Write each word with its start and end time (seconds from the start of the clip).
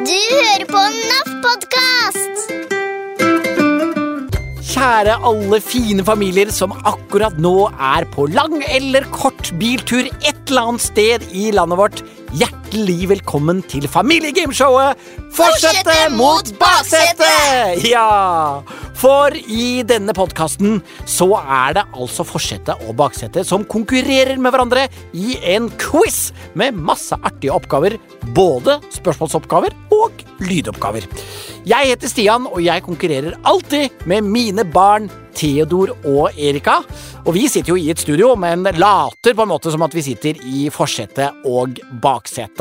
Du 0.00 0.14
hører 0.16 0.62
på 0.64 0.80
NAF 0.94 1.26
podkast. 1.44 2.52
Kjære 4.70 5.18
alle 5.28 5.58
fine 5.60 6.06
familier 6.08 6.48
som 6.56 6.72
akkurat 6.88 7.36
nå 7.36 7.66
er 7.68 8.06
på 8.14 8.24
lang 8.32 8.62
eller 8.64 9.04
kort 9.12 9.50
biltur 9.60 10.08
et 10.08 10.40
eller 10.48 10.70
annet 10.70 10.86
sted 10.86 11.26
i 11.36 11.50
landet 11.52 11.80
vårt. 11.82 12.00
Hjertelig 12.32 12.59
velkommen 12.70 13.62
til 13.66 13.88
familiegameshowet 13.88 14.96
Fortsette 15.34 16.10
mot 16.14 16.46
baksetet! 16.60 17.82
Ja! 17.82 18.62
For 19.00 19.32
i 19.32 19.82
denne 19.82 20.12
podkasten 20.14 20.82
så 21.08 21.40
er 21.40 21.74
det 21.78 21.84
altså 21.96 22.22
forsetet 22.22 22.82
og 22.86 22.94
baksetet 23.00 23.48
som 23.48 23.64
konkurrerer 23.64 24.36
med 24.38 24.52
hverandre 24.52 24.88
i 25.16 25.38
en 25.54 25.70
quiz 25.80 26.32
med 26.54 26.76
masse 26.76 27.16
artige 27.16 27.54
oppgaver. 27.54 27.96
Både 28.36 28.76
spørsmålsoppgaver 28.92 29.74
og 29.96 30.20
lydoppgaver. 30.44 31.08
Jeg 31.66 31.90
heter 31.92 32.12
Stian, 32.12 32.46
og 32.46 32.60
jeg 32.64 32.84
konkurrerer 32.84 33.38
alltid 33.48 34.04
med 34.06 34.28
mine 34.28 34.66
barn 34.68 35.08
Theodor 35.40 35.94
og 36.04 36.36
Erika. 36.36 36.80
Og 37.24 37.34
vi 37.36 37.46
sitter 37.48 37.72
jo 37.72 37.78
i 37.80 37.90
et 37.92 38.00
studio, 38.00 38.34
men 38.36 38.66
later 38.76 39.36
på 39.36 39.44
en 39.44 39.52
måte 39.52 39.72
som 39.72 39.84
at 39.86 39.96
vi 39.96 40.04
sitter 40.04 40.40
i 40.44 40.68
forsetet 40.72 41.46
og 41.48 41.80
baksetet. 42.02 42.59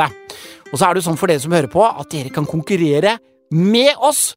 Og 0.69 0.77
så 0.77 0.85
er 0.87 0.95
det 0.95 1.03
sånn 1.05 1.17
for 1.19 1.31
dere 1.31 1.41
som 1.43 1.53
hører 1.55 1.71
på, 1.71 1.83
at 1.83 2.07
dere 2.13 2.31
kan 2.33 2.47
konkurrere 2.47 3.17
med 3.51 3.91
oss. 3.97 4.33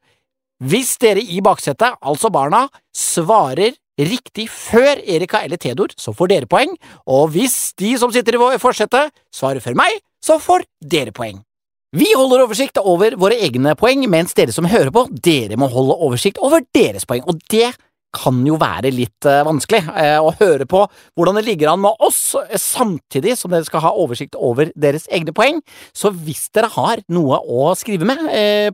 Hvis 0.63 0.97
dere 1.03 1.23
i 1.23 1.41
baksetet, 1.45 1.99
altså 2.01 2.31
barna, 2.33 2.67
svarer 2.97 3.75
riktig 4.01 4.49
før 4.51 5.01
Erika 5.05 5.43
eller 5.45 5.61
Theodor, 5.61 5.93
så 5.99 6.15
får 6.17 6.33
dere 6.33 6.51
poeng. 6.51 6.75
Og 7.07 7.33
hvis 7.35 7.75
de 7.79 7.93
som 8.01 8.13
sitter 8.15 8.39
i 8.39 8.61
forsetet, 8.63 9.13
svarer 9.35 9.61
før 9.61 9.77
meg, 9.79 10.01
så 10.23 10.39
får 10.41 10.65
dere 10.81 11.13
poeng. 11.15 11.43
Vi 11.93 12.09
holder 12.17 12.47
oversikt 12.47 12.79
over 12.81 13.19
våre 13.21 13.37
egne 13.45 13.75
poeng, 13.77 14.07
mens 14.09 14.33
dere 14.33 14.55
som 14.55 14.65
hører 14.65 14.89
på, 14.95 15.05
dere 15.13 15.59
må 15.61 15.69
holde 15.69 15.99
oversikt 16.07 16.41
over 16.41 16.65
deres 16.73 17.05
poeng. 17.05 17.27
Og 17.29 17.43
det 17.53 17.75
kan 18.13 18.43
jo 18.47 18.59
være 18.61 18.93
litt 18.93 19.27
uh, 19.29 19.43
vanskelig 19.47 19.83
uh, 19.89 20.21
å 20.21 20.33
høre 20.39 20.67
på 20.69 20.83
hvordan 21.17 21.39
det 21.39 21.47
ligger 21.47 21.73
an 21.73 21.83
med 21.85 22.05
oss, 22.05 22.21
uh, 22.37 22.53
samtidig 22.61 23.35
som 23.41 23.53
dere 23.53 23.67
skal 23.67 23.85
ha 23.87 23.95
oversikt 23.99 24.37
over 24.37 24.71
deres 24.77 25.09
egne 25.13 25.35
poeng. 25.37 25.63
Så 25.97 26.13
hvis 26.13 26.47
dere 26.55 26.71
har 26.75 27.03
noe 27.13 27.41
å 27.41 27.73
skrive 27.79 28.07
med, 28.09 28.21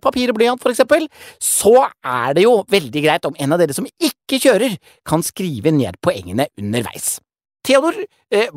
papir 0.02 0.30
og 0.32 0.38
blyant 0.38 0.62
for 0.62 0.72
eksempel, 0.72 1.06
så 1.42 1.86
er 2.02 2.34
det 2.36 2.44
jo 2.44 2.58
veldig 2.70 3.02
greit 3.04 3.26
om 3.28 3.36
en 3.38 3.54
av 3.54 3.60
dere 3.60 3.76
som 3.76 3.86
ikke 3.86 4.40
kjører, 4.42 4.76
kan 5.08 5.22
skrive 5.24 5.72
ned 5.74 5.98
poengene 6.04 6.48
underveis. 6.58 7.18
Theodor, 7.66 7.96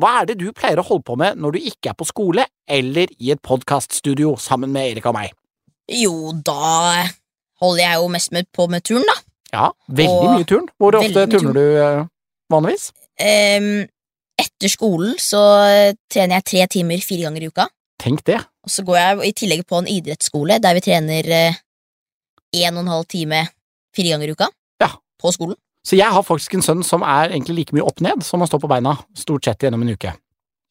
hva 0.00 0.12
er 0.20 0.30
det 0.30 0.38
du 0.40 0.46
pleier 0.56 0.80
å 0.80 0.86
holde 0.86 1.04
på 1.08 1.16
med 1.20 1.40
når 1.40 1.56
du 1.56 1.66
ikke 1.72 1.92
er 1.92 1.98
på 1.98 2.06
skole 2.08 2.46
eller 2.70 3.10
i 3.18 3.32
et 3.34 3.42
podkaststudio 3.44 4.34
sammen 4.40 4.72
med 4.72 4.94
Erika 4.94 5.12
og 5.12 5.18
meg? 5.18 5.34
Jo, 5.90 6.32
da 6.46 7.04
holder 7.62 7.82
jeg 7.84 8.00
jo 8.00 8.08
mest 8.14 8.32
med 8.34 8.48
på 8.54 8.68
med 8.70 8.86
turn, 8.86 9.04
da. 9.08 9.18
Ja, 9.52 9.70
veldig 9.88 10.12
Og 10.12 10.38
mye 10.38 10.48
turn. 10.48 10.68
Hvor 10.80 10.96
ofte 10.96 11.26
turner 11.28 11.56
du 11.56 11.64
eh, 11.76 12.04
vanligvis? 12.52 12.88
Um, 13.20 13.84
etter 14.40 14.72
skolen 14.72 15.18
så 15.20 15.42
trener 16.10 16.40
jeg 16.40 16.48
tre 16.48 16.66
timer 16.78 17.04
fire 17.04 17.28
ganger 17.28 17.44
i 17.44 17.50
uka. 17.52 17.68
Tenk 18.02 18.24
det. 18.26 18.40
Og 18.64 18.72
så 18.72 18.84
går 18.86 18.98
jeg 18.98 19.28
i 19.28 19.34
tillegg 19.42 19.66
på 19.68 19.78
en 19.78 19.90
idrettsskole 19.90 20.58
der 20.62 20.78
vi 20.78 20.84
trener 20.84 21.28
eh, 21.36 21.60
en 22.62 22.78
og 22.78 22.84
en 22.84 22.92
halv 22.96 23.06
time 23.10 23.44
fire 23.96 24.14
ganger 24.14 24.32
i 24.32 24.36
uka. 24.36 24.48
Ja. 24.82 24.90
På 25.20 25.34
skolen. 25.34 25.58
Så 25.86 25.98
jeg 25.98 26.14
har 26.14 26.24
faktisk 26.26 26.54
en 26.54 26.64
sønn 26.64 26.82
som 26.86 27.02
er 27.02 27.32
egentlig 27.32 27.58
like 27.58 27.76
mye 27.76 27.86
opp 27.86 28.02
ned 28.04 28.22
som 28.26 28.42
å 28.42 28.48
stå 28.48 28.60
på 28.62 28.70
beina, 28.70 28.94
stort 29.18 29.46
sett 29.46 29.64
gjennom 29.66 29.82
en 29.82 29.94
uke. 29.96 30.14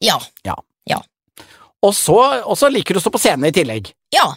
Ja. 0.02 0.16
ja. 0.46 0.56
ja. 0.88 0.98
og 1.84 1.94
så 1.94 2.70
liker 2.72 2.96
du 2.96 3.00
å 3.00 3.04
stå 3.04 3.12
på 3.14 3.20
scenen 3.20 3.50
i 3.50 3.54
tillegg. 3.54 3.92
Ja. 4.14 4.32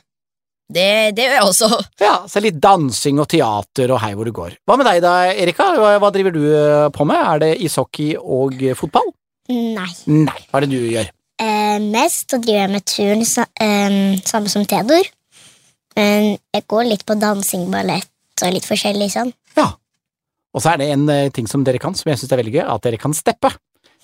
Det, 0.66 1.14
det 1.14 1.28
gjør 1.28 1.36
jeg 1.36 1.50
også. 1.50 1.70
Ja, 2.06 2.16
så 2.30 2.42
litt 2.44 2.58
dansing 2.62 3.20
og 3.22 3.30
teater 3.32 3.94
og 3.94 4.02
hei 4.02 4.14
hvor 4.18 4.28
du 4.28 4.34
går. 4.36 4.58
Hva 4.66 4.80
med 4.80 4.90
deg 4.90 5.04
da, 5.06 5.14
Erika? 5.34 5.70
Hva, 5.78 5.92
hva 6.02 6.10
driver 6.14 6.34
du 6.34 6.42
eh, 6.50 6.88
på 6.96 7.06
med? 7.08 7.22
Er 7.22 7.44
det 7.44 7.52
ishockey 7.68 8.16
og 8.18 8.58
fotball? 8.80 9.14
Nei. 9.52 9.92
Nei, 10.10 10.40
hva 10.50 10.60
er 10.60 10.66
det 10.66 10.74
du 10.74 10.82
gjør? 10.90 11.12
Eh, 11.42 11.78
mest 11.84 12.32
så 12.32 12.40
driver 12.42 12.64
jeg 12.64 12.74
med 12.74 12.86
turn, 12.90 13.24
eh, 13.62 14.00
samme 14.26 14.52
som 14.52 14.66
Theodor. 14.66 15.06
Men 15.96 16.36
jeg 16.54 16.68
går 16.68 16.90
litt 16.90 17.06
på 17.08 17.16
dansing, 17.20 17.70
ballett 17.72 18.10
og 18.44 18.52
litt 18.56 18.68
forskjellig 18.68 19.10
sånn. 19.14 19.32
Ja. 19.56 19.70
Og 20.56 20.64
så 20.64 20.74
er 20.74 20.82
det 20.82 20.90
en 20.94 21.06
eh, 21.12 21.30
ting 21.36 21.48
som 21.52 21.64
dere 21.68 21.80
kan, 21.84 21.96
som 21.96 22.10
jeg 22.10 22.20
synes 22.22 22.34
er 22.34 22.42
veldig 22.42 22.56
gøy, 22.58 22.64
at 22.64 22.88
dere 22.88 23.00
kan 23.00 23.16
steppe. 23.16 23.52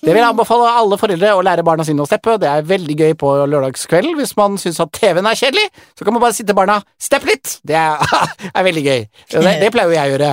Det 0.02 0.10
vil 0.10 0.18
jeg 0.18 0.32
anbefale 0.32 0.66
alle 0.80 0.96
foreldre 0.98 1.28
å 1.38 1.42
lære 1.46 1.62
barna 1.62 1.84
sine 1.86 2.02
å 2.02 2.08
steppe. 2.10 2.34
Det 2.42 2.48
er 2.50 2.64
veldig 2.66 2.94
gøy 2.98 3.12
på 3.20 3.34
lørdagskvelden. 3.46 4.16
Hvis 4.18 4.32
man 4.38 4.56
syns 4.58 4.80
at 4.82 4.90
TV-en 4.98 5.28
er 5.30 5.38
kjedelig, 5.38 5.68
så 5.94 6.02
kan 6.04 6.16
man 6.16 6.24
bare 6.24 6.34
si 6.34 6.42
til 6.42 6.56
barna 6.58 6.80
'stepp 6.98 7.22
litt'. 7.28 7.60
Det 7.62 7.76
er, 7.78 8.02
er 8.58 8.64
veldig 8.66 8.82
gøy. 8.82 9.04
Det, 9.30 9.60
det 9.62 9.68
pleier 9.70 9.86
jo 9.92 9.94
jeg 10.00 10.10
å 10.10 10.14
gjøre. 10.16 10.32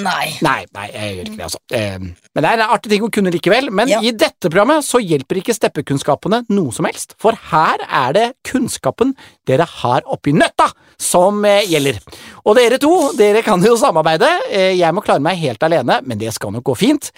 Nei. 0.00 0.30
Nei, 0.40 0.64
nei, 0.72 0.86
jeg 0.94 1.14
gjør 1.16 1.24
ikke 1.26 1.36
det, 1.36 1.44
altså. 1.48 1.58
Eh, 1.74 1.98
Men 1.98 2.44
det 2.44 2.48
er 2.50 2.60
en 2.62 2.70
artig 2.70 2.90
ting 2.92 3.02
å 3.02 3.10
kunne 3.12 3.32
likevel. 3.34 3.70
Men 3.74 3.88
Ja. 3.90 3.98
i 4.00 4.12
dette 4.14 4.48
programmet 4.48 4.86
så 4.86 5.00
hjelper 5.02 5.40
ikke 5.42 5.52
steppekunnskapene 5.56 6.44
noe 6.48 6.72
som 6.72 6.86
helst, 6.86 7.12
for 7.18 7.34
her 7.50 7.82
er 7.90 8.12
det 8.14 8.26
kunnskapen 8.46 9.16
dere 9.50 9.66
har 9.66 10.00
oppi 10.06 10.32
nøtta 10.32 10.70
som 10.96 11.44
eh, 11.44 11.66
gjelder. 11.66 11.98
Og 12.46 12.54
dere 12.56 12.78
to, 12.78 13.12
dere 13.18 13.42
kan 13.42 13.60
jo 13.60 13.74
samarbeide. 13.76 14.30
Eh, 14.48 14.78
Jeg 14.78 14.94
må 14.94 15.02
klare 15.04 15.20
meg 15.20 15.36
helt 15.42 15.60
alene, 15.62 16.00
men 16.06 16.18
det 16.22 16.32
skal 16.32 16.52
nok 16.52 16.64
gå 16.70 16.76
fint. 16.78 17.10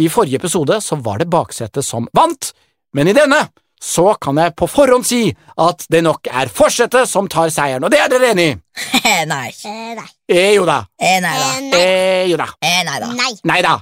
I 0.00 0.08
forrige 0.10 0.40
episode 0.40 0.80
så 0.82 0.96
var 0.98 1.20
det 1.22 1.28
baksetet 1.30 1.86
som 1.86 2.08
vant, 2.16 2.50
men 2.94 3.08
i 3.08 3.14
denne 3.14 3.44
så 3.84 4.14
kan 4.20 4.38
jeg 4.40 4.54
på 4.56 4.66
forhånd 4.70 5.04
si 5.06 5.28
at 5.60 5.84
det 5.92 6.00
nok 6.06 6.30
er 6.32 6.48
forsetet 6.48 7.08
som 7.10 7.28
tar 7.28 7.50
seieren, 7.52 7.84
og 7.84 7.92
det 7.92 8.00
er 8.00 8.08
dere 8.12 8.30
enig 8.32 8.46
i? 8.52 8.54
nei. 9.28 9.50
Eh, 9.64 9.92
nei. 9.94 10.06
Eh, 10.32 10.54
jo 10.56 10.64
da. 10.66 10.78
Eh, 10.98 11.18
nei 11.20 11.34
da. 11.36 11.48
Eh. 11.60 11.74
Eh, 11.78 12.22
jo 12.30 12.38
da. 12.40 12.46
Eh, 12.64 12.80
nei 12.86 12.96
da. 13.02 13.10
Nei. 13.12 13.32
Nei 13.50 13.58
da. 13.62 13.74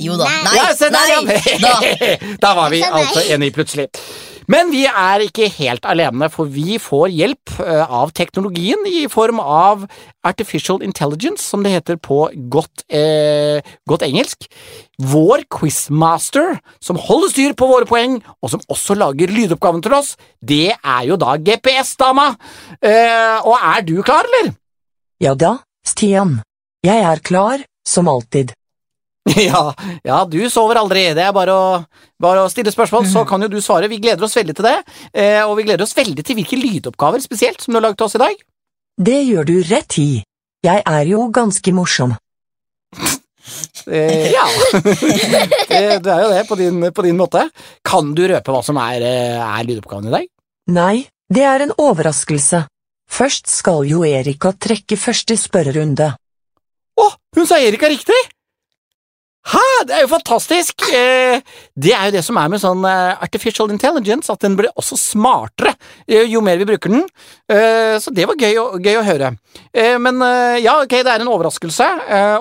Jo 0.00 0.16
da. 0.16 0.30
Nei. 0.30 0.40
Nei. 0.46 0.54
Ja, 0.56 0.64
se 0.74 0.88
der, 0.88 1.12
Nei. 1.28 1.36
ja. 1.60 1.74
Da. 2.16 2.36
da 2.40 2.54
var 2.56 2.72
vi 2.72 2.80
nei. 2.80 2.90
altså 3.02 3.22
enige 3.28 3.54
plutselig. 3.58 3.86
Men 4.50 4.72
vi 4.72 4.82
er 4.88 5.22
ikke 5.22 5.46
helt 5.60 5.84
alene, 5.86 6.26
for 6.32 6.50
vi 6.50 6.74
får 6.82 7.12
hjelp 7.14 7.52
eh, 7.62 7.84
av 7.86 8.10
teknologien 8.16 8.82
i 8.88 9.04
form 9.10 9.38
av 9.42 9.84
artificial 10.26 10.82
intelligence, 10.82 11.44
som 11.44 11.62
det 11.62 11.76
heter 11.76 12.00
på 12.02 12.24
godt, 12.50 12.82
eh, 12.90 13.62
godt 13.86 14.06
engelsk. 14.08 14.48
Vår 15.12 15.44
quizmaster, 15.54 16.58
som 16.82 16.98
holder 16.98 17.34
styr 17.34 17.54
på 17.54 17.70
våre 17.70 17.86
poeng, 17.86 18.18
og 18.42 18.50
som 18.56 18.64
også 18.66 18.98
lager 18.98 19.30
lydoppgaven 19.30 19.84
til 19.86 19.94
oss, 20.00 20.16
det 20.42 20.74
er 20.74 21.02
jo 21.06 21.20
da 21.20 21.38
GPS-dama. 21.38 22.32
Eh, 22.82 23.38
og 23.46 23.54
er 23.54 23.86
du 23.86 24.00
klar, 24.02 24.26
eller? 24.26 24.56
Ja 25.22 25.36
da, 25.38 25.60
Stian. 25.86 26.40
Jeg 26.82 27.04
er 27.06 27.22
klar, 27.22 27.62
som 27.86 28.10
alltid. 28.10 28.56
Ja, 29.50 29.74
ja, 30.04 30.24
du 30.24 30.38
sover 30.50 30.80
aldri. 30.80 31.02
Det 31.16 31.24
er 31.26 31.34
bare 31.36 31.54
å, 31.54 31.64
bare 32.20 32.44
å 32.44 32.50
stille 32.52 32.72
spørsmål, 32.72 33.06
så 33.10 33.24
kan 33.28 33.42
jo 33.44 33.50
du 33.52 33.58
svare. 33.62 33.90
Vi 33.90 34.00
gleder 34.02 34.24
oss 34.26 34.36
veldig 34.38 34.56
til 34.56 34.66
det, 34.66 34.76
eh, 35.12 35.42
og 35.44 35.56
vi 35.58 35.66
gleder 35.68 35.84
oss 35.84 35.96
veldig 35.96 36.24
til 36.26 36.38
hvilke 36.38 36.58
lydoppgaver 36.60 37.22
spesielt 37.22 37.60
som 37.60 37.72
du 37.72 37.80
har 37.80 37.88
laget 37.88 38.00
til 38.00 38.08
oss 38.08 38.16
i 38.18 38.22
dag. 38.24 38.42
Det 39.00 39.20
gjør 39.28 39.48
du 39.48 39.54
rett 39.70 39.98
i. 40.00 40.10
Jeg 40.64 40.84
er 40.84 41.04
jo 41.08 41.28
ganske 41.34 41.76
morsom. 41.76 42.16
Eh, 43.90 44.30
ja, 44.30 44.44
det 46.04 46.10
er 46.12 46.20
jo 46.22 46.28
det, 46.30 46.42
på 46.46 46.54
din, 46.60 46.84
på 46.94 47.02
din 47.02 47.16
måte. 47.18 47.46
Kan 47.82 48.12
du 48.14 48.20
røpe 48.28 48.52
hva 48.52 48.60
som 48.62 48.76
er, 48.78 49.02
eh, 49.02 49.40
er 49.40 49.64
lydoppgaven 49.66 50.06
i 50.06 50.12
dag? 50.12 50.26
Nei, 50.76 51.08
det 51.32 51.46
er 51.48 51.64
en 51.64 51.72
overraskelse. 51.74 52.60
Først 53.10 53.50
skal 53.50 53.88
jo 53.90 54.04
Erika 54.06 54.52
trekke 54.54 55.00
første 55.00 55.34
spørrerunde. 55.40 56.12
Å, 57.00 57.08
hun 57.36 57.48
sa 57.48 57.58
Erika 57.58 57.90
riktig! 57.90 58.20
Hæ, 59.48 59.60
det 59.88 59.94
er 59.96 60.02
jo 60.04 60.10
fantastisk! 60.10 60.82
Eh, 60.92 61.40
det 61.72 61.94
er 61.96 62.10
jo 62.10 62.14
det 62.18 62.22
som 62.26 62.36
er 62.36 62.50
med 62.52 62.60
sånn 62.60 62.84
eh, 62.84 63.22
artificial 63.24 63.70
intelligence, 63.72 64.28
at 64.28 64.42
den 64.44 64.56
blir 64.58 64.68
også 64.78 64.98
smartere 65.00 65.72
eh, 66.04 66.26
jo 66.28 66.42
mer 66.44 66.60
vi 66.60 66.68
bruker 66.68 66.92
den. 66.92 67.06
Så 68.00 68.12
det 68.14 68.28
var 68.28 68.38
gøy, 68.38 68.58
gøy 68.84 68.98
å 69.00 69.02
høre. 69.02 69.32
Men 69.98 70.22
ja, 70.62 70.76
ok, 70.84 70.92
det 71.02 71.10
er 71.10 71.22
en 71.24 71.30
overraskelse, 71.32 71.86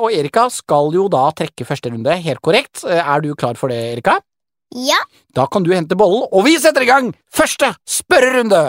og 0.03 0.13
Erika 0.13 0.44
skal 0.53 0.94
jo 0.94 1.07
da 1.09 1.24
trekke 1.33 1.65
første 1.65 1.89
runde, 1.89 2.13
helt 2.21 2.44
korrekt. 2.45 2.83
Er 2.85 3.24
du 3.25 3.31
klar 3.33 3.57
for 3.57 3.74
det, 3.74 3.79
Erika? 3.95 4.19
Ja. 4.75 5.00
Da 5.33 5.47
kan 5.50 5.65
du 5.65 5.74
hente 5.74 5.97
bollen, 5.97 6.27
og 6.29 6.45
vi 6.45 6.59
setter 6.62 6.85
i 6.85 6.91
gang 6.91 7.09
første 7.33 7.74
spørrerunde! 7.89 8.68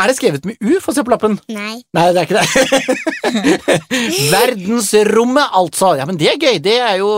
Er 0.00 0.08
det 0.08 0.14
skrevet 0.16 0.46
med 0.48 0.56
U? 0.64 0.78
Få 0.80 0.94
se 0.96 1.02
på 1.04 1.12
lappen. 1.12 1.34
Nei. 1.52 1.82
Nei, 1.92 2.04
det 2.16 2.22
er 2.22 2.24
ikke 2.24 2.40
det. 2.40 3.82
Verdensrommet, 4.32 5.50
altså. 5.58 5.92
Ja, 5.98 6.06
men 6.08 6.16
det 6.20 6.30
er 6.32 6.38
gøy. 6.40 6.58
Det 6.64 6.76
er 6.80 6.96
jo 7.02 7.10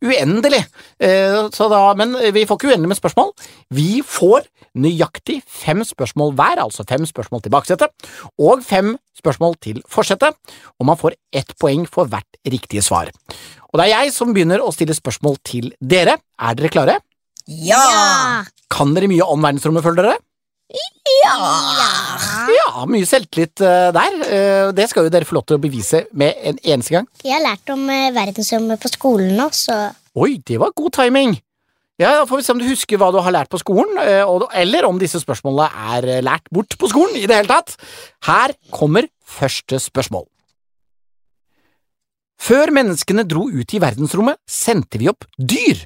uendelig. 0.00 0.62
Eh, 1.02 1.36
Så 1.52 1.68
da, 1.68 1.82
men 1.98 2.14
vi 2.32 2.46
får 2.48 2.56
ikke 2.60 2.70
uendelig 2.72 2.92
med 2.94 3.00
spørsmål. 3.00 3.32
Vi 3.76 4.00
får 4.06 4.48
nøyaktig 4.80 5.42
fem 5.44 5.84
spørsmål 5.84 6.32
hver, 6.38 6.62
altså 6.64 6.86
fem 6.88 7.04
spørsmål 7.08 7.42
til 7.44 7.52
baksetet, 7.52 7.92
og 8.40 8.62
fem 8.64 8.94
spørsmål 9.20 9.58
til 9.60 9.82
forsetet, 9.92 10.32
og 10.80 10.88
man 10.88 10.96
får 10.96 11.18
ett 11.36 11.52
poeng 11.60 11.84
for 11.84 12.08
hvert 12.08 12.40
riktige 12.48 12.80
svar. 12.82 13.12
Og 13.68 13.76
det 13.78 13.86
er 13.90 13.92
jeg 14.06 14.14
som 14.16 14.32
begynner 14.32 14.64
å 14.64 14.72
stille 14.72 14.96
spørsmål 14.96 15.36
til 15.44 15.74
dere. 15.80 16.16
Er 16.40 16.56
dere 16.56 16.72
klare? 16.72 16.96
Ja! 17.46 18.44
Kan 18.72 18.96
dere 18.96 19.10
mye 19.12 19.28
om 19.28 19.44
verdensrommet, 19.44 19.84
føler 19.84 20.00
dere? 20.08 20.18
Ja! 20.72 21.36
Ja, 22.52 22.84
mye 22.88 23.06
selvtillit 23.08 23.60
eh, 23.64 23.90
der. 23.94 24.18
Eh, 24.26 24.72
Det 24.76 24.88
skal 24.90 25.06
jo 25.06 25.12
dere 25.12 25.28
få 25.28 25.36
lov 25.38 25.44
til 25.48 25.58
å 25.58 25.62
bevise 25.62 26.04
med 26.16 26.38
en 26.48 26.58
eneste 26.64 26.94
gang. 26.96 27.08
Jeg 27.24 27.34
har 27.36 27.44
lært 27.44 27.72
om 27.74 27.84
eh, 27.92 28.10
verdensrommet 28.14 28.80
på 28.82 28.90
skolen 28.92 29.34
nå, 29.38 29.48
så 29.56 29.78
Oi, 30.18 30.36
det 30.44 30.58
var 30.60 30.74
god 30.76 30.92
timing. 30.98 31.36
Ja, 32.00 32.10
Da 32.18 32.24
får 32.28 32.40
vi 32.40 32.44
se 32.46 32.52
om 32.52 32.60
du 32.60 32.66
husker 32.66 32.98
hva 33.00 33.12
du 33.14 33.20
har 33.24 33.32
lært 33.32 33.48
på 33.52 33.60
skolen, 33.60 33.96
eller 34.00 34.84
om 34.88 34.98
disse 35.00 35.20
spørsmålene 35.22 35.68
er 35.94 36.22
lært 36.24 36.48
bort 36.52 36.74
på 36.80 36.88
skolen 36.90 37.16
i 37.20 37.26
det 37.28 37.36
hele 37.38 37.48
tatt. 37.52 37.76
Her 38.26 38.52
kommer 38.74 39.06
første 39.24 39.78
spørsmål. 39.80 40.26
Før 42.42 42.72
menneskene 42.74 43.22
dro 43.28 43.44
ut 43.52 43.72
i 43.76 43.80
verdensrommet, 43.80 44.40
sendte 44.50 44.98
vi 44.98 45.08
opp 45.12 45.28
dyr. 45.38 45.84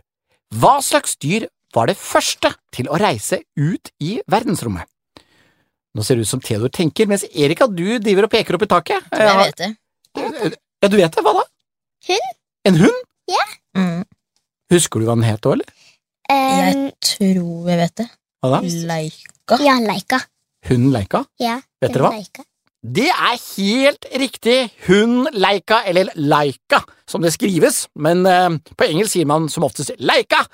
Hva 0.56 0.78
slags 0.82 1.18
dyr 1.20 1.48
var 1.76 1.90
det 1.90 1.96
første 2.00 2.52
til 2.74 2.88
å 2.88 2.98
reise 3.00 3.42
ut 3.60 3.90
i 4.00 4.16
verdensrommet? 4.32 4.88
Nå 5.96 6.04
ser 6.04 6.18
det 6.18 6.26
ut 6.26 6.30
som 6.30 6.42
Theodor 6.44 6.72
tenker, 6.72 7.08
mens 7.08 7.24
Erika, 7.32 7.68
du 7.68 7.98
driver 8.04 8.26
og 8.26 8.32
peker 8.32 8.56
opp 8.58 8.64
i 8.66 8.68
taket. 8.68 9.06
Jeg 9.16 9.36
vet 9.40 9.60
det. 9.62 9.70
Ja, 10.16 10.88
du 10.92 10.96
vet 10.98 11.16
det. 11.16 11.24
Hva 11.24 11.32
da? 11.38 11.44
Hund. 12.10 12.32
En 12.68 12.80
hund? 12.82 13.02
Mm. 13.76 14.02
Husker 14.72 15.00
du 15.02 15.06
hva 15.08 15.14
den 15.18 15.26
het 15.28 15.44
òg, 15.46 15.58
eller? 15.58 15.68
Um, 16.32 16.36
Jeg 16.58 16.78
tror 17.04 17.68
jeg 17.70 17.80
vet 17.82 17.94
det. 18.00 18.06
Hva 18.42 18.52
da? 18.56 18.60
Leika. 18.90 19.58
Ja, 19.62 19.76
Leika. 19.84 20.20
Hunden 20.66 20.92
Leika? 20.96 21.22
Ja, 21.40 21.58
Vet 21.82 21.92
dere 21.94 22.08
hva? 22.08 22.12
Leika. 22.16 22.45
Det 22.86 23.08
er 23.10 23.34
helt 23.56 24.06
riktig! 24.20 24.56
Hun 24.86 25.26
Leika, 25.34 25.80
eller 25.90 26.12
Laika, 26.14 26.78
som 27.08 27.24
det 27.24 27.32
skrives, 27.34 27.86
men 27.98 28.22
eh, 28.30 28.58
på 28.78 28.86
engelsk 28.86 29.16
sier 29.16 29.26
man 29.26 29.48
som 29.50 29.66
oftest 29.66 29.96
Leika. 29.98 30.44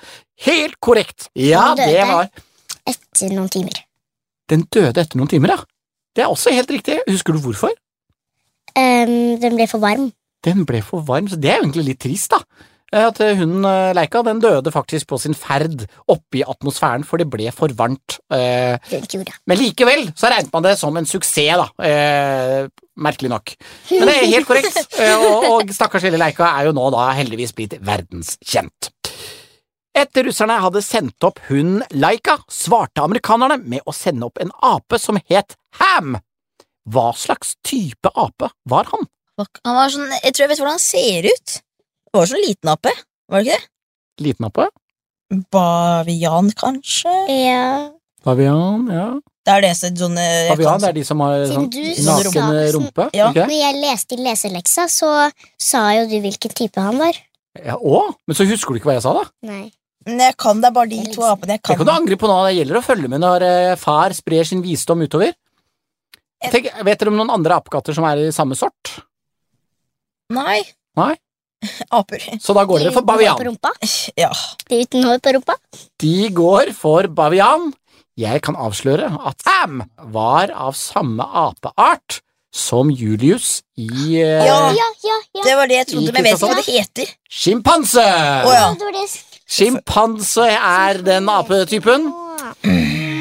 Helt 0.47 0.79
korrekt! 0.81 1.27
Ja, 1.37 1.73
Den 1.77 1.83
døde. 1.83 1.93
det 1.93 2.07
var 2.09 2.31
Etter 2.89 3.35
noen 3.35 3.51
timer. 3.53 3.77
Den 4.49 4.65
døde 4.73 4.99
etter 4.99 5.19
noen 5.19 5.29
timer, 5.31 5.53
ja. 5.53 5.59
Det 6.13 6.25
er 6.25 6.31
også 6.33 6.51
helt 6.53 6.71
riktig. 6.73 6.97
Husker 7.07 7.37
du 7.37 7.39
hvorfor? 7.45 7.71
Um, 8.73 9.37
den 9.41 9.55
ble 9.55 9.67
for 9.69 9.83
varm. 9.83 10.09
Den 10.43 10.65
ble 10.67 10.81
for 10.83 11.05
varm, 11.07 11.29
så 11.31 11.37
det 11.39 11.51
er 11.51 11.61
jo 11.61 11.67
egentlig 11.67 11.85
litt 11.91 12.01
trist, 12.03 12.33
da. 12.33 12.41
At 12.93 13.17
eh, 13.25 13.33
hunden 13.39 13.65
eh, 13.65 13.91
Leika 13.97 14.21
den 14.25 14.37
døde 14.43 14.69
faktisk 14.73 15.07
på 15.09 15.17
sin 15.21 15.33
ferd 15.37 15.85
oppe 16.11 16.39
i 16.39 16.45
atmosfæren, 16.45 17.05
for 17.07 17.17
det 17.17 17.25
ble 17.33 17.49
for 17.55 17.73
varmt. 17.77 18.19
eh. 18.29 18.77
Men 19.49 19.57
likevel 19.59 20.11
så 20.13 20.29
regnet 20.29 20.53
man 20.53 20.67
det 20.67 20.75
som 20.77 20.97
en 20.99 21.09
suksess, 21.09 21.57
da. 21.57 22.67
Merkelig 22.93 23.31
nok. 23.33 23.55
Men 23.89 24.05
det 24.05 24.17
er 24.19 24.27
helt 24.35 24.45
korrekt, 24.45 24.77
og, 25.17 25.47
og 25.49 25.71
stakkars 25.73 26.05
lille 26.05 26.19
Leika 26.21 26.51
er 26.59 26.67
jo 26.69 26.75
nå 26.77 26.91
da 26.93 27.07
heldigvis 27.17 27.55
blitt 27.57 27.79
verdenskjent. 27.81 28.91
Etter 29.97 30.25
russerne 30.25 30.59
hadde 30.61 30.81
sendt 30.85 31.25
opp 31.25 31.41
hunden 31.49 31.81
Laika, 32.01 32.37
svarte 32.49 33.01
amerikanerne 33.05 33.59
med 33.61 33.85
å 33.85 33.93
sende 33.93 34.25
opp 34.29 34.39
en 34.41 34.53
ape 34.65 34.97
som 35.01 35.17
het 35.29 35.57
Ham. 35.81 36.15
Hva 36.89 37.11
slags 37.17 37.55
type 37.65 38.09
ape 38.13 38.49
var 38.69 38.89
han? 38.93 39.05
Han 39.65 39.77
var 39.77 39.89
sånn, 39.93 40.09
jeg 40.21 40.33
tror 40.33 40.43
jeg 40.43 40.51
vet 40.53 40.59
hvordan 40.61 40.75
han 40.77 40.83
ser 40.83 41.29
ut. 41.29 41.53
Det 42.13 42.19
var 42.21 42.29
sånn 42.29 42.43
liten 42.45 42.69
ape, 42.69 42.91
var 43.25 43.41
det 43.41 43.47
ikke 43.47 43.55
det? 43.57 43.69
Liten 44.21 44.45
ape? 44.45 44.67
Bavian, 45.49 46.51
kanskje? 46.53 47.13
Ja. 47.33 47.63
Bavian, 48.21 48.83
ja. 48.93 49.07
Det 49.43 49.55
er 49.55 49.63
det 49.65 49.71
som 49.75 49.95
sånne 49.97 50.25
Bavian 50.51 50.83
det 50.83 50.91
er 50.91 50.95
de 50.99 51.05
som 51.07 51.23
har 51.25 51.41
sånn 51.49 51.65
naken 51.73 52.51
rumpe? 52.77 53.07
Ja. 53.17 53.31
det? 53.33 53.47
Når 53.49 53.57
jeg 53.57 53.79
leste 53.81 54.13
i 54.13 54.21
leseleksa, 54.27 54.85
så 54.93 55.09
sa 55.57 55.81
jo 55.97 56.05
du 56.11 56.13
hvilken 56.21 56.53
type 56.53 56.85
han 56.85 57.01
var. 57.01 57.17
Ja, 57.57 57.79
å, 57.81 58.03
men 58.29 58.37
så 58.37 58.45
husker 58.45 58.77
du 58.77 58.83
ikke 58.83 58.91
hva 58.91 58.99
jeg 58.99 59.05
sa, 59.07 59.15
da? 59.17 59.25
Nei. 59.49 59.65
Men 60.05 60.21
jeg 60.21 60.37
kan, 60.37 60.61
det 60.61 60.69
er 60.69 60.77
bare 60.77 60.91
de 60.93 61.01
Det 61.07 61.15
to 61.17 61.25
apene 61.25 61.57
jeg 61.57 61.63
kan. 61.63 61.73
Det 61.73 61.81
kan. 61.81 61.81
kan 61.81 61.89
du 61.89 61.95
angre 61.95 62.19
på 62.21 62.29
nå. 62.29 62.37
Det 62.45 62.55
gjelder 62.59 62.77
å 62.77 62.85
følge 62.85 63.09
med 63.09 63.25
når 63.25 63.47
eh, 63.49 63.73
far 63.79 64.13
sprer 64.13 64.45
sin 64.45 64.61
visdom 64.61 65.01
utover. 65.01 65.33
Tenk, 66.43 66.69
vet 66.85 67.01
dere 67.01 67.09
om 67.09 67.17
noen 67.17 67.33
andre 67.33 67.57
apekatter 67.57 67.95
som 67.97 68.05
er 68.05 68.21
i 68.27 68.31
samme 68.35 68.53
sort? 68.59 68.97
Nei. 70.37 70.59
Nei? 70.99 71.13
Aper. 71.99 72.25
Så 72.41 72.55
da 72.57 72.63
går 72.69 72.83
dere 72.83 72.93
for 72.95 73.05
bavian. 73.07 73.39
Ja. 74.23 74.29
De 74.69 74.81
uten 74.83 75.05
hår 75.07 75.21
på 75.23 75.33
rumpa. 75.37 75.55
De 76.03 76.29
går 76.35 76.73
for 76.77 77.07
bavian. 77.07 77.71
Jeg 78.19 78.43
kan 78.45 78.55
avsløre 78.59 79.07
at 79.25 79.41
Sam 79.41 79.81
var 80.13 80.51
av 80.53 80.75
samme 80.77 81.25
apeart 81.25 82.19
som 82.53 82.91
Julius 82.93 83.63
i 83.81 84.19
eh, 84.21 84.43
Ja. 84.45 84.57
Ja, 84.77 84.89
ja, 85.01 85.15
ja. 85.33 85.43
Det 85.47 85.55
var 85.57 85.71
det 85.71 85.79
jeg 85.79 85.87
trodde, 85.93 86.11
men 86.13 86.27
jeg 86.29 86.35
vet 86.35 86.43
ikke 86.43 86.51
hva 86.51 86.59
det 86.59 86.67
heter. 86.69 87.13
sjimpanse. 87.41 88.03
Oh. 88.45 89.05
Sjimpanse 89.49 90.45
er 90.53 91.01
den 91.05 91.29
apetypen. 91.33 92.11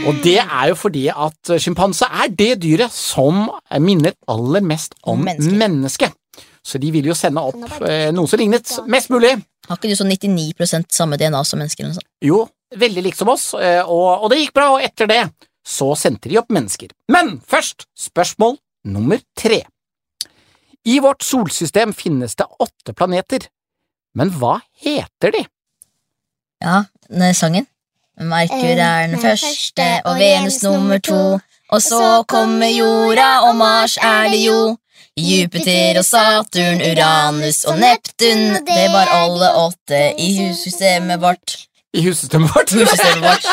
Og 0.02 0.18
det 0.24 0.38
er 0.42 0.68
jo 0.72 0.76
fordi 0.76 1.06
at 1.08 1.52
sjimpanse 1.62 2.08
er 2.10 2.28
det 2.34 2.56
dyret 2.64 2.92
som 2.92 3.46
minner 3.80 4.16
aller 4.28 4.64
mest 4.66 4.96
om 5.08 5.22
Menneske. 5.24 6.10
Så 6.62 6.78
de 6.78 6.92
vil 6.94 7.08
jo 7.10 7.14
sende 7.18 7.42
opp 7.42 7.80
eh, 7.88 8.10
noe 8.14 8.30
som 8.30 8.38
lignet 8.38 8.70
mest 8.90 9.10
mulig. 9.10 9.34
Har 9.68 9.78
ikke 9.78 9.90
du 9.90 9.96
sånn 9.98 10.12
99% 10.12 10.94
samme 10.94 11.18
DNA 11.18 11.40
som 11.46 11.58
mennesker? 11.62 11.90
sånt? 11.94 12.06
Jo, 12.22 12.44
veldig 12.78 13.02
likt 13.08 13.18
som 13.18 13.30
oss, 13.32 13.50
eh, 13.58 13.82
og, 13.82 14.22
og 14.22 14.30
det 14.30 14.42
gikk 14.42 14.54
bra, 14.56 14.68
og 14.76 14.84
etter 14.86 15.10
det 15.10 15.24
så 15.66 15.92
sendte 15.98 16.30
de 16.30 16.38
opp 16.40 16.50
mennesker. 16.54 16.90
Men 17.12 17.36
først 17.46 17.86
spørsmål 17.98 18.56
nummer 18.90 19.20
tre. 19.38 19.62
I 20.84 20.98
vårt 21.02 21.22
solsystem 21.22 21.92
finnes 21.94 22.34
det 22.38 22.48
åtte 22.58 22.94
planeter, 22.98 23.46
men 24.18 24.32
hva 24.34 24.58
heter 24.82 25.34
de? 25.34 25.44
Ja, 26.62 26.84
den 27.08 27.34
sangen. 27.34 27.68
Merkur 28.18 28.78
er 28.78 29.08
den 29.08 29.22
første, 29.22 29.86
og 30.04 30.18
Venus 30.18 30.60
nummer 30.62 30.98
to. 31.02 31.38
Og 31.72 31.80
så 31.80 32.22
kommer 32.28 32.68
jorda, 32.68 33.46
og 33.48 33.56
Mars 33.56 33.96
er 33.96 34.28
det 34.34 34.42
jo. 34.44 34.76
Jupiter 35.20 35.98
og 36.00 36.06
Saturn, 36.08 36.80
Uranus 36.80 37.64
og 37.68 37.76
Neptun. 37.80 38.46
Det 38.64 38.86
var 38.94 39.10
alle 39.12 39.50
åtte 39.60 40.00
i 40.16 40.30
hussystemet 40.38 41.20
vårt. 41.20 41.58
I 41.92 42.00
hussystemet 42.06 42.48
vårt? 42.54 42.72
Hussystemet 42.72 43.20
vårt. 43.26 43.44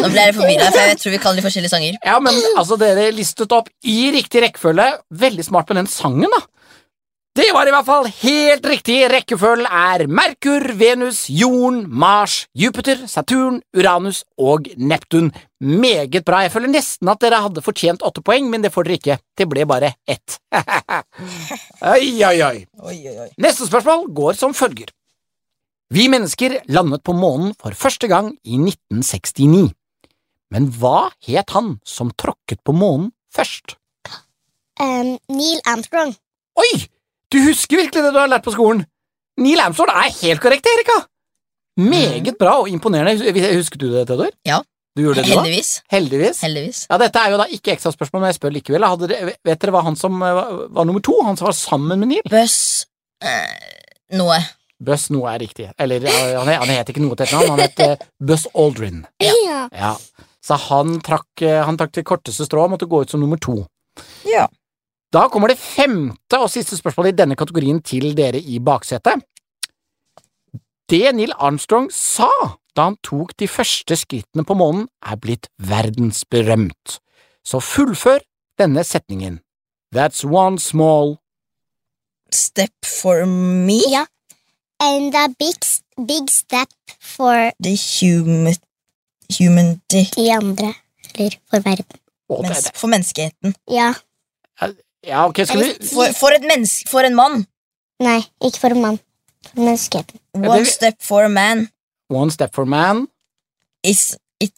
Nå 0.00 0.08
ble 0.08 0.24
jeg 0.30 0.36
forvirra, 0.38 0.70
for 0.72 0.88
jeg 0.88 1.00
tror 1.02 1.12
vi 1.12 1.20
kaller 1.20 1.42
de 1.42 1.44
forskjellige 1.44 1.74
sanger. 1.74 1.98
Ja, 2.00 2.16
men 2.24 2.38
altså, 2.56 2.78
dere 2.80 3.10
listet 3.12 3.52
opp 3.52 3.68
i 3.84 3.98
riktig 4.16 4.46
rekkefølge. 4.46 4.88
Veldig 5.12 5.44
smart 5.44 5.68
med 5.68 5.82
den 5.82 5.92
sangen, 5.92 6.32
da. 6.32 6.40
Det 7.32 7.46
var 7.56 7.64
i 7.64 7.72
hvert 7.72 7.86
fall 7.88 8.06
helt 8.12 8.66
riktig. 8.68 8.98
Rekkefølgen 9.08 9.64
er 9.64 10.02
Merkur, 10.04 10.66
Venus, 10.76 11.22
Jorden, 11.32 11.86
Mars, 11.88 12.42
Jupiter, 12.52 13.06
Saturn, 13.08 13.62
Uranus 13.72 14.18
og 14.36 14.68
Neptun. 14.76 15.30
Meget 15.64 16.26
bra. 16.28 16.42
Jeg 16.44 16.52
føler 16.52 16.68
nesten 16.74 17.08
at 17.08 17.24
dere 17.24 17.40
hadde 17.40 17.64
fortjent 17.64 18.04
åtte 18.04 18.20
poeng, 18.20 18.50
men 18.52 18.60
det 18.60 18.74
får 18.74 18.84
dere 18.84 19.00
ikke. 19.00 19.18
Det 19.40 19.48
ble 19.48 19.64
bare 19.64 19.94
ett. 20.04 20.36
oi, 21.94 22.20
oi, 22.20 22.36
oi. 22.50 22.60
Oi, 22.84 22.98
oi, 23.00 23.16
oi. 23.24 23.30
Neste 23.40 23.70
spørsmål 23.70 24.10
går 24.12 24.36
som 24.36 24.52
følger. 24.52 24.92
Vi 25.92 26.10
mennesker 26.12 26.60
landet 26.68 27.00
på 27.00 27.16
månen 27.16 27.56
for 27.56 27.72
første 27.72 28.12
gang 28.12 28.34
i 28.44 28.60
1969. 28.60 29.70
Men 30.52 30.68
hva 30.76 31.08
het 31.24 31.56
han 31.56 31.78
som 31.80 32.12
tråkket 32.12 32.60
på 32.60 32.76
månen 32.76 33.14
først? 33.32 33.78
Um, 34.76 35.16
Neil 35.32 35.64
Armstrong. 35.64 36.12
Oi! 36.60 36.91
Du 37.32 37.38
husker 37.46 37.80
virkelig 37.80 38.02
det 38.04 38.12
du 38.12 38.18
har 38.20 38.28
lært 38.30 38.44
på 38.44 38.52
skolen. 38.54 38.84
Neil 39.40 39.60
Armstrong 39.64 39.88
er 39.96 40.10
helt 40.20 40.42
korrekt, 40.44 40.66
Erika. 40.68 40.98
Meget 41.80 42.36
bra 42.38 42.58
og 42.60 42.68
imponerende. 42.68 43.14
Hus- 43.16 43.56
Husket 43.56 43.80
du 43.80 43.88
det, 43.92 44.06
Theodor? 44.10 44.30
Ja. 44.46 44.58
Du 44.96 45.00
gjorde 45.06 45.22
det, 45.22 45.30
du? 45.30 45.38
Heldigvis. 45.38 45.70
Heldigvis. 45.90 46.40
Heldigvis. 46.44 46.80
Ja, 46.90 46.98
Dette 47.00 47.18
er 47.22 47.30
jo 47.32 47.38
da 47.40 47.46
ikke 47.48 47.72
ekstraspørsmål, 47.72 48.20
men 48.20 48.28
jeg 48.28 48.36
spør 48.36 48.52
likevel. 48.52 48.84
Dere, 49.06 49.32
vet 49.48 49.62
dere 49.62 49.72
hva 49.72 49.80
han 49.86 49.96
som 49.96 50.18
eh, 50.20 50.34
var, 50.36 50.50
var 50.76 50.84
nummer 50.88 51.00
to? 51.00 51.14
Han 51.24 51.38
som 51.40 51.48
var 51.48 51.56
sammen 51.56 52.02
med 52.02 52.10
Neil? 52.12 52.26
Buzz 52.28 52.58
eh, 53.24 53.56
Noe. 54.20 54.36
Buzz 54.82 55.08
noe 55.14 55.30
er 55.32 55.40
riktig. 55.40 55.70
Eller 55.80 56.04
han, 56.10 56.48
han 56.52 56.68
het 56.74 56.90
ikke 56.92 57.00
noe 57.00 57.16
til 57.16 57.24
etternavn, 57.24 57.54
han 57.54 57.64
het 57.64 57.80
eh, 57.86 58.06
Buzz 58.20 58.44
Aldrin. 58.52 59.04
Ja. 59.22 59.62
Ja. 59.72 59.94
Så 60.44 60.58
han 60.68 60.98
trakk, 61.06 61.30
eh, 61.46 61.62
han 61.64 61.78
trakk 61.80 61.94
det 61.96 62.04
korteste 62.04 62.44
strået 62.44 62.66
og 62.68 62.74
måtte 62.74 62.88
gå 62.90 63.00
ut 63.06 63.14
som 63.14 63.22
nummer 63.22 63.40
to. 63.40 63.62
Ja. 64.28 64.44
Da 65.12 65.26
kommer 65.28 65.52
det 65.52 65.58
femte 65.60 66.40
og 66.40 66.48
siste 66.50 66.78
spørsmålet 66.78 67.12
i 67.12 67.20
denne 67.20 67.36
kategorien 67.36 67.82
til 67.84 68.14
dere 68.16 68.40
i 68.40 68.58
baksetet. 68.64 69.20
Det 70.88 71.14
Neil 71.14 71.32
Armstrong 71.36 71.90
sa 71.92 72.30
da 72.76 72.88
han 72.88 72.96
tok 73.04 73.34
de 73.36 73.48
første 73.48 73.96
skrittene 74.00 74.44
på 74.48 74.56
månen, 74.56 74.86
er 75.04 75.18
blitt 75.20 75.50
verdensberømt. 75.60 76.98
Så 77.44 77.60
fullfør 77.60 78.22
denne 78.60 78.84
setningen. 78.84 79.40
That's 79.94 80.24
one 80.24 80.58
small 80.58 81.18
Step 82.32 82.72
for 82.86 83.26
me. 83.26 83.82
Ja. 83.92 84.06
And 84.80 85.14
a 85.14 85.28
big, 85.38 85.60
big 86.06 86.30
step 86.30 86.72
for 87.00 87.52
The 87.60 87.76
human, 87.76 88.56
humanity. 89.28 90.08
de 90.16 90.32
andre. 90.32 90.72
Eller 91.14 91.36
for 91.50 91.60
verden. 91.60 92.00
Er 92.30 92.42
Mens, 92.42 92.70
for 92.74 92.88
menneskeheten. 92.88 93.54
Ja. 93.68 93.92
Ja, 95.06 95.26
ok, 95.26 95.42
skal 95.46 95.62
vi 95.64 95.72
For, 95.88 96.12
for, 96.14 96.34
et 96.36 96.44
menneske, 96.46 96.88
for 96.90 97.06
en 97.06 97.16
mann. 97.18 97.44
Nei, 98.02 98.20
ikke 98.44 98.60
for 98.62 98.74
en 98.76 98.82
mann. 98.82 98.98
For 99.50 99.58
menneskeheten. 99.58 100.20
One 100.38 100.64
step 100.66 101.00
for 101.02 101.26
a 101.26 101.28
man 101.28 101.66
One 102.12 102.30
step 102.30 102.54
for 102.54 102.64
man. 102.64 103.06
is 103.84 104.16
it, 104.40 104.52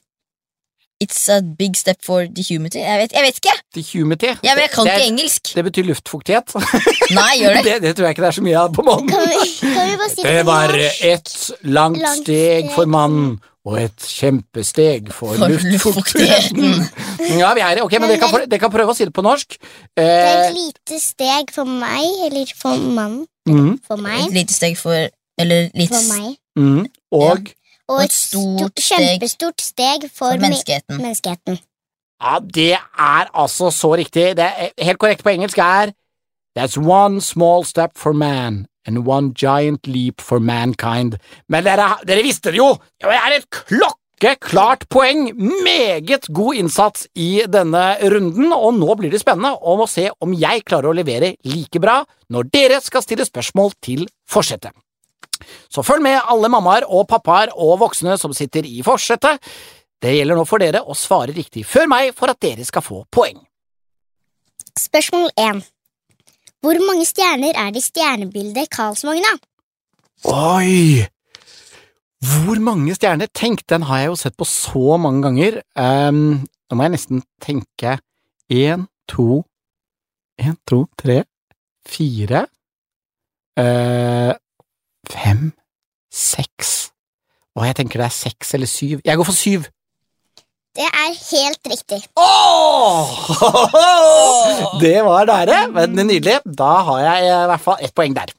It's 1.01 1.29
a 1.29 1.41
big 1.43 1.77
step 1.77 1.97
for 2.05 2.27
the 2.27 2.43
humanity. 2.43 2.79
Jeg 2.79 2.99
vet, 3.01 3.13
jeg 3.13 3.23
vet 3.23 3.41
ikke! 3.41 3.55
The 3.75 3.85
humidity. 3.93 4.33
Ja, 4.45 4.55
men 4.55 4.63
Jeg 4.67 4.71
kan 4.75 4.87
det, 4.87 4.95
ikke 4.95 5.07
engelsk. 5.13 5.55
det 5.55 5.65
betyr 5.65 5.89
luftfuktighet. 5.89 6.55
Nei, 7.19 7.33
gjør 7.41 7.57
det? 7.57 7.65
det, 7.69 7.83
det 7.83 7.97
tror 7.97 8.07
jeg 8.09 8.17
ikke 8.17 8.27
det 8.27 8.29
er 8.29 8.39
så 8.39 8.45
mye 8.45 8.61
av 8.61 8.75
på 8.77 8.85
månen. 8.87 9.09
Kan 9.09 9.25
vi, 9.29 9.49
kan 9.65 9.91
vi 9.91 9.97
bare 10.03 10.11
si 10.13 10.23
Det 10.23 10.37
det 10.39 10.47
var 10.47 10.77
ett 10.77 11.11
et 11.11 11.35
langt 11.63 12.03
Langt 12.05 12.23
steg 12.23 12.69
steg 12.69 12.73
for 12.77 12.91
mannen 12.91 13.39
og 13.65 13.79
et 13.81 13.97
kjempesteg 14.05 15.07
for, 15.13 15.35
For 15.41 15.49
luftfuktigheten. 15.49 16.85
Ja, 17.41 17.55
vi 17.57 17.61
er, 17.65 17.81
ok, 17.83 17.93
men 18.01 18.11
dere 18.11 18.19
kan, 18.21 18.29
prø- 18.35 18.47
dere 18.51 18.61
kan 18.61 18.71
prøve 18.75 18.93
å 18.93 18.97
si 18.97 19.07
det 19.09 19.15
på 19.17 19.23
norsk. 19.25 19.57
Det 19.97 20.05
er 20.05 20.41
Eh, 20.43 20.49
et 20.51 20.57
lite 20.59 20.99
steg 21.01 21.53
for 21.55 21.65
meg, 21.65 22.05
eller 22.27 22.51
for 22.61 22.77
mannen. 22.77 23.27
mm, 23.49 23.79
For 23.87 23.97
meg. 23.97 24.27
Et 24.29 24.37
lite 24.43 24.53
steg 24.57 24.77
for 24.81 25.09
Eller 25.39 25.71
litt 25.75 25.91
For 25.91 26.05
meg. 26.13 26.37
mm, 26.57 26.85
og 27.13 27.31
Og 27.89 27.97
Og 27.99 28.03
et 28.05 28.13
stort 28.13 28.79
stort, 28.79 29.01
kjempestort 29.01 29.61
steg 29.61 30.05
for, 30.13 30.31
for 30.33 30.37
menneskeheten. 30.41 30.97
menneskeheten. 31.01 31.59
Ja, 32.23 32.39
det 32.39 32.73
er 32.79 33.27
altså 33.35 33.71
så 33.71 33.91
riktig. 33.97 34.37
Det 34.39 34.45
er 34.47 34.71
helt 34.79 34.99
korrekt 34.99 35.23
på 35.25 35.33
engelsk 35.35 35.59
er 35.59 35.93
That's 36.57 36.77
one 36.79 37.21
small 37.21 37.65
step 37.65 37.91
for 37.99 38.13
man 38.13 38.67
and 38.87 39.05
one 39.07 39.33
giant 39.35 39.87
leap 39.87 40.21
for 40.21 40.41
mankind. 40.41 41.19
Men 41.49 41.67
dere, 41.67 41.95
dere 42.07 42.25
visste 42.25 42.53
det 42.53 42.61
jo! 42.61 42.71
Det 43.01 43.11
er 43.11 43.37
et 43.39 43.49
klokkeklart 43.53 44.87
poeng! 44.93 45.31
Meget 45.65 46.29
god 46.35 46.61
innsats 46.61 47.07
i 47.15 47.45
denne 47.51 47.85
runden, 48.15 48.53
og 48.53 48.79
nå 48.79 48.97
blir 49.01 49.13
det 49.13 49.23
spennende 49.23 49.55
om 49.61 49.85
å 49.85 49.91
se 49.91 50.11
om 50.25 50.35
jeg 50.37 50.65
klarer 50.69 50.93
å 50.93 50.97
levere 50.97 51.35
like 51.49 51.83
bra 51.83 52.03
når 52.33 52.51
dere 52.55 52.81
skal 52.85 53.05
stille 53.05 53.27
spørsmål 53.29 53.75
til 53.85 54.07
forsetet. 54.29 54.73
Så 55.69 55.83
følg 55.83 56.05
med 56.05 56.21
alle 56.31 56.49
mammaer 56.53 56.87
og 56.87 57.09
pappaer 57.11 57.53
og 57.55 57.81
voksne 57.83 58.17
som 58.21 58.35
sitter 58.37 58.67
i 58.69 58.85
forsetet. 58.87 59.43
Det 60.01 60.13
gjelder 60.13 60.39
nå 60.39 60.45
for 60.49 60.63
dere 60.63 60.85
å 60.85 60.97
svare 60.97 61.35
riktig 61.35 61.65
før 61.67 61.89
meg 61.91 62.13
for 62.17 62.33
at 62.33 62.41
dere 62.43 62.65
skal 62.67 62.85
få 62.85 63.03
poeng. 63.13 63.39
Spørsmål 64.79 65.31
1. 65.39 65.63
Hvor 66.65 66.79
mange 66.81 67.05
stjerner 67.05 67.53
er 67.61 67.73
det 67.75 67.83
i 67.83 67.85
stjernebildet 67.85 68.71
Karlsvogna? 68.73 69.35
Oi! 70.33 71.05
Hvor 72.25 72.61
mange 72.65 72.95
stjerner? 72.97 73.29
Tenk, 73.37 73.67
den 73.69 73.85
har 73.85 74.01
jeg 74.01 74.09
jo 74.09 74.17
sett 74.17 74.37
på 74.41 74.47
så 74.49 74.97
mange 74.97 75.21
ganger. 75.27 75.59
Nå 75.77 76.79
må 76.79 76.87
jeg 76.87 76.95
nesten 76.95 77.21
tenke 77.45 77.99
én, 78.49 78.89
to 79.09 79.45
Én, 80.41 80.57
to, 80.67 80.81
tre, 80.99 81.21
fire 81.87 82.41
uh, 83.61 84.33
Fem, 85.07 85.53
seks 86.11 86.73
Å, 87.55 87.63
jeg 87.69 87.77
tenker 87.79 88.03
det 88.03 88.09
er 88.09 88.17
seks 88.17 88.57
eller 88.57 88.67
syv. 88.67 89.05
Jeg 89.07 89.15
går 89.21 89.29
for 89.29 89.39
syv. 89.39 89.69
Det 90.75 90.87
er 90.89 91.11
helt 91.15 91.69
riktig. 91.71 92.01
Oh! 92.19 93.13
Det 94.83 94.97
var 95.07 95.29
nære, 95.29 95.61
men 95.71 95.95
nydelig. 96.09 96.41
Da 96.45 96.73
har 96.89 97.05
jeg 97.05 97.29
i 97.29 97.37
hvert 97.53 97.63
fall 97.63 97.85
ett 97.85 97.95
poeng 97.95 98.17
der. 98.17 98.33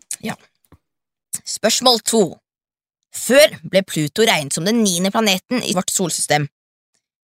Spørsmål 1.46 2.02
to. 2.02 2.24
Før 3.16 3.54
ble 3.70 3.84
Pluto 3.88 4.26
regnet 4.28 4.56
som 4.56 4.66
den 4.68 4.82
niende 4.84 5.12
planeten 5.14 5.62
i 5.64 5.76
vårt 5.78 5.94
solsystem. 5.94 6.48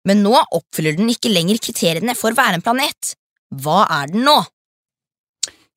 Men 0.08 0.22
nå 0.24 0.36
oppfyller 0.38 0.96
den 0.98 1.10
ikke 1.12 1.32
lenger 1.34 1.60
kriteriene 1.64 2.16
for 2.16 2.32
å 2.32 2.40
være 2.40 2.60
en 2.60 2.66
planet. 2.66 3.16
Hva 3.64 3.84
er 4.02 4.14
den 4.14 4.24
nå? 4.28 4.38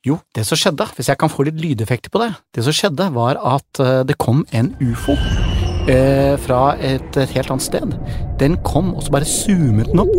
Jo, 0.06 0.20
det 0.36 0.44
som 0.46 0.58
skjedde, 0.60 0.86
hvis 0.94 1.10
jeg 1.10 1.18
kan 1.18 1.32
få 1.32 1.48
litt 1.48 1.58
lydeffekter 1.58 2.12
på 2.14 2.22
det, 2.22 2.30
det 2.54 2.66
som 2.66 2.76
skjedde 2.76 3.10
var 3.16 3.40
at 3.56 3.82
eh, 3.82 4.02
det 4.06 4.20
kom 4.22 4.44
en 4.54 4.70
ufo 4.78 5.16
eh, 5.90 6.34
fra 6.42 6.60
et, 6.82 7.16
et 7.16 7.34
helt 7.36 7.52
annet 7.52 7.64
sted. 7.64 7.94
Den 8.40 8.56
kom, 8.66 8.92
og 8.94 9.04
så 9.06 9.14
bare 9.14 9.28
zoomet 9.28 9.90
den 9.92 10.02
opp, 10.02 10.12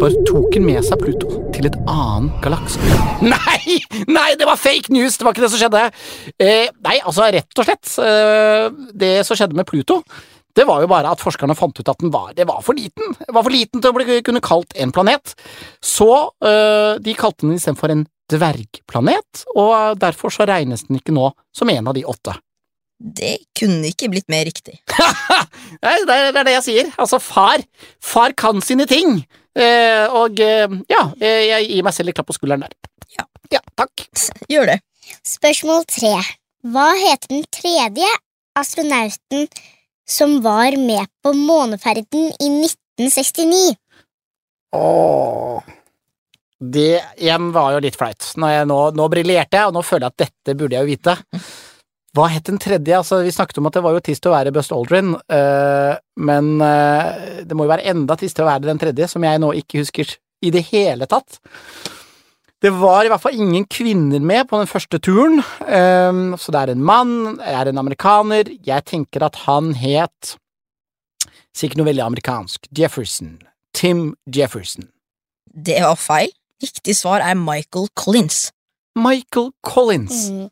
bare 0.00 0.24
tok 0.28 0.52
den 0.54 0.66
med 0.66 0.84
seg 0.86 1.00
Pluto 1.02 1.30
til 1.54 1.66
et 1.68 1.78
annen 1.90 2.30
galakse. 2.44 2.80
Nei! 3.32 3.78
Nei, 4.10 4.28
det 4.38 4.48
var 4.48 4.60
fake 4.60 4.92
news! 4.94 5.18
Det 5.18 5.26
var 5.26 5.34
ikke 5.34 5.46
det 5.46 5.52
som 5.54 5.62
skjedde. 5.62 5.86
Eh, 6.36 6.68
nei, 6.84 6.98
altså, 7.00 7.26
rett 7.34 7.62
og 7.62 7.68
slett, 7.68 7.96
eh, 8.04 8.68
det 9.04 9.14
som 9.28 9.38
skjedde 9.38 9.58
med 9.58 9.68
Pluto, 9.68 10.02
det 10.52 10.66
var 10.68 10.82
jo 10.82 10.88
bare 10.90 11.08
at 11.14 11.22
forskerne 11.22 11.56
fant 11.56 11.78
ut 11.78 11.88
at 11.88 12.00
den 12.02 12.12
var, 12.12 12.32
det 12.36 12.44
var 12.48 12.60
for 12.64 12.76
liten. 12.76 13.14
Det 13.16 13.32
var 13.32 13.46
for 13.46 13.54
liten 13.54 13.80
til 13.80 13.92
å 13.92 13.96
bli 13.96 14.20
kunne 14.24 14.44
kalt 14.44 14.76
en 14.76 14.92
planet. 14.92 15.32
Så 15.80 16.10
øh, 16.44 17.00
de 17.00 17.14
kalte 17.16 17.46
den 17.46 17.56
istedenfor 17.56 17.94
en 17.94 18.04
dvergplanet, 18.32 19.46
og 19.56 19.98
derfor 20.00 20.32
så 20.32 20.46
regnes 20.48 20.86
den 20.88 21.00
ikke 21.00 21.14
nå 21.16 21.30
som 21.56 21.72
en 21.72 21.88
av 21.88 21.96
de 21.96 22.04
åtte. 22.08 22.36
Det 23.02 23.34
kunne 23.58 23.90
ikke 23.90 24.08
blitt 24.12 24.28
mer 24.30 24.46
riktig. 24.46 24.78
Det 25.82 26.14
er 26.14 26.44
det 26.46 26.54
jeg 26.58 26.64
sier. 26.66 26.90
Altså, 27.00 27.18
far, 27.18 27.62
far 27.98 28.34
kan 28.38 28.62
sine 28.62 28.86
ting. 28.86 29.24
Eh, 29.58 30.04
og 30.14 30.38
eh, 30.40 30.70
ja, 30.88 31.02
eh, 31.20 31.42
jeg 31.50 31.68
gir 31.72 31.84
meg 31.84 31.96
selv 31.96 32.12
et 32.12 32.16
klapp 32.16 32.30
på 32.30 32.36
skulderen 32.36 32.62
der. 32.64 32.76
Ja. 33.18 33.26
ja 33.58 33.60
takk. 33.76 34.06
Gjør 34.48 34.70
det. 34.70 34.78
Spørsmål 35.26 35.84
3. 35.90 36.14
Hva 36.72 36.88
heter 36.94 37.34
den 37.34 37.44
tredje 37.50 38.08
astronauten 38.58 39.48
som 40.08 40.38
var 40.44 40.76
med 40.78 41.10
på 41.24 41.34
måneferden 41.34 42.30
i 42.38 42.50
1969? 42.62 43.74
Åh. 44.78 45.72
Det 46.62 47.02
igjen 47.18 47.50
var 47.52 47.74
jo 47.74 47.82
litt 47.82 47.98
flaut. 47.98 48.30
Nå, 48.38 48.52
nå, 48.70 48.78
nå 48.94 49.10
briljerte 49.10 49.58
jeg, 49.58 49.68
og 49.68 49.74
nå 49.74 49.82
føler 49.82 50.06
jeg 50.06 50.14
at 50.14 50.22
dette 50.28 50.56
burde 50.58 50.78
jeg 50.78 50.86
jo 50.86 50.92
vite. 50.92 51.16
Hva 52.12 52.26
het 52.28 52.44
den 52.44 52.60
tredje? 52.60 52.98
Altså, 52.98 53.22
vi 53.24 53.32
snakket 53.32 53.58
om 53.62 53.70
at 53.70 53.78
det 53.78 53.82
var 53.86 53.96
jo 53.96 54.02
trist 54.04 54.26
å 54.28 54.34
være 54.34 54.52
Bust 54.52 54.74
Aldrin, 54.74 55.14
uh, 55.16 55.94
men 56.20 56.50
uh, 56.60 57.40
det 57.40 57.56
må 57.56 57.64
jo 57.64 57.72
være 57.72 57.88
enda 57.94 58.18
tristere 58.20 58.44
å 58.44 58.50
være 58.50 58.68
den 58.68 58.82
tredje, 58.82 59.08
som 59.08 59.24
jeg 59.24 59.40
nå 59.40 59.52
ikke 59.62 59.80
husker 59.80 60.12
i 60.44 60.52
det 60.52 60.66
hele 60.68 61.08
tatt. 61.08 61.40
Det 62.62 62.70
var 62.76 63.06
i 63.06 63.10
hvert 63.10 63.22
fall 63.24 63.40
ingen 63.40 63.64
kvinner 63.64 64.20
med 64.22 64.44
på 64.50 64.60
den 64.60 64.68
første 64.70 65.00
turen, 65.02 65.40
um, 65.64 66.36
så 66.36 66.52
det 66.52 66.60
er 66.60 66.74
en 66.74 66.84
mann, 66.92 67.16
det 67.40 67.56
er 67.56 67.72
en 67.72 67.80
amerikaner. 67.80 68.52
Jeg 68.60 68.86
tenker 68.92 69.24
at 69.26 69.44
han 69.48 69.72
het 69.80 70.36
Sikkert 71.52 71.82
noe 71.82 71.90
veldig 71.90 72.06
amerikansk. 72.06 72.64
Jefferson. 72.72 73.34
Tim 73.76 74.14
Jefferson. 74.24 74.86
Det 75.52 75.82
var 75.84 75.98
feil. 76.00 76.32
Riktig 76.64 76.94
svar 76.96 77.20
er 77.20 77.36
Michael 77.36 77.90
Collins. 77.92 78.52
Michael 78.96 79.50
Collins. 79.60 80.30
Mm. 80.32 80.46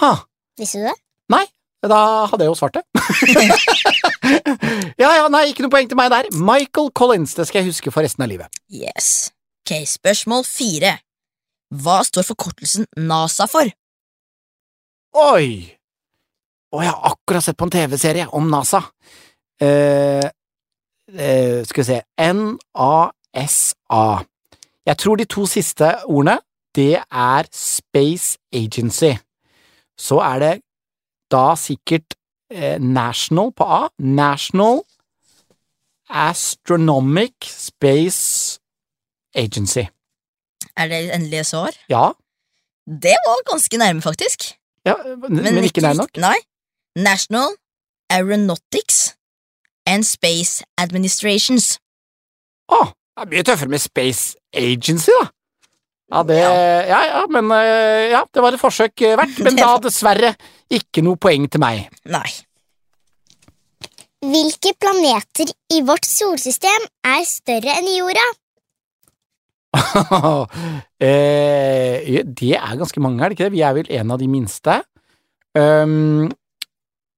Ha, 0.00 0.10
Visste 0.56 0.80
du 0.80 0.86
det? 0.88 0.96
Nei, 1.32 1.44
da 1.84 2.00
hadde 2.30 2.46
jeg 2.46 2.52
jo 2.52 2.58
svart 2.58 2.78
det. 2.78 2.84
ja, 5.02 5.10
ja, 5.18 5.26
nei, 5.32 5.48
ikke 5.50 5.66
noe 5.66 5.72
poeng 5.72 5.88
til 5.90 5.98
meg 5.98 6.12
der. 6.12 6.28
Michael 6.32 6.90
Collins, 6.96 7.34
det 7.36 7.48
skal 7.48 7.62
jeg 7.62 7.74
huske 7.74 7.92
for 7.92 8.06
resten 8.06 8.24
av 8.24 8.30
livet. 8.30 8.60
Yes. 8.72 9.30
Ok, 9.66 9.82
spørsmål 9.90 10.46
fire. 10.48 10.96
Hva 11.74 11.98
står 12.06 12.24
forkortelsen 12.28 12.86
NASA 13.08 13.48
for? 13.50 13.68
Oi! 15.16 15.48
Å, 16.72 16.80
jeg 16.82 16.92
har 16.92 17.12
akkurat 17.12 17.44
sett 17.44 17.58
på 17.58 17.66
en 17.66 17.74
TV-serie 17.74 18.28
om 18.36 18.48
NASA. 18.50 18.82
Uh, 19.62 20.24
uh, 21.12 21.60
skal 21.66 21.82
vi 21.82 21.86
se 21.88 22.00
N-A-S-A. 22.22 24.06
Jeg 24.86 25.00
tror 25.02 25.18
de 25.18 25.26
to 25.26 25.46
siste 25.50 25.92
ordene, 26.06 26.38
det 26.76 27.00
er 27.02 27.48
Space 27.50 28.36
Agency. 28.54 29.16
Så 29.98 30.18
er 30.20 30.38
det 30.42 30.54
da 31.32 31.54
sikkert 31.58 32.14
eh, 32.50 32.78
National 32.80 33.52
på 33.56 33.64
A. 33.64 33.88
National 33.98 34.82
Astronomic 36.08 37.34
Space 37.42 38.58
Agency. 39.34 39.84
Er 40.76 40.88
det 40.88 41.14
endelige 41.14 41.44
svar? 41.44 41.70
Ja, 41.88 42.10
Det 42.86 43.16
var 43.26 43.50
ganske 43.50 43.76
nærme, 43.76 44.02
faktisk. 44.02 44.52
ja 44.86 44.94
men, 45.18 45.42
men 45.42 45.64
ikke 45.64 45.80
nær 45.80 45.92
nok. 45.98 46.16
Nei. 46.16 46.36
National 46.96 47.48
Aeronautics 48.10 49.16
and 49.86 50.04
Space 50.04 50.62
Administrations. 50.78 51.78
Å, 52.68 52.78
det 52.86 53.22
er 53.24 53.30
mye 53.32 53.42
tøffere 53.42 53.68
med 53.68 53.78
Space 53.82 54.36
Agency, 54.54 55.10
da. 55.20 55.26
Ja, 56.12 56.22
det 56.22 56.38
Ja. 56.38 57.02
Ja, 57.04 57.26
men 57.30 57.50
eh, 57.50 58.10
Ja, 58.12 58.24
det 58.32 58.42
var 58.42 58.54
et 58.54 58.62
forsøk 58.62 59.02
eh, 59.02 59.16
verdt, 59.18 59.38
men 59.44 59.56
da 59.62 59.76
dessverre 59.82 60.34
ikke 60.70 61.02
noe 61.02 61.18
poeng 61.18 61.48
til 61.50 61.62
meg. 61.62 61.86
Nei. 62.10 62.26
Hvilke 64.26 64.72
planeter 64.80 65.50
i 65.74 65.82
vårt 65.86 66.06
solsystem 66.08 66.86
er 67.06 67.22
større 67.28 67.76
enn 67.78 67.90
jorda? 67.92 68.26
eh, 71.04 72.22
det 72.24 72.54
er 72.56 72.78
ganske 72.80 73.02
mange, 73.02 73.20
er 73.20 73.28
det 73.28 73.36
ikke 73.36 73.48
det? 73.50 73.54
Vi 73.54 73.64
er 73.66 73.76
vel 73.76 73.90
en 73.98 74.14
av 74.14 74.22
de 74.22 74.28
minste. 74.30 74.80
Um, 75.56 76.30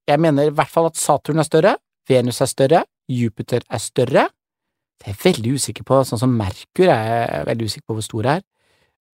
jeg 0.08 0.20
mener 0.22 0.48
i 0.48 0.54
hvert 0.54 0.72
fall 0.72 0.88
at 0.88 0.98
Saturn 0.98 1.40
er 1.40 1.46
større, 1.46 1.76
Venus 2.08 2.40
er 2.42 2.50
større, 2.50 2.82
Jupiter 3.08 3.64
er 3.68 3.82
større. 3.82 4.28
Det 4.98 5.12
er 5.12 5.18
veldig 5.22 5.54
usikker 5.54 5.86
på, 5.86 6.00
sånn 6.06 6.20
som 6.20 6.34
Merkur 6.34 6.88
er 6.90 7.08
jeg 7.08 7.48
veldig 7.52 7.68
usikker 7.70 7.86
på 7.86 7.98
hvor 7.98 8.06
stor 8.06 8.26
det 8.26 8.36
er. 8.38 8.46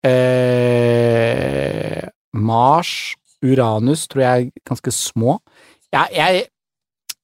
Eh, 0.05 2.01
Mars, 2.33 3.15
Uranus 3.41 4.07
tror 4.07 4.21
jeg 4.21 4.45
er 4.45 4.51
ganske 4.69 4.91
små. 4.91 5.39
Jeg, 5.93 6.07
jeg, 6.13 6.45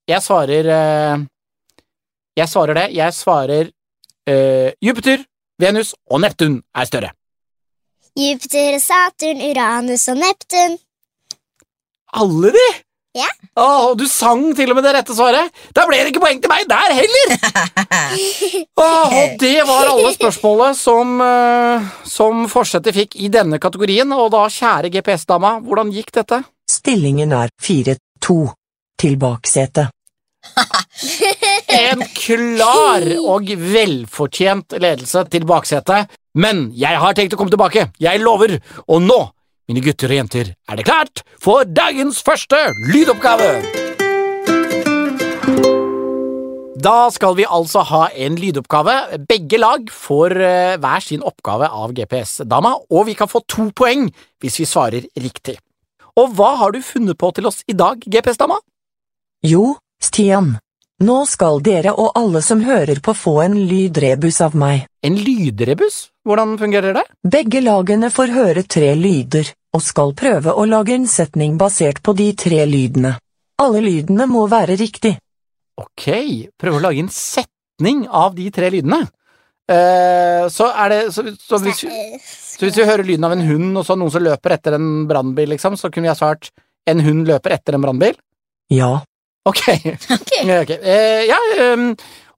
jeg 0.07 0.21
svarer 0.23 0.65
eh, 0.77 1.17
Jeg 2.37 2.49
svarer 2.49 2.73
det. 2.79 2.87
Jeg 2.95 3.13
svarer 3.13 3.71
eh, 4.27 4.71
Jupiter, 4.81 5.17
Venus 5.59 5.93
og 6.09 6.21
Neptun 6.21 6.61
er 6.75 6.85
større. 6.89 7.11
Jupiter, 8.17 8.79
Saturn, 8.79 9.39
Uranus 9.51 10.07
og 10.11 10.17
Neptun. 10.19 10.79
Alle 12.13 12.51
de? 12.55 12.67
Ja. 13.11 13.27
Åh, 13.59 13.89
og 13.89 13.97
du 13.99 14.05
sang 14.07 14.45
til 14.55 14.71
og 14.71 14.77
med 14.77 14.85
det 14.87 14.93
rette 14.95 15.15
svaret! 15.15 15.51
Da 15.75 15.83
ble 15.87 15.97
det 15.99 16.13
ikke 16.13 16.21
poeng 16.23 16.37
til 16.39 16.51
meg 16.51 16.63
der 16.69 16.93
heller! 16.95 17.33
Åh, 18.85 19.15
og 19.17 19.33
det 19.41 19.57
var 19.67 19.89
alle 19.91 20.13
spørsmålene 20.15 20.77
som, 20.79 21.17
uh, 21.19 21.89
som 22.07 22.45
forsetet 22.51 22.95
fikk 22.95 23.17
i 23.19 23.27
denne 23.33 23.59
kategorien, 23.59 24.15
og 24.15 24.31
da, 24.31 24.45
kjære 24.47 24.93
GPS-dama, 24.93 25.57
hvordan 25.65 25.91
gikk 25.91 26.13
dette? 26.21 26.39
Stillingen 26.71 27.35
er 27.35 27.51
4-2 27.59 28.37
til 29.03 29.19
baksetet. 29.19 29.91
En 31.71 32.01
klar 32.15 33.03
og 33.23 33.47
velfortjent 33.47 34.75
ledelse 34.81 35.23
til 35.31 35.45
baksetet, 35.47 36.11
men 36.35 36.65
jeg 36.75 36.99
har 36.99 37.15
tenkt 37.15 37.35
å 37.35 37.39
komme 37.39 37.53
tilbake, 37.53 37.89
jeg 37.99 38.23
lover, 38.23 38.57
og 38.87 39.03
nå 39.03 39.19
mine 39.69 39.83
gutter 39.85 40.11
og 40.11 40.21
jenter, 40.21 40.53
er 40.69 40.79
det 40.79 40.87
klart 40.87 41.23
for 41.41 41.67
dagens 41.67 42.21
første 42.25 42.57
lydoppgave? 42.89 43.51
Da 46.81 47.11
skal 47.13 47.35
vi 47.37 47.45
altså 47.45 47.83
ha 47.85 48.05
en 48.25 48.39
lydoppgave. 48.41 48.95
Begge 49.29 49.59
lag 49.61 49.85
får 49.93 50.33
eh, 50.41 50.77
hver 50.81 51.03
sin 51.05 51.21
oppgave 51.21 51.67
av 51.69 51.93
GPS-dama, 51.93 52.73
og 52.89 53.05
vi 53.09 53.13
kan 53.17 53.29
få 53.29 53.43
to 53.45 53.67
poeng 53.77 54.07
hvis 54.41 54.57
vi 54.63 54.65
svarer 54.65 55.05
riktig. 55.21 55.59
Og 56.17 56.33
hva 56.35 56.55
har 56.63 56.73
du 56.73 56.81
funnet 56.83 57.19
på 57.21 57.29
til 57.37 57.47
oss 57.51 57.61
i 57.69 57.77
dag, 57.77 58.01
GPS-dama? 58.01 58.57
Jo, 59.45 59.75
Stian. 60.01 60.55
Nå 61.01 61.23
skal 61.25 61.63
dere 61.65 61.95
og 61.97 62.11
alle 62.13 62.43
som 62.45 62.59
hører 62.61 62.99
på 63.01 63.15
få 63.17 63.39
en 63.41 63.55
lydrebus 63.65 64.37
av 64.45 64.53
meg. 64.53 64.83
En 65.01 65.15
lydrebus? 65.17 66.11
Hvordan 66.29 66.53
fungerer 66.61 66.93
det? 66.93 67.03
Begge 67.25 67.63
lagene 67.65 68.11
får 68.13 68.33
høre 68.35 68.63
tre 68.69 68.91
lyder, 68.99 69.49
og 69.73 69.81
skal 69.81 70.13
prøve 70.13 70.53
å 70.53 70.67
lage 70.69 70.93
en 70.93 71.09
setning 71.09 71.57
basert 71.57 72.03
på 72.05 72.13
de 72.13 72.29
tre 72.37 72.61
lydene. 72.69 73.15
Alle 73.65 73.81
lydene 73.81 74.29
må 74.29 74.45
være 74.51 74.77
riktig. 74.77 75.15
Ok, 75.81 76.05
prøve 76.61 76.77
å 76.77 76.85
lage 76.85 77.01
en 77.01 77.09
setning 77.15 78.05
av 78.05 78.37
de 78.37 78.51
tre 78.53 78.69
lydene. 78.69 79.01
Uh, 79.71 80.45
så 80.53 80.69
er 80.69 80.93
det 80.93 81.03
så, 81.15 81.25
så, 81.33 81.57
hvis, 81.65 81.81
så 81.81 82.67
hvis 82.67 82.77
vi 82.77 82.85
hører 82.85 83.07
lyden 83.07 83.25
av 83.25 83.33
en 83.33 83.47
hund, 83.47 83.71
og 83.73 83.87
så 83.87 83.97
noen 83.97 84.13
som 84.13 84.21
løper 84.21 84.53
etter 84.53 84.77
en 84.77 85.07
brannbil, 85.09 85.55
liksom, 85.55 85.81
så 85.81 85.89
kunne 85.89 86.11
vi 86.11 86.13
ha 86.13 86.19
svart 86.19 86.53
en 86.85 87.01
hund 87.01 87.25
løper 87.25 87.57
etter 87.57 87.77
en 87.77 87.89
brannbil? 87.89 88.19
Ja, 88.69 88.99
Ok. 89.49 89.61
Ok, 90.61 90.69
eh, 90.69 91.25
ja, 91.29 91.37
um, 91.73 91.91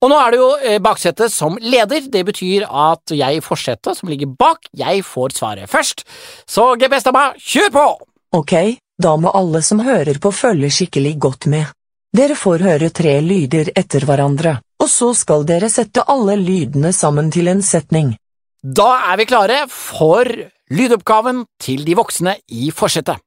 og 0.03 0.09
nå 0.11 0.17
er 0.19 0.33
det 0.33 0.39
jo 0.39 0.47
eh, 0.59 0.79
baksetet 0.83 1.31
som 1.31 1.55
leder. 1.61 2.07
Det 2.11 2.23
betyr 2.27 2.65
at 2.67 3.13
jeg 3.15 3.39
i 3.39 3.43
forsetet, 3.43 3.95
som 3.97 4.11
ligger 4.11 4.31
bak, 4.39 4.67
jeg 4.75 5.03
får 5.07 5.35
svaret 5.37 5.71
først. 5.71 6.03
Så 6.47 6.73
GPS-dama, 6.79 7.31
kjør 7.39 7.71
på! 7.75 7.85
ok, 8.33 8.53
da 8.97 9.13
må 9.21 9.31
alle 9.37 9.61
som 9.61 9.83
hører 9.85 10.17
på 10.21 10.31
følge 10.33 10.71
skikkelig 10.73 11.13
godt 11.21 11.47
med. 11.53 11.69
Dere 12.13 12.35
får 12.37 12.65
høre 12.65 12.89
tre 12.93 13.15
lyder 13.25 13.71
etter 13.77 14.05
hverandre, 14.05 14.57
og 14.81 14.89
så 14.89 15.13
skal 15.17 15.45
dere 15.49 15.69
sette 15.73 16.03
alle 16.09 16.35
lydene 16.37 16.91
sammen 16.93 17.31
til 17.33 17.49
en 17.49 17.61
setning. 17.65 18.13
Da 18.63 18.89
er 19.11 19.19
vi 19.21 19.29
klare 19.29 19.63
for 19.69 20.29
lydoppgaven 20.73 21.43
til 21.61 21.85
de 21.85 21.97
voksne 21.99 22.37
i 22.53 22.71
forsetet. 22.73 23.21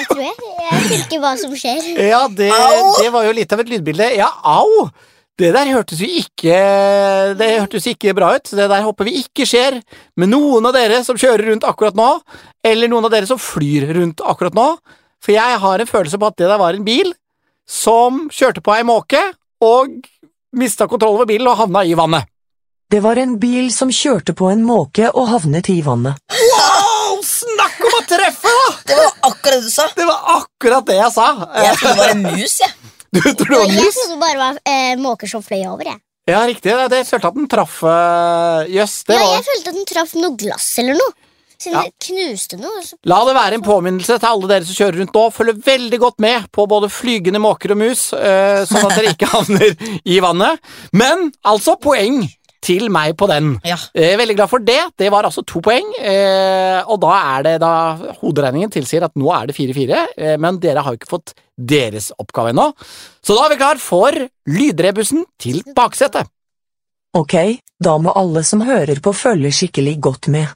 Jeg 0.00 0.06
tror 0.10 0.22
jeg. 0.24 0.34
Jeg 0.40 0.59
vet 0.70 1.04
ikke 1.04 1.20
hva 1.22 1.36
som 1.40 1.54
skjer. 1.56 1.86
Ja, 2.10 2.24
det, 2.28 2.50
det 3.00 3.08
var 3.14 3.26
jo 3.26 3.36
litt 3.36 3.52
av 3.54 3.62
et 3.62 3.72
lydbilde. 3.72 4.10
Ja, 4.18 4.30
au! 4.42 4.90
Det 5.40 5.54
der 5.54 5.70
hørtes 5.72 6.02
jo 6.02 6.08
ikke 6.20 6.56
Det 7.38 7.46
hørtes 7.48 7.86
ikke 7.88 8.12
bra 8.16 8.34
ut. 8.36 8.50
Det 8.52 8.66
der 8.68 8.84
håper 8.84 9.08
vi 9.08 9.22
ikke 9.22 9.46
skjer 9.48 9.78
med 10.20 10.32
noen 10.34 10.68
av 10.68 10.74
dere 10.76 11.00
som 11.06 11.16
kjører 11.20 11.52
rundt 11.52 11.64
akkurat 11.64 11.96
nå, 11.96 12.10
eller 12.66 12.92
noen 12.92 13.08
av 13.08 13.14
dere 13.14 13.28
som 13.30 13.40
flyr 13.40 13.88
rundt 13.96 14.20
akkurat 14.20 14.56
nå, 14.56 14.66
for 15.20 15.32
jeg 15.32 15.60
har 15.62 15.80
en 15.80 15.88
følelse 15.88 16.20
på 16.20 16.28
at 16.28 16.36
det 16.40 16.50
der 16.50 16.60
var 16.60 16.76
en 16.76 16.84
bil 16.84 17.14
som 17.70 18.26
kjørte 18.34 18.60
på 18.64 18.74
ei 18.74 18.84
måke 18.84 19.22
og 19.64 19.96
mista 20.56 20.88
kontroll 20.90 21.16
over 21.16 21.28
bilen 21.30 21.48
og 21.48 21.58
havna 21.60 21.86
i 21.86 21.96
vannet. 21.96 22.28
Det 22.90 22.98
var 23.04 23.20
en 23.22 23.36
bil 23.38 23.68
som 23.72 23.92
kjørte 23.94 24.34
på 24.34 24.48
en 24.50 24.64
måke 24.66 25.12
og 25.14 25.28
havnet 25.30 25.68
i 25.70 25.78
vannet. 25.86 26.18
Wow! 26.34 27.20
Snakk 27.22 27.78
om 27.86 27.96
å 28.00 28.06
treffe, 28.08 28.50
da! 28.50 28.79
Det 28.90 28.98
var 28.98 29.14
akkurat 29.30 29.56
det 29.56 29.62
du 29.64 29.70
sa. 29.72 29.86
Det 29.96 30.06
var 30.10 30.20
akkurat 30.36 30.86
det 30.90 30.98
jeg 31.00 31.12
sa. 31.16 31.26
Jeg 31.64 31.78
trodde 31.80 31.94
det 31.96 32.04
var 32.04 32.14
en 32.16 32.22
mus, 32.28 32.58
jeg. 32.64 32.76
Du 33.10 33.20
tror 33.24 33.48
det 33.50 33.58
var 33.58 33.66
Jeg 33.66 33.80
mus? 33.84 33.96
trodde 33.96 34.12
det 34.14 34.20
bare 34.22 34.38
var 34.38 34.58
eh, 34.70 34.92
måker 35.02 35.30
som 35.32 35.42
fløy 35.42 35.64
over. 35.66 35.88
Jeg. 35.90 35.98
Ja, 36.30 36.44
riktig. 36.46 36.70
Det, 36.78 36.84
det 36.92 37.00
følte 37.08 37.30
at 37.32 37.34
den 37.40 37.48
traff 37.50 37.80
øh, 37.82 38.68
Jøss, 38.70 39.00
det 39.08 39.16
Ja, 39.18 39.24
var 39.24 39.34
jeg 39.40 39.48
følte 39.48 39.72
at 39.72 39.78
den 39.80 39.88
traff 39.90 40.14
noe 40.20 40.36
glass 40.38 40.68
eller 40.82 40.98
noe. 41.00 41.16
Siden 41.60 41.74
Ja. 41.76 41.82
det 41.90 42.06
knuste 42.06 42.56
noe. 42.56 42.78
Så 42.86 42.96
La 43.10 43.18
det 43.26 43.34
være 43.36 43.58
en 43.58 43.64
påminnelse 43.66 44.14
til 44.22 44.28
alle 44.30 44.48
dere 44.48 44.64
som 44.64 44.78
kjører 44.78 44.96
rundt 45.02 45.16
nå. 45.18 45.24
Følg 45.34 45.58
veldig 45.66 45.98
godt 46.00 46.22
med 46.24 46.46
på 46.56 46.64
både 46.70 46.88
flygende 46.88 47.42
måker 47.42 47.74
og 47.74 47.80
mus, 47.82 48.04
eh, 48.16 48.62
sånn 48.70 48.86
at 48.88 48.94
dere 48.96 49.10
ikke 49.12 49.28
havner 49.34 49.74
i 50.08 50.20
vannet. 50.24 50.62
Men 50.96 51.26
altså, 51.44 51.74
poeng 51.82 52.22
til 52.64 52.90
meg 52.92 53.16
på 53.18 53.28
den. 53.30 53.54
Ja. 53.66 53.78
Eh, 53.94 54.16
veldig 54.20 54.36
glad 54.38 54.50
for 54.52 54.62
det. 54.64 54.80
Det 55.00 55.10
var 55.12 55.26
altså 55.28 55.44
to 55.46 55.62
poeng. 55.64 55.86
Eh, 55.98 56.80
og 56.84 57.00
da 57.02 57.14
er 57.36 57.46
det 57.46 57.54
da 57.62 57.72
Hoderegningen 58.20 58.72
tilsier 58.72 59.06
at 59.06 59.16
nå 59.18 59.30
er 59.34 59.48
det 59.50 59.56
4-4, 59.56 60.04
eh, 60.16 60.36
men 60.40 60.60
dere 60.62 60.84
har 60.84 60.94
jo 60.94 61.00
ikke 61.00 61.14
fått 61.14 61.34
deres 61.56 62.10
oppgave 62.20 62.54
ennå. 62.54 62.70
Så 63.24 63.36
da 63.36 63.46
er 63.46 63.54
vi 63.54 63.60
klar 63.60 63.80
for 63.82 64.16
lydrebussen 64.48 65.24
til 65.40 65.62
baksetet. 65.76 66.28
Ok, 67.16 67.34
da 67.82 67.96
må 67.98 68.12
alle 68.14 68.44
som 68.46 68.62
hører 68.62 69.00
på 69.02 69.12
følge 69.16 69.50
skikkelig 69.56 69.98
godt 70.04 70.30
med. 70.30 70.46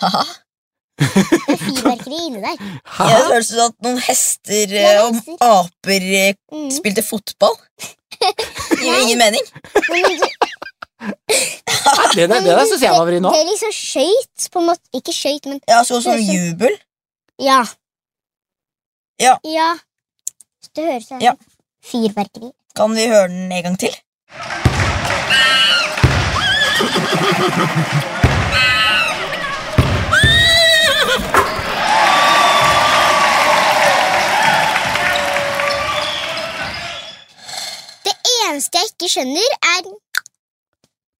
Haha. 0.00 0.22
det 1.00 1.54
er 1.54 1.60
fyrverkeri 1.60 2.18
inni 2.26 2.40
der. 2.42 2.56
Ja, 2.60 3.06
det 3.08 3.26
høres 3.30 3.50
ut 3.50 3.56
som 3.56 3.70
at 3.70 3.76
noen 3.86 4.00
hester 4.04 4.74
eh, 4.76 4.98
og 5.04 5.14
hester. 5.16 5.36
aper 5.46 6.06
eh, 6.20 6.34
Mm. 6.52 6.68
spilte 6.74 7.02
fotball. 7.06 7.54
Det 8.20 8.30
gir 8.82 8.90
jo 8.90 9.00
ingen 9.06 9.18
mening. 9.22 9.44
Men 9.88 10.02
det, 10.04 10.30
Det, 11.00 12.26
det, 12.28 12.28
det 12.28 12.40
der 12.44 12.66
syns 12.68 12.82
jeg 12.84 12.92
var 12.92 13.06
vrient 13.08 13.24
nå. 13.24 13.30
Det 13.32 13.40
er 13.40 13.48
liksom 13.48 13.70
skøyt, 13.72 14.48
på 14.52 14.60
en 14.60 14.66
måte. 14.68 14.82
Ikke 14.98 15.14
skøyt, 15.16 15.46
men 15.48 15.60
Ja, 15.70 15.78
så 15.88 16.00
sånn 16.04 16.20
jubel. 16.20 16.74
ja. 17.40 17.62
Ja. 19.20 19.36
ja. 19.44 19.70
Det 20.76 20.84
høres 20.84 21.04
ut 21.04 21.08
som 21.14 21.20
Ja. 21.24 21.32
fyrverkeri. 21.84 22.52
Kan 22.76 22.92
vi 22.96 23.06
høre 23.08 23.28
den 23.32 23.52
en 23.52 23.62
gang 23.70 23.78
til? 23.80 23.96
Eneste 38.48 38.80
jeg 38.80 38.90
ikke 38.94 39.10
skjønner, 39.14 39.54
er 39.74 39.90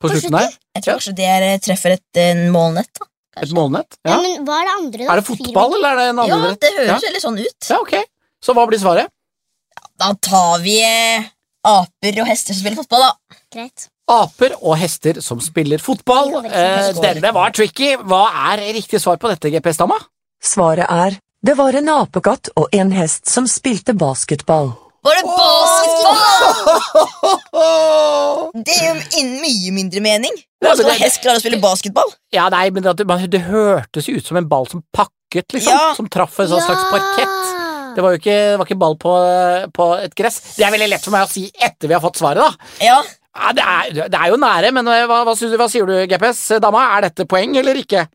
På 0.00 0.08
slutten 0.08 0.36
her. 0.38 0.54
Jeg 0.76 0.82
tror 0.84 0.94
kanskje 0.98 1.14
det 1.18 1.26
er, 1.28 1.42
eh, 1.50 1.58
treffer 1.60 1.92
et 1.98 2.16
eh, 2.22 2.42
målnett. 2.50 2.90
da 3.00 3.06
Et 3.42 3.52
målnett. 3.56 3.98
ja. 4.04 4.14
Ja. 4.14 4.20
men 4.22 4.46
Hva 4.46 4.60
er 4.60 4.64
det 4.70 4.74
andre, 4.78 5.04
da? 5.04 5.12
Er 5.12 5.20
det 5.20 5.26
fotball, 5.26 5.74
eller 5.76 5.90
er 5.92 5.96
det 6.00 6.08
en 6.08 6.16
Ja, 6.16 6.22
annen 6.24 6.46
idrett? 6.46 6.60
det 6.60 6.72
høres 6.78 6.88
Ja. 7.02 7.08
veldig 7.08 7.22
sånn 7.26 7.38
ut. 7.44 7.68
Ja, 7.68 7.78
ok. 7.80 7.94
Så 8.42 8.54
hva 8.56 8.66
blir 8.66 8.78
svaret? 8.80 9.08
Da 10.00 10.12
tar 10.14 10.58
vi 10.64 10.80
eh, 10.82 11.24
aper 11.64 12.20
og 12.22 12.26
hester 12.26 12.54
som 12.54 12.62
spiller 12.62 12.76
fotball, 12.82 13.00
da. 13.00 13.12
Greit. 13.52 13.88
Aper 14.08 14.54
og 14.62 14.76
hester 14.78 15.20
som 15.22 15.38
spiller 15.40 15.78
fotball. 15.78 16.44
Eh, 16.46 16.92
denne 16.98 17.32
var 17.32 17.50
tricky. 17.52 17.96
Hva 17.96 18.24
er 18.54 18.72
riktig 18.72 18.98
svar 19.00 19.18
på 19.18 19.28
dette, 19.28 19.50
GPS-dama? 19.52 19.98
Svaret 20.42 20.86
er 20.90 21.18
det 21.44 21.54
var 21.56 21.72
en 21.76 21.86
apekatt 21.88 22.48
og 22.56 22.68
en 22.72 22.90
hest 22.92 23.26
som 23.26 23.44
spilte 23.46 23.94
basketball. 23.96 24.72
Var 25.02 25.14
det 25.16 25.24
basketball?! 25.32 26.20
Det 28.64 28.74
gir 28.76 28.88
jo 28.90 28.94
mye 29.40 29.70
mindre 29.76 30.00
mening. 30.04 30.34
Skal 30.60 30.76
det- 30.84 30.98
hest 31.00 31.22
klare 31.24 31.38
å 31.38 31.40
spille 31.42 31.60
basketball? 31.62 32.10
Ja, 32.36 32.48
nei, 32.52 32.66
men 32.70 32.82
det, 32.84 33.06
man- 33.06 33.30
det 33.30 33.40
hørtes 33.46 34.08
jo 34.08 34.16
ut 34.18 34.26
som 34.26 34.36
en 34.36 34.48
ball 34.48 34.66
som 34.68 34.82
pakket, 34.92 35.46
liksom. 35.56 35.72
Ja. 35.72 35.94
Som 35.96 36.08
traff 36.08 36.38
en 36.40 36.48
sånn 36.48 36.62
slags 36.66 36.84
parkett. 36.92 37.38
Det 37.96 38.02
var 38.04 38.10
jo 38.12 38.18
ikke, 38.20 38.34
det 38.52 38.58
var 38.58 38.66
ikke 38.68 38.78
ball 38.78 38.94
på, 38.96 39.14
på 39.74 39.86
et 40.04 40.14
gress. 40.14 40.40
Det 40.56 40.64
er 40.66 40.70
veldig 40.70 40.88
lett 40.92 41.02
for 41.04 41.10
meg 41.16 41.26
å 41.26 41.30
si 41.32 41.50
etter 41.58 41.88
vi 41.88 41.94
har 41.96 42.00
fått 42.04 42.16
svaret, 42.20 42.36
da. 42.44 42.50
Ja, 42.84 43.00
Ja, 43.30 43.52
det, 43.54 43.62
er, 43.62 44.08
det 44.10 44.18
er 44.18 44.28
jo 44.32 44.36
nære, 44.42 44.72
men 44.74 44.84
hva, 44.84 45.06
hva, 45.06 45.22
hva 45.24 45.68
sier 45.70 45.86
du, 45.86 45.92
GPS-dama? 46.10 46.80
Er 46.96 47.00
dette 47.06 47.24
poeng 47.30 47.54
eller 47.56 47.74
ikke? 47.78 48.08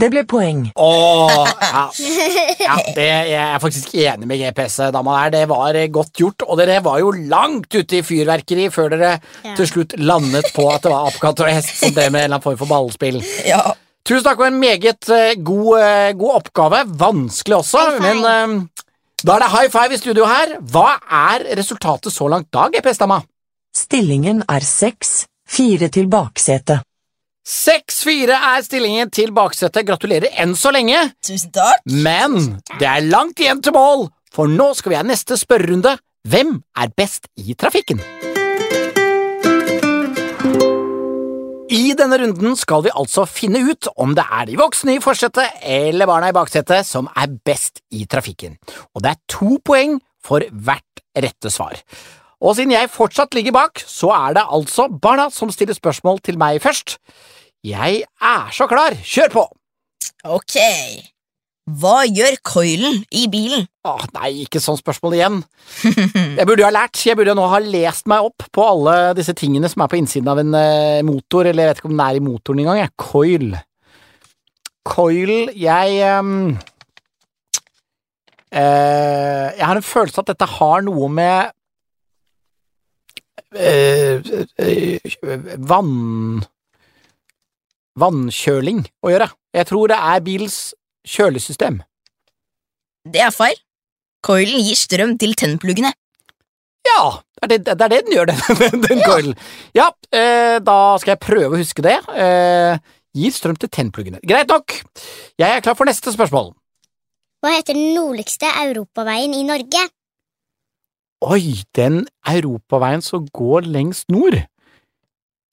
Det 0.00 0.08
ble 0.10 0.24
poeng. 0.26 0.64
Åh, 0.74 1.50
ja. 1.62 1.82
ja 2.66 2.76
det, 2.96 3.04
jeg 3.30 3.38
er 3.44 3.60
faktisk 3.62 3.92
enig 3.94 4.26
med 4.26 4.40
GPS-dama 4.42 5.20
her. 5.20 5.30
Det 5.36 5.44
var 5.52 5.76
eh, 5.78 5.86
godt 5.94 6.18
gjort, 6.18 6.42
og 6.48 6.58
dere 6.58 6.80
var 6.82 6.98
jo 6.98 7.12
langt 7.14 7.70
ute 7.78 8.00
i 8.00 8.02
fyrverkeri 8.02 8.66
før 8.74 8.90
dere 8.96 9.12
Ja. 9.44 9.54
til 9.54 9.68
slutt 9.70 9.94
landet 10.02 10.48
på 10.56 10.66
at 10.72 10.82
det 10.82 10.90
var 10.90 11.06
apekatt 11.12 11.44
og 11.44 11.50
hest 11.52 11.76
som 11.78 11.94
drev 11.94 12.10
med 12.10 12.24
en 12.24 12.26
eller 12.26 12.40
annen 12.40 12.46
form 12.48 12.58
for 12.64 12.70
ballspill. 12.74 13.20
ja. 13.46 13.62
Tusen 14.04 14.24
takk 14.26 14.36
for 14.36 14.50
en 14.50 14.58
meget 14.60 15.06
eh, 15.14 15.36
god, 15.40 15.68
eh, 15.80 16.10
god 16.20 16.34
oppgave. 16.42 16.82
Vanskelig 17.00 17.56
også, 17.62 17.84
men 18.04 18.18
eh, 18.28 18.56
da 19.24 19.36
er 19.38 19.44
det 19.46 19.52
high 19.54 19.70
five 19.72 19.94
i 19.96 20.00
studio 20.02 20.26
her. 20.28 20.56
Hva 20.74 20.98
er 21.22 21.46
resultatet 21.56 22.12
så 22.12 22.26
langt 22.28 22.50
da, 22.52 22.66
GPS-dama? 22.74 23.22
Stillingen 23.74 24.42
er 24.50 24.60
seks, 24.66 25.22
fire 25.48 25.88
til 25.88 26.10
baksetet. 26.12 26.82
6-4 27.44 28.32
er 28.32 28.62
stillingen 28.64 29.10
til 29.12 29.32
baksetet. 29.36 29.84
Gratulerer 29.84 30.32
enn 30.40 30.54
så 30.56 30.72
lenge. 30.72 30.96
Tusen 31.24 31.52
takk. 31.52 31.84
Men 31.84 32.38
det 32.80 32.88
er 32.88 33.04
langt 33.04 33.40
igjen 33.40 33.60
til 33.64 33.76
mål, 33.76 34.08
for 34.32 34.48
nå 34.48 34.70
skal 34.78 34.94
vi 34.94 34.98
ha 34.98 35.04
neste 35.04 35.36
spørrerunde. 35.36 35.98
Hvem 36.24 36.56
er 36.80 36.94
best 36.96 37.28
i 37.36 37.52
trafikken? 37.52 38.00
I 41.74 41.92
denne 41.98 42.16
runden 42.20 42.56
skal 42.56 42.84
vi 42.86 42.96
altså 42.96 43.26
finne 43.28 43.60
ut 43.66 43.90
om 44.00 44.16
det 44.16 44.24
er 44.24 44.48
de 44.48 44.56
voksne 44.56 44.96
i 44.96 45.04
forsetet 45.04 45.60
eller 45.60 46.08
barna 46.08 46.30
i 46.30 46.36
baksetet 46.36 46.86
som 46.88 47.10
er 47.12 47.32
best 47.44 47.82
i 47.92 48.06
trafikken. 48.08 48.56
Og 48.94 49.04
det 49.04 49.12
er 49.12 49.22
to 49.28 49.58
poeng 49.64 49.98
for 50.24 50.44
hvert 50.48 51.02
rette 51.18 51.52
svar. 51.52 51.76
Og 52.42 52.56
siden 52.56 52.74
jeg 52.74 52.92
fortsatt 52.92 53.34
ligger 53.36 53.54
bak, 53.54 53.82
så 53.86 54.10
er 54.16 54.38
det 54.38 54.46
altså 54.48 54.88
barna 54.88 55.28
som 55.32 55.52
stiller 55.54 55.76
spørsmål 55.76 56.22
til 56.24 56.38
meg 56.40 56.62
først. 56.64 56.98
Jeg 57.64 58.04
er 58.04 58.52
så 58.52 58.68
klar, 58.68 58.96
kjør 59.00 59.34
på! 59.38 59.48
Ok. 60.24 60.56
Hva 61.64 62.02
gjør 62.04 62.34
coilen 62.44 62.98
i 63.16 63.22
bilen? 63.32 63.64
Åh, 63.88 64.02
nei, 64.18 64.30
ikke 64.42 64.60
sånn 64.60 64.76
spørsmål 64.76 65.14
igjen. 65.16 65.38
Jeg 66.38 66.44
burde 66.44 66.60
jo 66.60 66.66
ha 66.68 66.74
lært, 66.74 67.00
jeg 67.06 67.16
burde 67.16 67.32
jo 67.32 67.36
nå 67.38 67.46
ha 67.48 67.60
lest 67.62 68.08
meg 68.10 68.26
opp 68.26 68.44
på 68.52 68.64
alle 68.64 69.14
disse 69.16 69.32
tingene 69.36 69.68
som 69.72 69.84
er 69.84 69.88
på 69.92 69.96
innsiden 69.96 70.28
av 70.28 70.42
en 70.42 70.52
eh, 70.58 71.00
motor, 71.06 71.48
eller 71.48 71.64
jeg 71.64 71.70
vet 71.70 71.80
ikke 71.80 71.88
om 71.88 71.94
den 71.94 72.02
er 72.04 72.18
i 72.18 72.22
motoren 72.24 72.60
engang, 72.60 72.80
jeg. 72.82 72.92
Coil. 73.00 73.46
Coil, 74.84 75.32
jeg 75.56 76.18
um, 76.20 76.32
eh, 78.52 79.46
Jeg 79.56 79.64
har 79.64 79.80
en 79.80 79.86
følelse 79.88 80.20
at 80.20 80.32
dette 80.34 80.50
har 80.58 80.84
noe 80.84 81.08
med 81.12 81.54
vann 85.70 86.44
Vannkjøling 87.94 88.80
å 89.06 89.12
gjøre. 89.12 89.28
Jeg 89.54 89.68
tror 89.68 89.92
det 89.92 89.98
er 90.02 90.22
bils 90.26 90.56
kjølesystem. 91.06 91.78
Det 93.06 93.20
er 93.22 93.30
feil. 93.34 93.54
Coilen 94.24 94.64
gir 94.64 94.78
strøm 94.78 95.14
til 95.20 95.36
tennpluggene. 95.38 95.92
Ja, 96.84 97.20
det 97.44 97.44
er 97.44 97.52
det, 97.52 97.76
det, 97.78 97.84
er 97.86 97.92
det 97.92 98.00
den 98.06 98.16
gjør, 98.16 98.32
den, 98.32 98.82
den 98.88 99.04
coilen. 99.04 99.38
Ja, 99.76 99.90
eh, 100.10 100.58
da 100.64 100.78
skal 101.00 101.14
jeg 101.14 101.22
prøve 101.22 101.54
å 101.54 101.60
huske 101.60 101.84
det. 101.84 101.96
Eh, 102.18 102.82
gir 103.14 103.34
strøm 103.36 103.58
til 103.60 103.70
tennpluggene. 103.72 104.20
Greit 104.26 104.50
nok. 104.50 104.80
Jeg 105.38 105.48
er 105.48 105.62
klar 105.64 105.78
for 105.78 105.88
neste 105.88 106.12
spørsmål. 106.14 106.50
Hva 107.44 107.52
heter 107.52 107.76
den 107.76 107.94
nordligste 107.94 108.48
europaveien 108.64 109.36
i 109.36 109.44
Norge? 109.46 109.84
Oi, 111.24 111.62
den 111.76 112.02
europaveien 112.28 113.00
som 113.04 113.24
går 113.32 113.64
lengst 113.70 114.10
nord. 114.12 114.42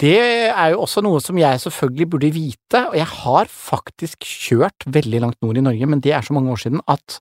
Det 0.01 0.17
er 0.49 0.71
jo 0.73 0.81
også 0.83 1.03
noe 1.05 1.21
som 1.21 1.37
jeg 1.37 1.61
selvfølgelig 1.61 2.07
burde 2.09 2.31
vite, 2.33 2.81
og 2.89 2.97
jeg 2.97 3.05
har 3.05 3.51
faktisk 3.53 4.25
kjørt 4.25 4.87
veldig 4.89 5.21
langt 5.21 5.39
nord 5.45 5.59
i 5.61 5.63
Norge, 5.63 5.87
men 5.87 6.01
det 6.01 6.15
er 6.17 6.25
så 6.25 6.33
mange 6.33 6.51
år 6.51 6.59
siden 6.63 6.81
at 6.89 7.19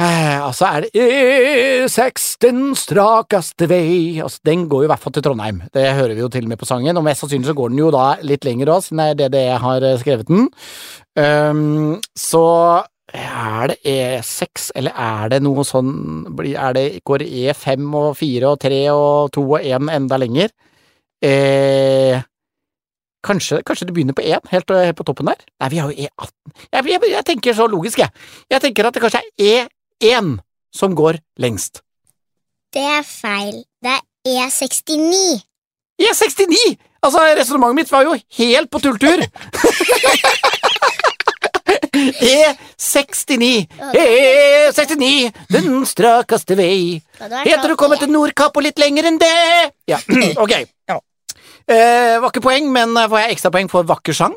eh, 0.00 0.40
Altså 0.40 0.70
er 0.70 0.86
det 0.86 1.04
E6, 1.04 2.30
den 2.42 2.62
strakeste 2.78 3.68
vei 3.68 4.22
altså, 4.24 4.40
Den 4.48 4.64
går 4.72 4.86
jo 4.86 4.88
i 4.88 4.92
hvert 4.94 5.04
fall 5.04 5.14
til 5.18 5.26
Trondheim, 5.28 5.60
det 5.74 5.84
hører 6.00 6.16
vi 6.16 6.24
jo 6.24 6.32
til 6.32 6.48
og 6.48 6.54
med 6.54 6.62
på 6.62 6.70
sangen, 6.70 6.96
og 6.96 7.04
mest 7.04 7.22
sannsynlig 7.22 7.52
så 7.52 7.58
går 7.60 7.74
den 7.74 7.84
jo 7.84 7.92
da 7.92 8.08
litt 8.24 8.48
lenger 8.48 8.72
òg, 8.72 8.86
siden 8.88 9.04
det 9.20 9.28
er 9.28 9.34
det 9.36 9.48
jeg 9.50 9.64
har 9.68 9.90
eh, 9.92 9.98
skrevet 10.00 10.32
den. 10.32 10.48
Um, 11.18 11.98
så 12.16 12.46
er 13.14 13.70
det 13.70 13.78
E6, 13.88 14.70
eller 14.76 14.92
er 14.92 15.30
det 15.32 15.38
noe 15.42 15.64
sånn 15.64 15.92
er 16.44 16.74
det, 16.76 16.86
Går 17.06 17.24
E5 17.24 17.86
og 17.96 18.10
4 18.18 18.50
og 18.50 18.58
3 18.60 18.80
og 18.92 19.30
2 19.32 19.44
og 19.44 19.60
1 19.62 19.88
enda 19.94 20.18
lenger? 20.20 20.52
Eh, 21.24 22.20
kanskje, 23.24 23.62
kanskje 23.66 23.88
det 23.88 23.96
begynner 23.96 24.16
på 24.16 24.26
1, 24.26 24.52
helt, 24.52 24.70
helt 24.70 24.98
på 24.98 25.08
toppen 25.08 25.30
der? 25.32 25.40
Nei, 25.60 25.70
vi 25.72 25.80
har 25.80 25.90
jo 25.90 26.06
E18. 26.06 26.34
Jeg, 26.68 26.84
jeg, 26.92 27.00
jeg 27.14 27.24
tenker 27.32 27.56
så 27.56 27.66
logisk, 27.66 27.98
jeg. 28.04 28.28
Jeg 28.50 28.64
tenker 28.66 28.88
at 28.88 28.94
det 28.94 29.04
kanskje 29.06 29.24
er 29.38 29.70
E1 30.04 30.36
som 30.74 30.94
går 30.94 31.22
lengst. 31.40 31.82
Det 32.74 32.84
er 32.84 33.02
feil. 33.08 33.64
Det 33.80 33.96
er 33.96 34.04
E69. 34.28 35.40
E69! 35.98 36.76
Altså, 37.02 37.22
resonnementet 37.38 37.78
mitt 37.78 37.92
var 37.92 38.04
jo 38.04 38.14
helt 38.38 38.70
på 38.70 38.78
tulltur. 38.82 39.22
E69, 42.32 43.66
E69, 43.92 45.32
den 45.52 45.68
strakaste 45.88 46.56
vei. 46.58 47.00
Er 47.20 47.58
til 47.58 47.72
du 47.72 47.76
kommet 47.80 48.02
til 48.02 48.12
Nordkapp 48.12 48.56
og 48.56 48.66
litt 48.66 48.80
lenger 48.80 49.10
enn 49.10 49.20
det. 49.20 49.34
Ja, 49.90 50.00
ok. 50.44 50.54
Ja. 50.88 50.98
Eh, 51.68 52.16
var 52.22 52.30
ikke 52.30 52.44
poeng, 52.44 52.70
men 52.72 52.96
eh, 52.96 53.08
får 53.10 53.24
jeg 53.24 53.36
ekstrapoeng 53.36 53.70
for 53.72 53.88
vakker 53.88 54.16
sang? 54.16 54.36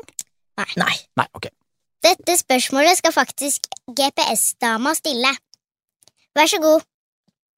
Nei. 0.60 0.94
Nei, 1.16 1.26
ok. 1.36 1.48
Dette 2.02 2.34
spørsmålet 2.36 2.98
skal 2.98 3.14
faktisk 3.14 3.68
GPS-dama 3.86 4.94
stille. 4.98 5.30
Vær 6.36 6.50
så 6.50 6.58
god. 6.62 6.82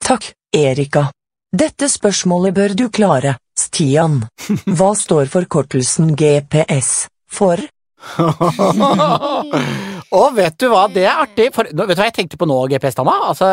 Takk, 0.04 0.32
Erika. 0.54 1.08
Dette 1.54 1.88
spørsmålet 1.88 2.54
bør 2.54 2.74
du 2.76 2.88
klare, 2.92 3.36
Stian. 3.56 4.24
Hva 4.76 4.90
står 4.98 5.30
forkortelsen 5.32 6.12
GPS 6.18 7.06
for? 7.30 7.62
Og 10.18 10.34
vet 10.36 10.56
du 10.60 10.68
hva, 10.70 10.84
det 10.92 11.06
er 11.06 11.22
artig, 11.24 11.48
for 11.54 11.68
vet 11.68 11.74
du 11.74 11.94
hva 11.94 12.08
jeg 12.08 12.16
tenkte 12.18 12.40
på 12.40 12.48
nå, 12.48 12.58
GPS-dama? 12.72 13.14
Altså, 13.30 13.46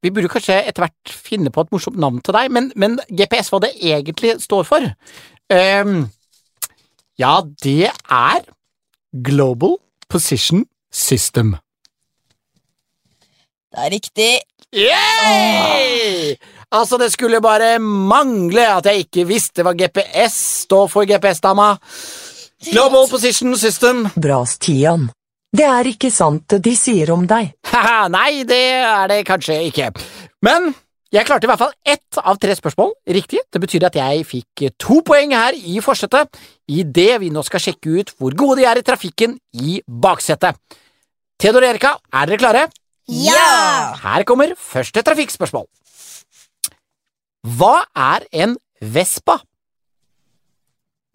vi 0.00 0.12
burde 0.14 0.30
kanskje 0.32 0.62
etter 0.64 0.86
hvert 0.86 1.12
finne 1.12 1.52
på 1.52 1.64
et 1.64 1.72
morsomt 1.74 1.98
navn 2.00 2.22
til 2.24 2.36
deg, 2.36 2.46
men, 2.54 2.70
men 2.80 2.96
GPS, 3.08 3.52
hva 3.52 3.62
det 3.66 3.74
egentlig 3.76 4.38
står 4.42 4.64
for? 4.68 4.92
um, 5.50 6.06
ja, 7.20 7.34
det 7.62 7.90
er 8.08 8.46
Global 9.26 9.76
Position 10.08 10.64
System. 10.92 11.56
Det 13.70 13.84
er 13.84 13.92
riktig. 13.92 14.32
Yay! 14.74 16.34
Altså, 16.72 16.98
det 16.98 17.10
skulle 17.12 17.42
bare 17.42 17.78
mangle 17.82 18.62
at 18.62 18.86
jeg 18.86 19.04
ikke 19.04 19.26
visste 19.26 19.64
hva 19.66 19.74
GPS 19.74 20.36
står 20.64 20.86
for, 20.90 21.06
GPS-dama. 21.06 21.74
Global 22.60 23.08
Position 23.08 23.56
System. 23.56 24.04
Bra, 24.20 24.42
Stian. 24.44 25.08
Det 25.50 25.64
er 25.64 25.88
ikke 25.88 26.10
sant 26.12 26.44
det 26.52 26.60
de 26.66 26.74
sier 26.76 27.08
om 27.14 27.22
deg. 27.26 27.54
Haha, 27.72 28.10
nei, 28.12 28.44
det 28.46 28.60
er 28.84 29.08
det 29.10 29.22
kanskje 29.26 29.56
ikke. 29.70 29.88
Men 30.44 30.68
jeg 31.10 31.26
klarte 31.26 31.48
i 31.48 31.50
hvert 31.50 31.62
fall 31.62 31.72
ett 31.88 32.18
av 32.20 32.36
tre 32.38 32.54
spørsmål 32.54 32.92
riktig. 33.16 33.40
Det 33.50 33.62
betyr 33.62 33.86
at 33.88 33.96
jeg 33.98 34.26
fikk 34.28 34.66
to 34.78 35.00
poeng 35.06 35.32
her 35.34 35.56
i 35.56 35.80
forsetet, 35.82 36.36
idet 36.70 37.16
vi 37.22 37.32
nå 37.32 37.42
skal 37.48 37.64
sjekke 37.64 37.96
ut 37.96 38.12
hvor 38.20 38.36
gode 38.38 38.60
de 38.60 38.68
er 38.68 38.78
i 38.78 38.84
trafikken 38.86 39.38
i 39.56 39.80
baksetet. 39.88 40.60
Theodor 41.40 41.64
og 41.64 41.72
Erika, 41.72 41.94
er 42.12 42.28
dere 42.28 42.42
klare? 42.44 42.66
Ja! 43.08 43.96
Her 44.04 44.26
kommer 44.28 44.52
første 44.54 45.02
trafikkspørsmål. 45.02 45.64
Hva 47.56 47.72
er 47.96 48.28
en 48.44 48.54
Vespa? 48.84 49.40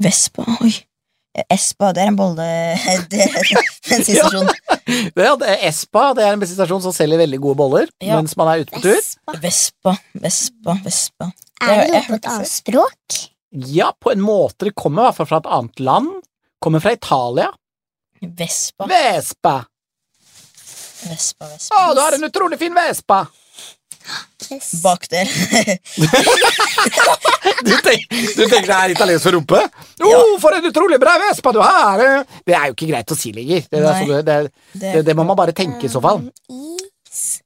Vespa, 0.01 0.43
oi. 0.65 0.73
Espa, 1.51 1.89
det 1.95 2.03
er 2.05 2.07
en 2.13 2.15
bolle... 2.19 2.45
Det 3.11 3.19
er 3.25 3.33
en 3.35 3.57
bensinstasjon. 3.89 4.49
Ja, 5.25 5.33
det 5.41 5.47
er 5.49 5.63
Espa 5.67 6.03
det 6.15 6.23
er 6.23 6.35
en 6.35 6.41
bensinstasjon 6.43 6.83
som 6.83 6.93
selger 6.95 7.17
veldig 7.23 7.39
gode 7.43 7.57
boller 7.59 7.87
Ja. 8.03 8.15
mens 8.19 8.35
man 8.39 8.51
er 8.53 8.61
ute 8.63 8.71
på 8.75 8.81
tur. 8.85 8.95
Vespa. 8.95 9.33
Vespa, 9.43 9.95
Vespa, 10.23 10.75
Vespa. 10.85 11.29
Er 11.65 11.81
det 11.81 11.87
noe 11.95 12.03
på 12.07 12.17
et 12.19 12.29
annet 12.31 12.51
språk? 12.51 13.19
Ja, 13.71 13.89
på 13.99 14.11
en 14.13 14.21
måte. 14.23 14.67
Det 14.69 14.75
kommer 14.77 15.01
i 15.01 15.05
hvert 15.09 15.17
fall 15.21 15.29
fra 15.31 15.39
et 15.43 15.49
annet 15.57 15.79
land. 15.83 16.11
Kommer 16.63 16.83
fra 16.83 16.93
Italia. 16.95 17.49
Vespa. 18.21 18.87
Vespa. 18.91 19.55
Vespa, 21.05 21.45
Å, 21.77 21.81
du 21.93 21.99
har 22.01 22.15
en 22.17 22.25
utrolig 22.29 22.57
fin 22.61 22.73
vespa! 22.73 23.25
Yes. 24.51 24.71
Bakdel. 24.83 25.25
Du, 27.63 27.71
tenk, 27.85 28.03
du 28.11 28.41
tenker 28.49 28.67
det 28.67 28.77
er 28.77 28.93
italiensk 28.95 29.23
for 29.27 29.35
rumpe? 29.37 29.61
Å, 30.03 30.15
for 30.43 30.57
en 30.57 30.65
utrolig 30.69 30.97
bra 31.01 31.13
vespa 31.21 31.53
du 31.55 31.61
har! 31.63 32.01
Det 32.43 32.55
er 32.57 32.65
jo 32.71 32.75
ikke 32.75 32.89
greit 32.89 33.13
å 33.13 33.17
si 33.17 33.31
lenger. 33.35 33.63
Det, 33.69 33.81
altså- 33.81 34.09
det, 34.09 34.23
det, 34.27 34.81
det, 34.81 35.03
det 35.07 35.15
må 35.15 35.23
man 35.27 35.37
bare 35.39 35.55
tenke 35.55 35.87
i 35.87 35.91
så 35.91 36.01
fall. 36.03 36.25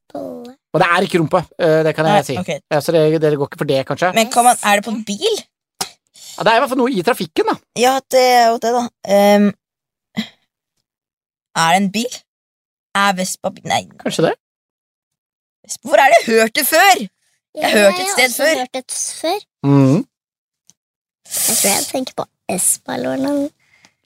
Og 0.10 0.82
det 0.82 0.88
er 0.88 1.06
ikke 1.06 1.22
rumpe, 1.22 1.44
eh, 1.62 1.80
det 1.86 1.94
kan 1.98 2.06
jeg 2.10 2.18
Nei, 2.18 2.26
si. 2.26 2.36
Okay. 2.42 2.60
Så 2.82 2.94
det, 2.94 3.04
dere 3.22 3.38
går 3.38 3.50
ikke 3.50 3.62
for 3.62 3.70
det, 3.70 3.80
kanskje? 3.90 4.12
Men 4.18 4.30
kan 4.34 4.46
man, 4.46 4.58
er 4.66 4.80
det 4.80 4.86
på 4.86 4.94
en 4.94 5.04
bil? 5.06 5.40
Ja, 6.40 6.46
det 6.46 6.52
er 6.52 6.58
i 6.58 6.62
hvert 6.64 6.72
fall 6.72 6.80
noe 6.82 6.94
i 6.94 7.04
trafikken, 7.06 7.50
da. 7.52 7.56
Ja, 7.78 7.94
det 8.14 8.22
er 8.22 8.46
jo 8.54 8.60
det, 8.64 8.74
da. 8.76 8.84
Um, 9.12 9.50
er 11.60 11.74
det 11.74 11.82
en 11.84 11.90
bil? 11.94 12.20
Er 12.98 13.18
Vespa 13.18 13.52
bil? 13.54 13.66
Nei, 13.70 13.84
Kanskje 14.02 14.30
det? 14.30 14.36
Hvor 15.86 16.02
er 16.02 16.10
det 16.10 16.22
jeg 16.22 16.28
hørt 16.40 16.56
det 16.58 16.66
før? 16.66 17.02
Jeg 17.60 17.66
har 17.66 17.90
hørt 17.90 18.00
et 18.02 18.14
sted 18.16 18.34
før. 18.38 19.49
Mhm. 19.66 20.04
Jeg 21.30 21.56
tror 21.60 21.72
jeg 21.74 21.86
tenker 21.92 22.16
på 22.18 22.26
Espa 22.50 22.96
eller 22.96 23.18
noe. 23.22 23.50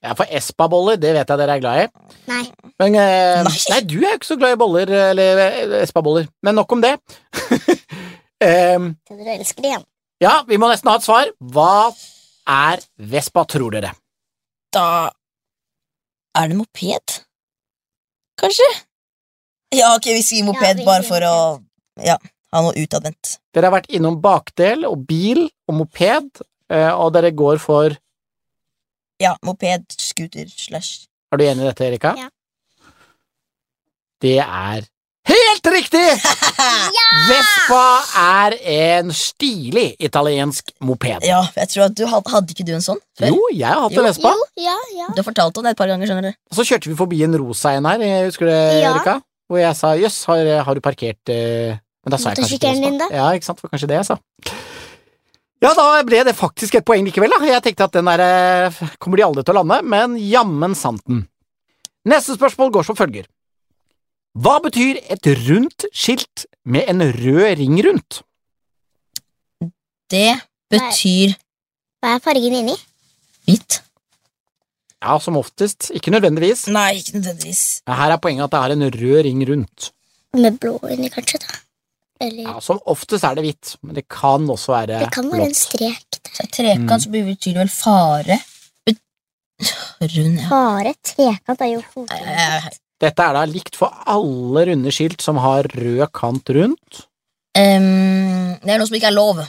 Ja, 0.04 0.12
for 0.20 0.28
Espa-boller, 0.36 0.98
det 1.00 1.13
vet 1.16 1.30
jeg 1.32 1.39
dere 1.39 1.54
er 1.56 1.62
glad 1.63 1.84
i. 1.86 2.16
Nei. 2.28 2.42
Men 2.82 2.96
eh, 3.00 3.44
Nei. 3.46 3.54
nei. 3.72 3.78
du 3.88 3.94
er 4.02 4.10
jo 4.10 4.18
ikke 4.18 4.28
så 4.28 4.36
glad 4.42 4.58
i 4.58 4.60
boller, 4.60 4.89
eller 5.13 5.39
eh, 5.46 5.76
Espa-boller. 5.86 6.26
Men 6.44 6.58
nok 6.60 6.72
om 6.76 6.82
det. 6.84 6.98
Em, 8.44 8.89
Dere 9.08 9.38
elsker 9.38 9.63
det 9.63 9.70
igjen. 9.70 9.86
ja, 10.20 10.34
vi 10.50 10.58
må 10.60 10.68
nesten 10.68 10.89
ha 10.92 10.98
et 11.00 11.06
svar. 11.06 11.30
Hva 11.39 11.94
er 12.52 12.82
Vespa, 13.00 13.46
tror 13.48 13.72
dere? 13.72 13.94
Da 14.76 14.84
er 16.36 16.50
det 16.52 16.58
moped? 16.60 17.16
Kanskje? 18.42 18.68
Ja, 19.78 19.94
ok, 19.96 20.10
vi 20.18 20.26
sier 20.26 20.44
moped 20.44 20.82
vi 20.82 20.86
bare 20.89 21.08
for 21.08 21.24
å 21.24 21.36
ja, 22.04 22.18
ha 22.54 22.62
noe 22.62 22.78
utadvendt. 22.78 23.38
Dere 23.54 23.70
har 23.70 23.76
vært 23.80 23.92
innom 23.94 24.20
bakdel 24.24 24.86
og 24.89 25.04
bil 25.10 25.48
og 25.70 25.78
moped, 25.82 26.44
eh, 26.72 26.92
og 26.94 27.13
dere 27.18 27.34
går 27.34 27.62
for 27.63 27.98
Ja, 29.22 29.36
moped, 29.46 29.86
scooter, 29.98 30.48
slash 30.50 31.08
Er 31.34 31.39
du 31.39 31.46
enig 31.46 31.66
i 31.66 31.70
dette, 31.72 31.86
Erika? 31.88 32.16
Ja. 32.20 32.30
Det 34.24 34.38
er 34.39 34.86
helt 35.28 35.68
riktig! 35.74 36.04
ja! 36.98 37.06
Vespa 37.28 37.84
er 38.22 38.56
en 38.74 39.12
stilig 39.16 39.94
italiensk 40.04 40.74
moped. 40.84 41.26
Ja, 41.28 41.42
jeg 41.58 41.72
tror 41.74 41.86
at 41.89 41.98
du 41.98 42.06
Hadde, 42.08 42.32
Hadde 42.34 42.56
ikke 42.56 42.66
du 42.68 42.74
en 42.78 42.86
sånn 42.86 43.02
før? 43.20 43.32
Jo, 43.32 43.50
jeg 43.52 43.68
har 43.68 43.84
hatt 43.86 43.96
Jo, 43.98 44.04
en 44.04 44.10
Vespa. 44.10 44.34
Jo, 44.34 44.50
ja, 44.70 44.78
ja. 45.00 45.10
Du 45.12 45.22
har 45.22 45.28
fortalt 45.28 45.60
om 45.60 45.66
det 45.68 45.74
et 45.76 45.80
par 45.80 45.92
ganger, 45.92 46.10
skjønner 46.10 46.30
du. 46.32 46.39
Og 46.52 46.60
så 46.60 46.68
kjørte 46.70 46.92
vi 46.92 46.98
forbi 47.00 47.24
en 47.28 47.38
rosa 47.42 47.76
en 47.78 47.88
her, 47.89 48.04
husker 48.04 48.28
husker 48.30 48.52
det, 48.52 48.60
Ja. 48.84 48.94
Erika? 48.94 49.20
Hvor 49.52 49.60
jeg 49.60 49.76
sa 49.78 49.92
jøss, 50.00 50.22
har, 50.32 50.48
har 50.66 50.78
du 50.78 50.82
parkert 50.84 51.30
eh... 51.34 51.80
Men 52.04 52.13
da 52.16 52.20
sa 52.20 52.32
jeg 52.34 52.42
kanskje 52.42 52.58
ikke 52.58 52.72
Motorsykkelen 52.72 52.86
din, 52.89 53.02
da? 53.02 53.08
Ja, 53.16 53.28
ikke 53.38 53.48
sant, 53.48 53.60
det 53.60 53.68
var 53.68 53.74
kanskje 53.76 53.89
det 53.92 54.00
jeg 54.00 54.08
sa. 54.10 54.18
Ja, 55.63 55.70
da 55.78 55.86
ble 56.04 56.24
det 56.28 56.34
faktisk 56.36 56.76
et 56.76 56.86
poeng 56.88 57.06
likevel, 57.08 57.32
da. 57.32 57.39
Jeg 57.48 57.63
tenkte 57.63 57.86
at 57.88 57.94
den 57.96 58.10
der 58.12 58.24
eh, 58.26 58.82
kommer 59.00 59.20
de 59.22 59.24
aldri 59.24 59.46
til 59.48 59.56
å 59.56 59.62
lande, 59.62 59.78
men 59.88 60.18
jammen 60.20 60.76
sant 60.76 61.04
den. 61.08 61.24
Neste 62.10 62.36
spørsmål 62.36 62.74
går 62.76 62.88
som 62.89 62.98
følger. 63.00 63.30
Hva 64.36 64.58
betyr 64.66 65.00
et 65.13 65.30
rundt 65.48 65.86
skilt 65.96 66.48
med 66.66 66.89
en 66.92 67.06
rød 67.06 67.60
ring 67.62 67.78
rundt? 67.86 68.24
Det 70.12 70.34
betyr 70.74 71.38
Hva 72.04 72.18
er 72.18 72.24
fargen 72.26 72.58
inni? 72.60 72.76
hvitt. 73.48 73.80
Ja, 75.04 75.18
som 75.20 75.36
oftest. 75.39 75.89
Ikke 75.96 76.12
nødvendigvis. 76.13 76.66
Nei, 76.72 77.00
ikke 77.00 77.18
nødvendigvis. 77.18 77.63
Her 77.88 78.13
er 78.16 78.20
poenget 78.24 78.46
at 78.48 78.54
det 78.56 78.62
er 78.62 78.76
en 78.76 78.86
rød 79.00 79.24
ring 79.28 79.42
rundt. 79.50 79.89
Med 80.39 80.60
blå 80.63 80.78
inni, 80.92 81.10
kanskje, 81.13 81.39
da. 81.44 81.60
Eller 82.24 82.48
Ja, 82.48 82.60
Som 82.64 82.80
oftest 82.90 83.26
er 83.28 83.38
det 83.38 83.44
hvitt, 83.46 83.76
men 83.84 83.98
det 83.98 84.06
kan 84.12 84.48
også 84.50 84.74
være 84.74 85.00
blått. 85.00 85.10
Det 85.10 85.16
kan 85.16 85.32
være 85.32 85.48
en 85.50 85.58
strek 85.58 86.20
der. 86.20 86.34
Så 86.34 86.48
Trekant 86.56 87.08
mm. 87.08 87.18
betyr 87.30 87.60
vel 87.60 87.72
fare. 87.72 88.40
Rund, 90.04 90.40
ja. 90.40 90.48
Fare. 90.50 90.94
Trekant 91.06 91.62
er 91.64 91.74
jo. 91.76 92.06
Eh, 92.10 92.70
Dette 93.04 93.26
er 93.26 93.36
da 93.36 93.44
likt 93.50 93.78
for 93.80 93.94
alle 94.10 94.66
runde 94.72 94.94
skilt 94.96 95.24
som 95.24 95.40
har 95.44 95.68
rød 95.76 96.06
kant 96.16 96.54
rundt. 96.56 97.04
Um, 97.54 98.56
det 98.64 98.72
er 98.74 98.80
noe 98.82 98.90
som 98.90 98.98
ikke 98.98 99.12
er 99.12 99.18
lov. 99.18 99.44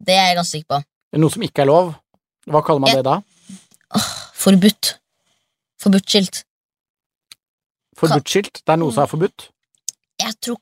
Det 0.00 0.16
er 0.16 0.30
jeg 0.30 0.38
ganske 0.40 0.56
sikker 0.56 0.72
på. 0.72 0.80
Noe 1.20 1.34
som 1.34 1.44
ikke 1.46 1.62
er 1.62 1.70
lov. 1.70 1.92
Hva 2.50 2.62
kaller 2.66 2.82
man 2.82 2.94
jeg... 2.94 3.02
det 3.02 3.10
da? 3.10 3.20
Forbudt. 4.40 4.94
Forbudt 5.80 6.08
skilt. 6.08 6.42
Forbudt 8.00 8.32
skilt? 8.32 8.62
Det 8.64 8.74
er 8.74 8.80
noe 8.80 8.94
som 8.94 9.04
er 9.04 9.10
forbudt? 9.12 9.50
Jeg 10.20 10.36
tror 10.44 10.58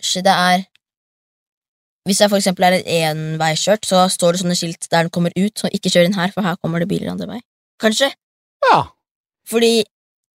kanskje 0.00 0.24
det 0.26 0.32
er 0.32 0.64
Hvis 2.06 2.20
det 2.22 2.28
for 2.30 2.38
eksempel 2.38 2.62
er 2.62 2.74
et 2.76 2.86
enveiskjørt, 2.86 3.82
så 3.82 4.04
står 4.06 4.36
det 4.36 4.40
sånne 4.40 4.54
skilt 4.54 4.86
der 4.92 5.02
den 5.02 5.10
kommer 5.10 5.32
ut, 5.34 5.58
så 5.58 5.66
ikke 5.74 5.90
kjør 5.90 6.04
inn 6.06 6.14
her, 6.14 6.30
for 6.30 6.46
her 6.46 6.54
kommer 6.62 6.78
det 6.78 6.86
biler 6.86 7.10
andre 7.10 7.26
vei. 7.26 7.40
Kanskje. 7.82 8.12
Ja. 8.62 8.76
Fordi 9.50 9.82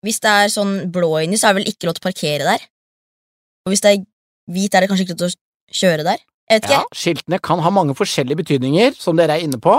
hvis 0.04 0.20
det 0.20 0.34
er 0.34 0.52
sånn 0.52 0.74
blå 0.92 1.14
inni, 1.22 1.40
så 1.40 1.48
er 1.48 1.56
det 1.56 1.62
vel 1.62 1.72
ikke 1.72 1.88
lov 1.88 1.96
til 1.96 2.04
å 2.04 2.08
parkere 2.10 2.50
der. 2.50 2.66
Og 3.64 3.72
hvis 3.72 3.84
det 3.86 3.94
er 3.94 4.04
hvit, 4.52 4.76
er 4.76 4.84
det 4.84 4.90
kanskje 4.92 5.06
ikke 5.06 5.16
lov 5.16 5.22
til 5.22 5.32
å 5.32 5.80
kjøre 5.82 6.08
der. 6.10 6.26
Jeg 6.52 6.60
vet 6.60 6.74
ja. 6.74 6.82
Skiltene 6.92 7.40
kan 7.40 7.64
ha 7.64 7.72
mange 7.72 7.96
forskjellige 7.96 8.42
betydninger, 8.42 8.98
som 9.00 9.16
dere 9.16 9.38
er 9.38 9.46
inne 9.46 9.62
på, 9.62 9.78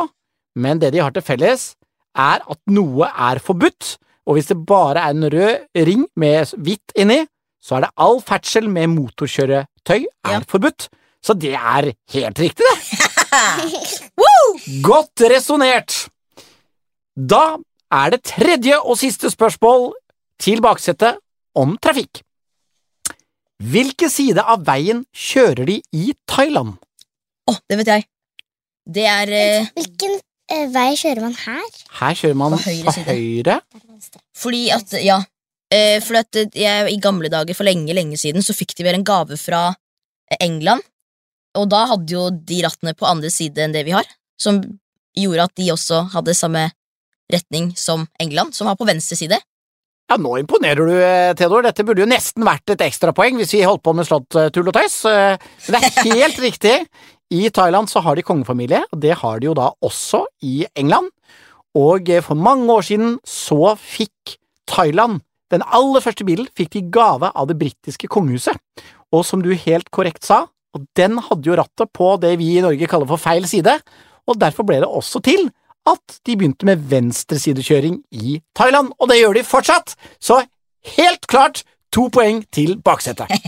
men 0.56 0.80
det 0.80 0.94
de 0.94 1.02
har 1.04 1.12
til 1.12 1.24
felles, 1.26 1.74
er 2.16 2.40
at 2.40 2.60
noe 2.72 3.08
er 3.10 3.40
forbudt, 3.42 3.96
og 4.28 4.38
hvis 4.38 4.48
det 4.52 4.58
bare 4.68 5.02
er 5.02 5.16
en 5.16 5.28
rød 5.32 5.84
ring 5.88 6.06
med 6.16 6.54
hvitt 6.56 6.94
inni, 6.96 7.24
så 7.62 7.76
er 7.78 7.84
det 7.86 7.92
all 8.02 8.18
ferdsel 8.26 8.66
med 8.68 8.90
motorkjøretøy 8.96 10.00
er 10.02 10.32
Ja. 10.34 10.40
forbudt. 10.48 10.88
Så 11.22 11.36
det 11.38 11.52
er 11.54 11.92
helt 12.10 12.38
riktig, 12.42 12.66
det. 12.66 12.78
Godt 14.82 15.22
resonnert! 15.30 16.08
Da 17.16 17.56
er 17.92 18.10
det 18.14 18.22
tredje 18.26 18.78
og 18.80 18.96
siste 18.98 19.30
spørsmål 19.30 19.92
til 20.42 20.62
baksetet 20.64 21.18
om 21.54 21.76
trafikk. 21.78 22.22
Hvilke 23.62 24.08
side 24.10 24.42
av 24.42 24.64
veien 24.66 25.04
kjører 25.14 25.68
de 25.68 25.76
i 25.94 26.14
Thailand? 26.26 26.74
Å, 27.46 27.54
det 27.70 27.78
vet 27.78 27.90
jeg. 27.92 28.06
Det 28.92 29.04
er 29.06 29.30
eh, 29.36 29.68
Hvilken 29.76 30.16
eh, 30.50 30.64
vei 30.74 30.88
kjører 30.98 31.22
man 31.28 31.36
her? 31.44 31.68
Her 32.00 32.16
kjører 32.18 32.38
man 32.40 32.56
På 32.56 32.62
høyre 32.64 32.82
på 32.88 33.04
høyre. 33.06 33.60
fordi 34.34 34.64
at 34.74 34.96
Ja. 35.04 35.20
Eh, 35.72 35.98
for 36.04 36.20
at 36.20 36.36
jeg, 36.36 36.88
I 36.92 37.00
gamle 37.00 37.30
dager, 37.32 37.56
for 37.56 37.66
lenge, 37.66 37.94
lenge 37.96 38.18
siden, 38.20 38.44
så 38.44 38.56
fikk 38.56 38.74
de 38.76 38.84
vel 38.86 38.98
en 38.98 39.06
gave 39.06 39.38
fra 39.40 39.70
eh, 39.72 40.36
England. 40.44 40.84
Og 41.56 41.68
da 41.72 41.86
hadde 41.90 42.12
jo 42.12 42.28
de 42.32 42.60
rattene 42.64 42.94
på 42.96 43.08
andre 43.08 43.30
side 43.32 43.60
enn 43.60 43.74
det 43.74 43.84
vi 43.88 43.94
har, 43.96 44.08
som 44.40 44.60
gjorde 45.16 45.48
at 45.48 45.56
de 45.60 45.70
også 45.72 46.06
hadde 46.14 46.36
samme 46.36 46.66
retning 47.32 47.72
som 47.76 48.06
England, 48.20 48.56
som 48.56 48.68
har 48.68 48.76
på 48.80 48.88
venstre 48.88 49.16
side. 49.16 49.38
Ja, 50.10 50.18
nå 50.20 50.34
imponerer 50.42 50.88
du, 50.88 50.94
eh, 50.98 51.32
Theodor. 51.38 51.64
Dette 51.64 51.86
burde 51.88 52.04
jo 52.04 52.10
nesten 52.10 52.44
vært 52.44 52.74
et 52.74 52.84
ekstrapoeng 52.84 53.38
hvis 53.40 53.54
vi 53.56 53.64
holdt 53.64 53.84
på 53.84 53.96
med 53.96 54.08
slått 54.08 54.36
eh, 54.36 54.50
tull 54.52 54.68
og 54.68 54.76
tøys. 54.76 54.98
Det 55.08 55.80
er 55.80 56.12
helt 56.12 56.40
riktig. 56.48 56.76
I 57.32 57.48
Thailand 57.48 57.88
så 57.88 58.02
har 58.04 58.18
de 58.18 58.24
kongefamilie, 58.26 58.82
og 58.92 59.00
det 59.00 59.16
har 59.22 59.40
de 59.40 59.48
jo 59.48 59.56
da 59.56 59.70
også 59.80 60.26
i 60.44 60.66
England. 60.76 61.08
Og 61.72 62.10
for 62.20 62.36
mange 62.36 62.68
år 62.68 62.84
siden 62.84 63.14
så 63.24 63.72
fikk 63.80 64.34
Thailand 64.68 65.22
den 65.52 65.64
aller 65.68 66.02
første 66.04 66.24
bilen 66.26 66.48
fikk 66.56 66.72
de 66.74 66.82
i 66.82 66.90
gave 66.92 67.28
av 67.28 67.48
det 67.50 67.58
britiske 67.60 68.08
kongehuset. 68.12 68.56
Og 69.12 69.26
som 69.28 69.42
du 69.44 69.52
helt 69.52 69.90
korrekt 69.92 70.24
sa, 70.24 70.46
og 70.72 70.86
den 70.96 71.18
hadde 71.20 71.48
jo 71.50 71.56
rattet 71.58 71.92
på 71.92 72.14
det 72.22 72.36
vi 72.40 72.54
i 72.56 72.62
Norge 72.64 72.88
kaller 72.88 73.08
for 73.10 73.20
feil 73.20 73.44
side, 73.48 73.74
og 74.28 74.38
derfor 74.40 74.64
ble 74.66 74.80
det 74.80 74.88
også 74.88 75.20
til 75.24 75.50
at 75.88 76.20
de 76.26 76.36
begynte 76.38 76.66
med 76.68 76.84
venstresidekjøring 76.88 77.98
i 78.14 78.38
Thailand, 78.56 78.92
og 78.98 79.10
det 79.10 79.18
gjør 79.18 79.36
de 79.36 79.44
fortsatt, 79.44 79.96
så 80.22 80.40
helt 80.96 81.26
klart 81.30 81.64
to 81.92 82.06
poeng 82.12 82.44
til 82.54 82.78
baksetet. 82.84 83.28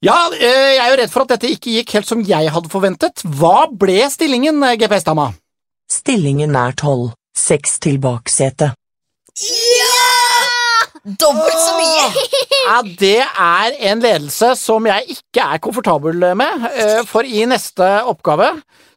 Ja, 0.00 0.16
eh, 0.34 0.74
jeg 0.74 0.80
er 0.82 0.88
jo 0.90 0.96
redd 0.98 1.12
for 1.12 1.24
at 1.24 1.30
dette 1.30 1.48
ikke 1.48 1.72
gikk 1.76 1.92
helt 1.94 2.08
som 2.08 2.24
jeg 2.26 2.50
hadde 2.52 2.72
forventet. 2.72 3.22
Hva 3.38 3.68
ble 3.70 4.02
stillingen, 4.10 4.58
eh, 4.66 4.74
GPS-dama? 4.80 5.30
Stillingen 5.88 6.56
er 6.58 6.74
tolv, 6.76 7.12
seks 7.38 7.78
til 7.84 8.00
baksetet. 8.02 8.74
Dobbelt 11.00 11.56
så 11.56 11.76
mye! 11.78 12.24
Ja, 12.60 12.80
det 12.84 13.20
er 13.24 13.76
en 13.90 14.02
ledelse 14.04 14.52
som 14.58 14.84
jeg 14.84 15.16
ikke 15.16 15.46
er 15.54 15.62
komfortabel 15.64 16.26
med, 16.36 16.66
eh, 16.74 17.00
for 17.08 17.24
i 17.24 17.46
neste 17.48 17.86
oppgave, 18.10 18.50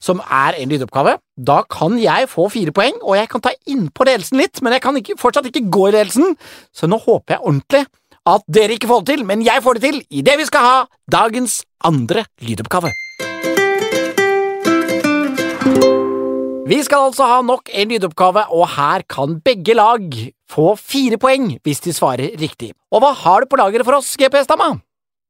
som 0.03 0.19
er 0.19 0.59
en 0.59 0.73
lydoppgave, 0.73 1.15
da 1.39 1.61
kan 1.71 1.95
jeg 2.01 2.27
få 2.31 2.49
fire 2.51 2.75
poeng, 2.75 2.97
og 3.01 3.15
jeg 3.15 3.29
kan 3.31 3.45
ta 3.45 3.53
innpå 3.71 4.07
ledelsen 4.09 4.41
litt, 4.41 4.59
men 4.61 4.75
jeg 4.75 4.83
kan 4.83 4.99
ikke, 4.99 5.15
fortsatt 5.21 5.47
ikke 5.47 5.69
gå 5.71 5.87
i 5.89 5.95
ledelsen, 5.95 6.35
så 6.75 6.91
nå 6.91 6.99
håper 7.05 7.37
jeg 7.37 7.45
ordentlig 7.45 7.85
at 8.33 8.43
dere 8.51 8.75
ikke 8.75 8.91
får 8.91 9.03
det 9.03 9.15
til, 9.15 9.25
men 9.27 9.47
jeg 9.47 9.63
får 9.63 9.79
det 9.79 9.87
til 9.87 10.03
i 10.11 10.25
det 10.27 10.37
vi 10.39 10.49
skal 10.51 10.67
ha 10.67 10.75
dagens 11.11 11.61
andre 11.87 12.27
lydoppgave. 12.43 12.91
Vi 16.63 16.78
skal 16.80 17.10
altså 17.10 17.26
ha 17.28 17.41
nok 17.43 17.67
en 17.76 17.89
lydoppgave, 17.91 18.45
og 18.56 18.69
her 18.78 19.04
kan 19.10 19.36
begge 19.43 19.76
lag 19.76 20.06
få 20.52 20.76
fire 20.80 21.17
poeng 21.19 21.49
hvis 21.65 21.84
de 21.84 21.91
svarer 21.91 22.38
riktig. 22.39 22.71
Og 22.93 23.04
hva 23.04 23.12
har 23.19 23.43
du 23.43 23.49
på 23.52 23.60
lageret 23.60 23.84
for 23.84 23.97
oss, 23.97 24.13
GPS-dama? 24.19 24.69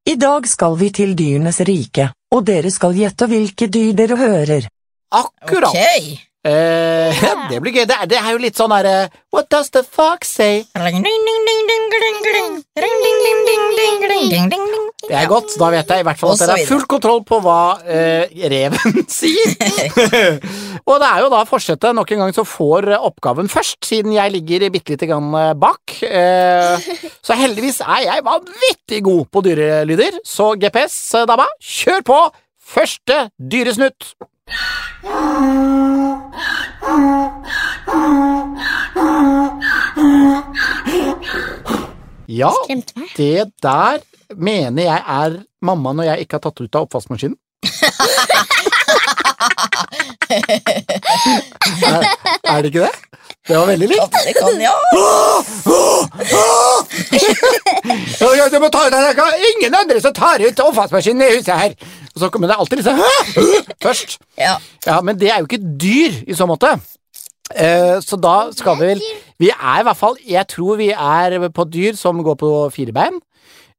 I 0.06 0.14
dag 0.20 0.46
skal 0.52 0.78
vi 0.78 0.92
til 0.94 1.16
dyrenes 1.18 1.58
rike, 1.66 2.12
og 2.36 2.46
dere 2.46 2.70
skal 2.76 2.94
gjette 2.94 3.26
hvilke 3.32 3.66
dyr 3.72 3.98
dere 3.98 4.20
hører. 4.20 4.70
Akkurat. 5.10 5.74
Okay. 5.74 6.20
Eh, 6.46 7.26
det 7.50 7.62
blir 7.64 7.80
gøy. 7.80 7.86
Det 7.90 7.98
er, 7.98 8.06
det 8.14 8.20
er 8.20 8.32
jo 8.36 8.42
litt 8.44 8.60
sånn 8.60 8.74
herre 8.76 9.08
What 9.34 9.50
does 9.50 9.74
the 9.74 9.82
fox 9.82 10.36
say? 10.38 10.68
Det 15.04 15.16
er 15.20 15.28
godt. 15.28 15.56
Da 15.60 15.68
vet 15.74 15.90
jeg 15.92 16.04
i 16.04 16.06
hvert 16.08 16.20
fall 16.20 16.32
at 16.34 16.40
så 16.40 16.48
dere 16.48 16.62
har 16.62 16.70
full 16.70 16.86
kontroll 16.90 17.22
på 17.28 17.40
hva 17.44 17.76
eh, 17.84 18.24
reven 18.54 19.04
sier. 19.12 19.52
og 20.90 20.96
det 21.02 21.10
er 21.10 21.20
jo 21.26 21.32
da 21.34 21.42
forsetet 21.50 21.98
nok 21.98 22.14
en 22.16 22.24
gang 22.24 22.36
som 22.36 22.48
får 22.48 22.88
eh, 22.94 23.08
oppgaven 23.12 23.52
først, 23.52 23.80
siden 23.88 24.16
jeg 24.16 24.34
ligger 24.38 24.70
bitte 24.74 24.96
lite 24.96 25.10
grann 25.12 25.30
eh, 25.40 25.52
bak. 25.60 25.98
Eh, 26.08 26.88
så 27.24 27.38
heldigvis 27.40 27.82
er 27.84 28.02
jeg 28.08 28.28
vanvittig 28.30 29.04
god 29.10 29.26
på 29.34 29.44
dyrelyder, 29.50 30.14
så 30.28 30.54
GPS-dama, 30.60 31.48
kjør 31.60 32.08
på! 32.08 32.22
Første 32.74 33.26
dyresnutt. 33.52 34.14
Ja, 42.28 42.52
det 43.18 43.52
der 43.64 44.00
mener 44.36 44.84
jeg 44.84 45.02
er 45.08 45.40
mamma 45.62 45.94
når 45.94 46.04
jeg 46.12 46.20
ikke 46.26 46.40
har 46.40 46.44
tatt 46.46 46.62
ut 46.62 46.76
av 46.76 46.88
oppvaskmaskinen. 46.88 47.38
er, 51.84 52.04
er 52.44 52.62
det 52.62 52.72
ikke 52.72 52.86
det? 52.86 52.94
Det 53.48 53.58
var 53.58 53.68
veldig 53.68 53.88
likt. 53.92 54.16
Det 54.24 54.34
kan, 54.38 54.62
ja. 54.62 54.72
Du 58.54 58.60
må 58.60 58.70
ta 58.72 58.86
ut 58.88 58.94
den, 58.94 59.04
det 59.04 59.26
er 59.26 59.46
ingen 59.50 59.76
andre 59.76 60.00
som 60.02 60.14
tar 60.16 60.40
ut 60.44 60.60
oppvaskmaskinen 60.64 61.26
i 61.28 61.36
huset 61.38 61.56
her. 61.60 61.76
Og 62.14 62.22
så 62.22 62.30
kommer 62.32 62.48
det 62.48 62.56
alltid 62.56 62.78
liksom 62.80 63.02
først. 63.84 64.18
ja. 64.40 64.56
Ja, 64.86 65.02
men 65.02 65.20
det 65.20 65.32
er 65.32 65.42
jo 65.42 65.50
ikke 65.50 65.64
dyr 65.82 66.24
i 66.28 66.34
så 66.38 66.48
måte. 66.48 66.78
Eh, 67.56 68.00
så 68.02 68.18
da 68.20 68.52
skal 68.56 68.78
vi 68.80 68.88
vel 68.94 69.02
Vi 69.40 69.50
er 69.52 69.80
i 69.82 69.86
hvert 69.86 69.98
fall 70.00 70.16
Jeg 70.26 70.48
tror 70.48 70.78
vi 70.80 70.88
er 70.92 71.36
på 71.54 71.66
dyr 71.70 71.94
som 72.00 72.22
går 72.26 72.36
på 72.40 72.52
fire 72.74 72.94
bein. 72.96 73.20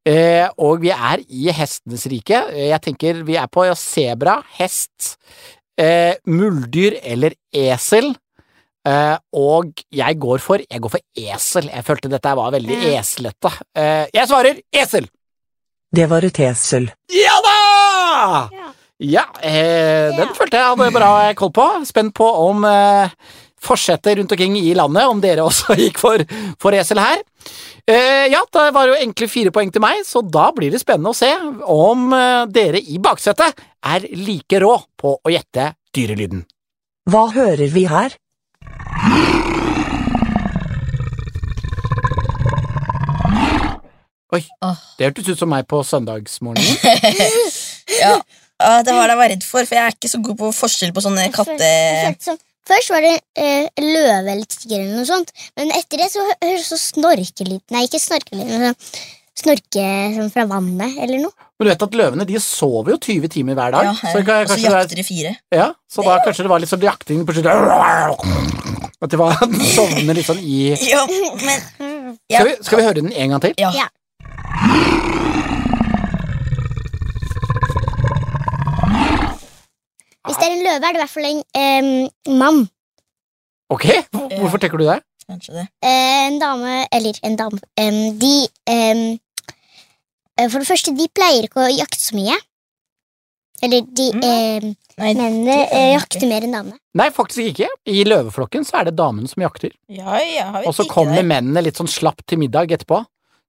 Eh, 0.07 0.47
og 0.61 0.83
vi 0.85 0.91
er 0.93 1.23
i 1.33 1.49
hestenes 1.57 2.05
rike. 2.13 2.43
Eh, 2.53 2.69
Jeg 2.69 2.81
tenker 2.85 3.23
vi 3.25 3.37
er 3.41 3.47
på 3.49 3.65
sebra, 3.75 4.43
hest, 4.59 5.17
eh, 5.81 6.15
muldyr 6.27 6.99
eller 7.03 7.33
esel. 7.55 8.13
Eh, 8.87 9.17
og 9.33 9.73
jeg 9.91 10.19
går 10.21 10.39
for 10.45 10.59
Jeg 10.61 10.81
går 10.85 10.91
for 10.93 11.01
esel. 11.17 11.71
Jeg 11.73 11.85
følte 11.87 12.11
dette 12.13 12.35
var 12.37 12.53
veldig 12.53 12.77
Ja. 12.83 13.01
eslete. 13.01 13.53
Eh, 13.75 14.07
jeg 14.13 14.29
svarer 14.29 14.61
esel! 14.73 15.09
Det 15.95 16.09
var 16.11 16.25
et 16.27 16.39
esel. 16.41 16.91
Ja 17.09 17.41
da! 17.47 18.49
Ja. 18.53 18.71
Ja, 19.01 19.25
eh, 19.43 20.11
den 20.15 20.29
Ja. 20.29 20.35
følte 20.35 20.59
jeg 20.59 20.77
hadde 20.77 20.93
bra 20.93 21.33
koll 21.35 21.51
på. 21.51 21.85
Spent 21.87 22.13
på 22.15 22.25
om 22.49 22.65
forsetter 23.65 24.19
rundt 24.19 24.33
omkring 24.35 24.57
i 24.61 24.75
landet, 24.77 25.07
om 25.11 25.21
dere 25.23 25.47
også 25.47 25.77
gikk 25.83 26.01
for, 26.03 26.25
for 26.61 26.77
esel 26.77 27.01
her. 27.03 27.23
Eh, 27.85 28.27
ja, 28.33 28.41
det 28.53 28.69
var 28.73 28.89
jo 28.89 28.97
egentlig 28.97 29.29
fire 29.33 29.53
poeng 29.55 29.73
til 29.73 29.85
meg, 29.85 30.03
så 30.09 30.23
da 30.25 30.49
blir 30.57 30.73
det 30.73 30.81
spennende 30.81 31.13
å 31.13 31.19
se 31.19 31.31
om 31.69 32.13
eh, 32.17 32.45
dere 32.53 32.81
i 32.81 33.01
baksetet 33.03 33.65
er 33.85 34.07
like 34.17 34.61
rå 34.63 34.79
på 35.01 35.19
å 35.21 35.33
gjette 35.33 35.75
dyrelyden. 35.95 36.47
Hva 37.11 37.27
hører 37.35 37.69
vi 37.73 37.85
her? 37.91 38.17
Oi, 44.35 44.41
det 44.99 45.07
hørtes 45.07 45.29
ut 45.29 45.39
som 45.39 45.53
meg 45.53 45.69
på 45.71 45.83
søndagsmorgenen. 45.87 46.81
ja. 48.03 48.17
Ah, 48.63 48.81
det 48.87 48.95
var 48.95 49.07
det 49.07 49.13
jeg 49.13 49.21
var 49.21 49.31
redd 49.35 49.45
for, 49.45 49.67
for 49.69 49.77
jeg 49.77 49.85
er 49.85 49.95
ikke 49.95 50.11
så 50.11 50.21
god 50.25 50.41
på 50.41 50.51
forskjell 50.57 50.95
på 50.95 51.05
sånne 51.05 51.29
katte... 51.35 51.71
Først 52.69 52.91
var 52.95 53.05
det 53.05 53.17
eh, 53.37 53.67
løve 53.83 54.31
eller 54.33 54.47
tiger 54.49 54.81
eller 54.81 54.97
noe 55.03 55.09
sånt, 55.09 55.33
men 55.59 55.71
etter 55.77 56.01
det 56.01 56.07
så 56.13 56.23
hø- 56.25 56.39
høres 56.49 56.71
det 56.73 56.79
snorkelyd 56.81 57.61
Nei, 57.75 57.83
ikke 57.89 58.01
snorkelyd, 58.01 58.47
men 58.49 58.71
sånn 58.71 58.79
snorke 59.35 59.85
sånn 60.15 60.31
fra 60.33 60.45
vannet 60.47 60.95
eller 61.03 61.19
noe. 61.27 61.35
Men 61.59 61.67
du 61.67 61.71
vet 61.73 61.83
at 61.83 61.97
løvene 61.99 62.25
de 62.29 62.39
sover 62.41 62.95
jo 62.95 62.99
20 63.03 63.29
timer 63.35 63.57
hver 63.59 63.75
dag. 63.75 63.89
Ja, 63.91 63.95
så, 63.99 64.23
kan- 64.25 64.45
og 64.47 64.53
så 64.55 64.59
er- 64.61 64.79
jakter 64.79 64.97
de 65.01 65.05
fire. 65.07 65.35
Ja, 65.53 65.67
så 65.91 66.05
da 66.07 66.17
kanskje 66.25 66.47
det 66.47 66.53
var 66.55 66.63
litt 66.63 66.71
sånn 66.73 66.87
jakting 66.87 67.25
på 67.27 67.35
slutten 67.35 68.15
At 69.05 69.11
de 69.11 69.19
var 69.21 69.35
sovner 69.75 70.15
litt 70.17 70.27
sånn 70.31 70.41
i 70.41 70.71
Ja, 70.89 71.03
men 71.45 72.17
ja. 72.31 72.39
skal 72.41 72.47
vi, 72.49 72.55
skal 72.65 72.79
vi 72.81 72.85
høre 72.89 73.01
den 73.03 73.13
en 73.13 73.35
gang 73.37 73.43
til? 73.45 73.55
Ja. 73.61 73.75
Ja. 73.77 73.91
Hvis 80.25 80.39
det 80.41 80.47
er 80.49 80.55
en 80.57 80.65
løve, 80.65 80.85
er 80.89 80.93
det 80.95 81.01
i 81.01 81.03
hvert 81.03 81.15
fall 81.15 81.27
en 81.31 81.43
eh, 81.55 82.33
mann. 82.41 82.63
Ok, 83.75 83.85
hvorfor 84.13 84.61
tenker 84.63 84.81
du 84.81 84.87
det? 84.89 85.01
Kanskje 85.29 85.55
det. 85.57 85.67
Eh, 85.83 86.27
en 86.29 86.39
dame 86.41 86.87
Eller 86.93 87.17
en 87.25 87.37
dame. 87.41 87.59
eh, 87.81 88.13
de 88.21 88.33
eh, 88.69 90.49
For 90.51 90.59
det 90.61 90.69
første, 90.69 90.93
de 90.97 91.07
pleier 91.17 91.47
ikke 91.49 91.65
å 91.65 91.71
jakte 91.73 92.01
så 92.01 92.17
mye. 92.19 92.37
Eller 93.63 93.81
de 93.87 94.11
Mm. 94.15 94.75
Nei, 94.97 95.11
Mennene 95.19 95.55
eh, 95.65 95.73
er 95.75 95.89
jakter 95.97 96.29
mer 96.31 96.45
enn 96.47 96.53
damene. 96.55 96.77
Nei, 96.95 97.09
faktisk 97.11 97.41
ikke. 97.51 97.67
I 97.91 98.05
løveflokken 98.07 98.63
så 98.67 98.77
er 98.79 98.85
det 98.91 98.93
damene 98.99 99.27
som 99.27 99.43
jakter. 99.43 99.73
Ja, 99.91 100.21
ja, 100.23 100.45
har 100.53 100.61
vi 100.63 100.69
Og 100.71 100.75
så 100.77 100.85
kommer 100.87 101.17
det. 101.19 101.25
mennene 101.27 101.63
litt 101.67 101.75
sånn 101.81 101.91
slapp 101.91 102.23
til 102.31 102.39
middag 102.39 102.71
etterpå. 102.71 103.01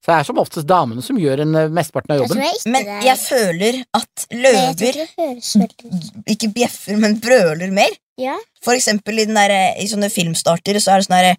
Så 0.04 0.12
det 0.12 0.18
er 0.20 0.28
som 0.28 0.40
oftest 0.42 0.68
damene 0.70 1.02
som 1.02 1.18
gjør 1.18 1.42
en, 1.42 1.56
eh, 1.58 1.72
mesteparten 1.74 2.14
av 2.14 2.20
jobben. 2.22 2.42
jeg 2.44 2.54
jeg 2.54 2.72
Men 2.72 2.90
jeg 3.04 3.18
føler 3.18 3.84
at 3.94 4.26
løver 4.32 5.00
ut. 5.02 6.28
ikke 6.28 6.54
bjeffer, 6.54 6.98
men 6.98 7.20
brøler 7.20 7.72
mer. 7.72 7.90
Ja. 8.18 8.36
For 8.64 8.74
eksempel 8.74 9.20
i, 9.20 9.26
den 9.26 9.36
der, 9.36 9.74
i 9.82 9.88
sånne 9.90 10.12
filmstarter 10.14 10.78
så 10.80 10.94
er 10.94 11.02
det 11.02 11.08
sånn 11.08 11.18
derre 11.18 11.36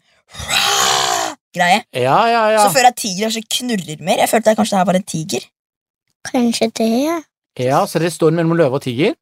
greie. 1.55 1.85
Ja, 1.95 2.19
ja, 2.27 2.43
ja. 2.57 2.65
Så 2.67 2.75
føler 2.75 2.91
jeg 2.91 2.97
at 2.97 3.01
tigre 3.01 3.29
kanskje 3.29 3.45
knurrer 3.59 4.03
mer. 4.03 4.19
Jeg 4.19 4.29
følte 4.29 4.51
at 4.51 4.59
kanskje 4.59 4.75
det 4.75 4.81
her 4.83 4.91
var 4.91 4.99
en 4.99 5.11
tiger. 5.15 5.47
Kanskje 6.27 6.71
det, 6.75 6.91
ja. 7.07 7.21
ja 7.63 7.87
så 7.87 8.03
dere 8.03 8.11
står 8.11 8.35
mellom 8.35 8.57
løve 8.59 8.81
og 8.81 8.83
tiger? 8.83 9.15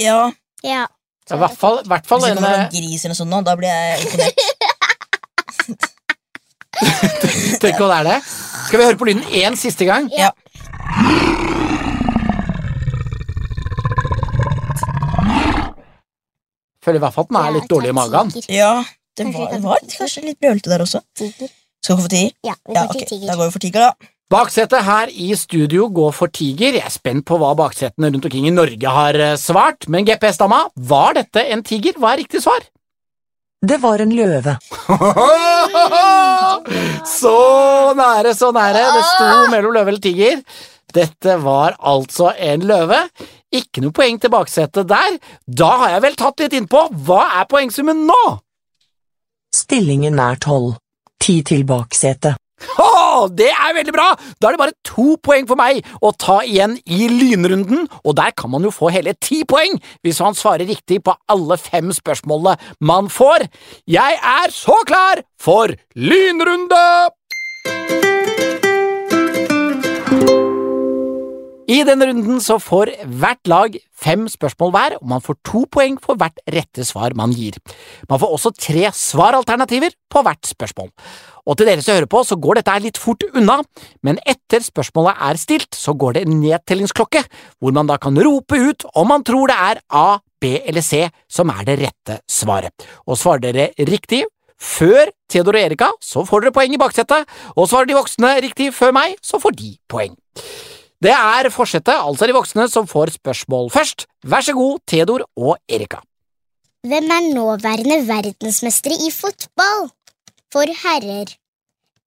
Ja, 0.00 0.32
ja. 0.66 0.86
I 1.30 1.38
hvert 1.38 1.54
fall, 1.54 1.78
hvert 1.86 2.06
fall 2.10 2.18
Hvis 2.24 2.32
det 2.32 2.40
kommer 2.40 2.56
en 2.56 2.64
noen 2.66 2.72
gris 2.74 3.04
eller 3.04 3.14
noe 3.14 3.20
sånt 3.20 3.30
nå, 3.30 3.38
da 3.46 3.54
blir 3.54 3.70
jeg 3.70 4.02
imponert. 4.02 4.36
Tenk 7.62 7.78
hva 7.78 7.86
det 7.86 7.98
er 8.00 8.08
det. 8.08 8.18
Skal 8.70 8.78
vi 8.78 8.84
høre 8.86 8.98
på 9.00 9.06
lyden 9.08 9.24
én 9.34 9.56
siste 9.58 9.84
gang? 9.84 10.06
Ja. 10.14 10.30
Føler 16.84 17.00
i 17.00 17.02
hvert 17.02 17.16
fall 17.16 17.26
at 17.26 17.32
den 17.32 17.40
er 17.40 17.54
litt 17.58 17.68
dårlig 17.70 17.90
i 17.90 17.96
magen. 17.96 18.30
Ja, 18.48 18.70
det 19.18 19.26
var, 19.34 19.50
det 19.52 19.60
var 19.64 19.82
kanskje 19.92 20.22
litt 20.24 20.38
brølete 20.40 20.70
der 20.72 20.84
også. 20.86 21.02
Skal 21.18 21.34
vi 21.34 21.50
gå 21.90 21.98
for 22.06 22.12
tiger? 22.14 22.32
Ja, 22.46 22.54
vi 22.62 22.76
Ja, 22.76 22.86
går 22.86 22.94
ok, 22.94 22.98
til 23.02 23.10
tiger. 23.10 23.26
Da 23.32 23.36
går 23.40 23.50
vi 23.50 23.54
for 23.56 23.64
tiger, 23.66 23.86
da. 23.88 24.10
Baksetet 24.30 24.84
her 24.86 25.10
i 25.10 25.28
studio 25.34 25.88
går 25.90 26.12
for 26.14 26.30
tiger. 26.30 26.76
Jeg 26.78 26.86
er 26.86 26.94
spent 26.94 27.26
på 27.26 27.36
hva 27.42 27.50
baksetene 27.58 28.12
rundt 28.14 28.28
omkring 28.28 28.46
i 28.46 28.54
Norge 28.54 28.92
har 28.94 29.18
eh, 29.18 29.34
svart, 29.42 29.88
men 29.90 30.06
GPS-dama, 30.06 30.62
var 30.76 31.18
dette 31.18 31.42
en 31.50 31.64
tiger? 31.66 31.98
Hva 31.98 32.14
er 32.14 32.22
riktig 32.22 32.44
svar? 32.46 32.62
Det 33.60 33.76
var 33.76 33.98
en 33.98 34.14
løve. 34.16 34.56
så 37.20 37.34
nære, 37.96 38.34
så 38.34 38.48
nære. 38.56 38.84
Det 38.96 39.02
sto 39.04 39.26
mellom 39.52 39.74
løve 39.76 39.92
eller 39.92 40.00
tiger. 40.00 40.40
Dette 40.94 41.36
var 41.44 41.76
altså 41.78 42.32
en 42.38 42.64
løve. 42.64 43.02
Ikke 43.52 43.84
noe 43.84 43.92
poeng 43.92 44.16
til 44.22 44.32
baksetet 44.32 44.88
der. 44.88 45.18
Da 45.44 45.68
har 45.82 45.92
jeg 45.96 46.04
vel 46.06 46.16
tatt 46.16 46.40
litt 46.40 46.56
innpå. 46.56 46.86
Hva 47.04 47.26
er 47.42 47.50
poengsummen 47.52 48.06
nå? 48.08 48.22
Stillingen 49.52 50.16
er 50.22 50.40
tolv. 50.40 50.78
Ti 51.20 51.42
til 51.44 51.66
baksetet. 51.68 52.40
Det 53.28 53.50
er 53.50 53.76
veldig 53.76 53.94
bra! 53.94 54.08
Da 54.40 54.48
er 54.48 54.56
det 54.56 54.62
bare 54.62 54.76
to 54.86 55.16
poeng 55.22 55.48
for 55.50 55.60
meg 55.60 55.82
å 56.00 56.12
ta 56.16 56.40
igjen 56.46 56.78
i 56.86 57.08
lynrunden, 57.12 57.86
og 58.04 58.16
der 58.18 58.34
kan 58.36 58.52
man 58.52 58.64
jo 58.66 58.72
få 58.74 58.92
hele 58.94 59.14
ti 59.20 59.42
poeng 59.48 59.78
hvis 60.04 60.22
man 60.24 60.38
svarer 60.38 60.68
riktig 60.70 61.02
på 61.04 61.16
alle 61.30 61.58
fem 61.60 61.92
spørsmålene 61.94 62.56
man 62.80 63.10
får. 63.12 63.48
Jeg 63.90 64.20
er 64.20 64.54
så 64.54 64.80
klar 64.88 65.24
for 65.40 65.74
lynrunde! 65.96 66.84
I 71.70 71.84
denne 71.86 72.08
runden 72.08 72.40
så 72.42 72.56
får 72.58 72.90
hvert 73.20 73.46
lag 73.50 73.76
fem 73.94 74.24
spørsmål 74.30 74.72
hver, 74.74 74.96
og 74.98 75.06
man 75.12 75.22
får 75.22 75.36
to 75.46 75.62
poeng 75.70 76.00
for 76.02 76.18
hvert 76.18 76.40
rette 76.50 76.82
svar 76.88 77.14
man 77.18 77.30
gir. 77.36 77.60
Man 78.10 78.18
får 78.18 78.32
også 78.34 78.50
tre 78.58 78.88
svaralternativer 78.96 79.94
på 80.10 80.22
hvert 80.26 80.50
spørsmål. 80.50 80.90
Og 81.48 81.56
til 81.56 81.68
dere 81.68 81.84
som 81.84 81.96
hører 81.96 82.10
på, 82.10 82.22
så 82.26 82.36
går 82.40 82.60
dette 82.60 82.78
litt 82.84 83.00
fort 83.00 83.24
unna, 83.30 83.60
men 84.06 84.18
etter 84.28 84.64
spørsmålet 84.64 85.22
er 85.28 85.40
stilt, 85.40 85.76
så 85.76 85.94
går 85.96 86.18
det 86.18 86.24
en 86.26 86.40
nedtellingsklokke, 86.42 87.22
hvor 87.60 87.76
man 87.76 87.88
da 87.90 87.96
kan 88.02 88.18
rope 88.18 88.58
ut 88.58 88.84
om 88.94 89.08
man 89.10 89.24
tror 89.26 89.50
det 89.50 89.56
er 89.56 89.80
A, 89.88 90.18
B 90.40 90.56
eller 90.64 90.84
C 90.84 91.06
som 91.28 91.52
er 91.52 91.64
det 91.68 91.78
rette 91.82 92.20
svaret. 92.30 92.72
Og 93.06 93.18
svarer 93.20 93.44
dere 93.50 93.88
riktig 93.88 94.24
før 94.60 95.08
Theodor 95.30 95.56
og 95.56 95.62
Erika, 95.62 95.88
så 96.04 96.24
får 96.28 96.44
dere 96.44 96.56
poeng 96.56 96.74
i 96.76 96.80
baksetet, 96.80 97.28
og 97.56 97.68
svarer 97.68 97.88
de 97.88 97.96
voksne 97.96 98.34
riktig 98.44 98.70
før 98.76 98.92
meg, 98.96 99.16
så 99.24 99.40
får 99.40 99.56
de 99.56 99.72
poeng. 99.88 100.14
Det 101.00 101.14
er 101.16 101.48
forsetet, 101.52 101.96
altså 101.96 102.28
de 102.28 102.36
voksne, 102.36 102.66
som 102.68 102.88
får 102.88 103.14
spørsmål 103.16 103.70
først. 103.72 104.04
Vær 104.28 104.44
så 104.44 104.52
god, 104.52 104.82
Theodor 104.88 105.24
og 105.36 105.56
Erika. 105.64 106.02
Hvem 106.84 107.08
er 107.12 107.32
nåværende 107.32 107.98
verdensmestere 108.08 108.96
i 109.04 109.10
fotball 109.12 109.88
for 110.50 110.66
herrer 110.82 111.30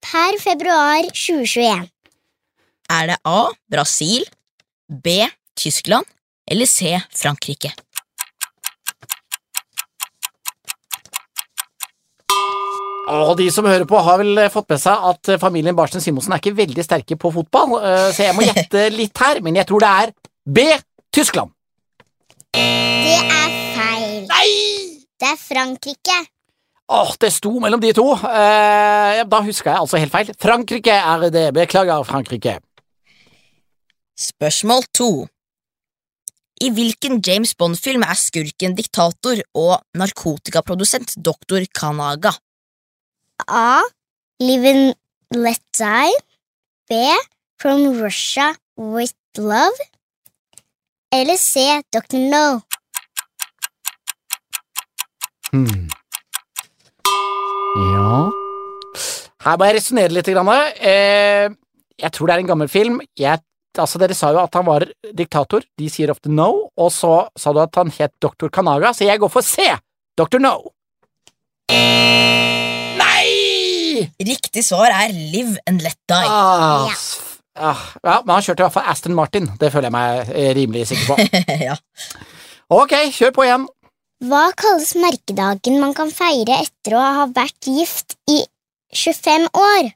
per 0.04 0.36
februar 0.42 1.06
2021? 1.16 1.88
Er 2.92 3.08
det 3.08 3.18
A. 3.24 3.48
Brasil, 3.72 4.26
B. 4.90 5.24
Tyskland 5.56 6.06
eller 6.52 6.68
C. 6.68 7.00
Frankrike? 7.16 7.72
Og 13.14 13.38
de 13.38 13.50
som 13.52 13.68
hører 13.68 13.86
på, 13.88 14.00
har 14.00 14.20
vel 14.20 14.40
fått 14.52 14.72
med 14.74 14.82
seg 14.82 15.08
at 15.12 15.34
familien 15.40 15.76
Barsten 15.78 16.02
Simonsen 16.02 16.34
er 16.34 16.42
ikke 16.42 16.56
veldig 16.58 16.86
sterke 16.86 17.18
på 17.20 17.32
fotball, 17.36 17.78
eh, 17.80 18.08
så 18.16 18.28
jeg 18.28 18.36
må 18.36 18.48
gjette 18.48 18.88
litt 19.00 19.24
her, 19.24 19.42
men 19.46 19.60
jeg 19.60 19.70
tror 19.70 19.84
det 19.84 19.92
er 20.04 20.14
B. 20.44 20.66
Tyskland. 21.14 21.54
Det 22.54 23.20
er 23.20 23.50
feil. 23.78 24.24
Nei! 24.28 24.48
Det 25.20 25.30
er 25.30 25.40
Frankrike. 25.40 26.18
Åh, 26.92 27.14
det 27.22 27.32
sto 27.32 27.54
mellom 27.64 27.80
de 27.80 27.94
to. 27.96 28.10
Eh, 28.14 29.22
da 29.24 29.40
husker 29.46 29.72
jeg 29.72 29.80
altså 29.80 30.02
helt 30.02 30.12
feil. 30.12 30.32
Frankrike 30.40 30.92
er 30.92 31.30
det. 31.32 31.46
Beklager, 31.56 32.04
Frankrike. 32.04 32.58
Spørsmål 34.20 34.84
to. 34.94 35.28
I 36.62 36.70
hvilken 36.72 37.22
James 37.28 37.56
Bond-film 37.56 38.04
er 38.06 38.20
skurken 38.20 38.76
diktator 38.76 39.40
og 39.58 39.80
narkotikaprodusent 40.00 41.16
doktor 41.26 41.64
Kanaga? 41.76 42.36
A. 43.48 43.82
Live 44.40 44.70
and 44.70 44.94
let 45.36 45.64
die. 45.80 46.14
B. 46.88 46.94
From 47.60 48.00
Russia 48.04 48.54
with 48.78 49.16
love. 49.38 49.80
Eller 51.12 51.38
C. 51.38 51.82
Dr. 51.92 52.20
No. 52.20 52.62
Hmm. 55.52 55.90
Ja 57.78 58.30
Her 59.44 59.58
må 59.60 59.66
jeg 59.68 59.76
resonnere 59.80 60.14
litt. 60.14 60.30
Grann. 60.32 60.50
Eh, 60.80 61.50
jeg 62.00 62.12
tror 62.16 62.30
det 62.30 62.36
er 62.36 62.44
en 62.44 62.52
gammel 62.54 62.70
film. 62.72 63.02
Jeg, 63.20 63.42
altså 63.76 64.00
Dere 64.00 64.16
sa 64.16 64.30
jo 64.32 64.40
at 64.44 64.54
han 64.56 64.66
var 64.68 64.86
diktator. 65.18 65.66
De 65.80 65.90
sier 65.92 66.14
ofte 66.14 66.32
no, 66.32 66.70
og 66.80 66.92
så 66.96 67.26
sa 67.40 67.52
du 67.56 67.60
at 67.64 67.76
han 67.82 67.92
het 67.98 68.14
Dr. 68.24 68.48
Kanaga, 68.54 68.94
så 68.96 69.04
jeg 69.10 69.20
går 69.20 69.32
for 69.34 69.44
C. 69.44 69.66
Dr. 70.20 70.40
No. 70.44 70.54
Nei! 73.00 74.08
Riktig 74.24 74.64
svar 74.66 74.94
er 74.94 75.12
Live 75.12 75.58
and 75.68 75.84
Let 75.84 75.98
Die. 76.08 76.24
Ah, 76.30 76.88
Ja. 76.88 76.96
ah, 77.74 77.84
ja, 78.04 78.16
men 78.24 78.34
han 78.38 78.44
kjørte 78.48 78.64
i 78.64 78.66
hvert 78.68 78.78
fall 78.78 78.90
Aston 78.94 79.16
Martin. 79.18 79.50
Det 79.60 79.72
føler 79.74 79.90
jeg 79.90 79.96
meg 79.98 80.32
eh, 80.34 80.52
rimelig 80.58 80.88
sikker 80.94 81.06
på. 81.12 81.16
ja. 81.68 81.76
Ok, 82.74 82.96
kjør 83.14 83.36
på 83.36 83.44
igjen. 83.50 83.68
Hva 84.24 84.54
kalles 84.56 84.94
merkedagen 84.96 85.82
man 85.82 85.92
kan 85.98 86.08
feire 86.08 86.62
etter 86.64 86.94
å 86.96 87.00
ha 87.18 87.24
vært 87.36 87.68
gift 87.68 88.14
i 88.32 88.38
25 88.96 89.50
år? 89.52 89.90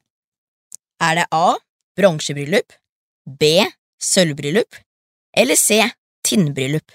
Er 1.00 1.14
det 1.22 1.24
A. 1.32 1.56
Bronsebryllup, 1.96 2.76
B. 3.24 3.64
Sølvbryllup 4.04 4.76
eller 5.32 5.56
C. 5.56 5.80
Tinnbryllup? 6.28 6.92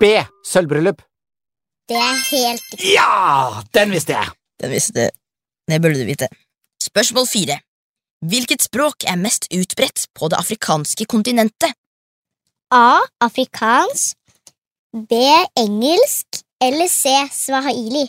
B. 0.00 0.12
Sølvbryllup. 0.44 1.00
Det 1.88 1.96
er 1.96 2.20
helt 2.34 2.68
riktig. 2.74 2.92
Ja! 2.98 3.64
Den 3.72 3.96
visste 3.96 4.18
jeg. 4.18 4.36
Den 4.60 4.76
visste 4.76 5.08
Det 5.70 5.80
burde 5.80 6.02
du 6.02 6.04
vite. 6.04 6.28
Spørsmål 6.84 7.26
fire. 7.32 7.62
Hvilket 8.20 8.60
språk 8.60 9.06
er 9.08 9.16
mest 9.16 9.46
utbredt 9.48 10.02
på 10.12 10.28
det 10.28 10.36
afrikanske 10.36 11.06
kontinentet? 11.08 11.72
A. 12.70 13.00
Afrikansk. 13.24 14.16
B. 14.92 15.16
Engelsk. 15.56 16.42
Eller 16.60 16.88
C. 16.92 17.08
Swahili. 17.32 18.04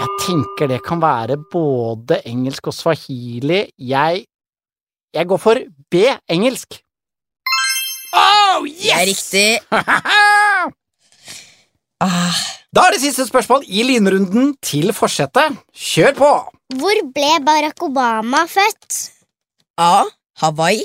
Jeg 0.00 0.10
tenker 0.26 0.68
det 0.68 0.82
kan 0.84 1.00
være 1.00 1.38
både 1.52 2.20
engelsk 2.28 2.68
og 2.68 2.74
swahili. 2.76 3.70
Jeg 3.78 4.26
Jeg 5.14 5.26
går 5.26 5.36
for 5.36 5.56
B. 5.90 5.94
Engelsk. 6.28 6.76
Oh, 8.12 8.68
yes! 8.68 8.82
Det 8.84 8.92
er 8.92 9.06
riktig. 9.08 9.58
Ah, 12.02 12.32
Da 12.70 12.84
er 12.86 12.94
det 12.94 13.00
siste 13.02 13.24
spørsmål 13.26 13.64
i 13.66 13.82
lynrunden 13.82 14.52
til 14.62 14.92
forsetet. 14.94 15.56
Kjør 15.74 16.12
på! 16.18 16.30
Hvor 16.78 17.00
ble 17.16 17.30
Barack 17.46 17.82
Obama 17.82 18.44
født? 18.46 18.98
A. 19.78 20.04
Hawaii, 20.38 20.84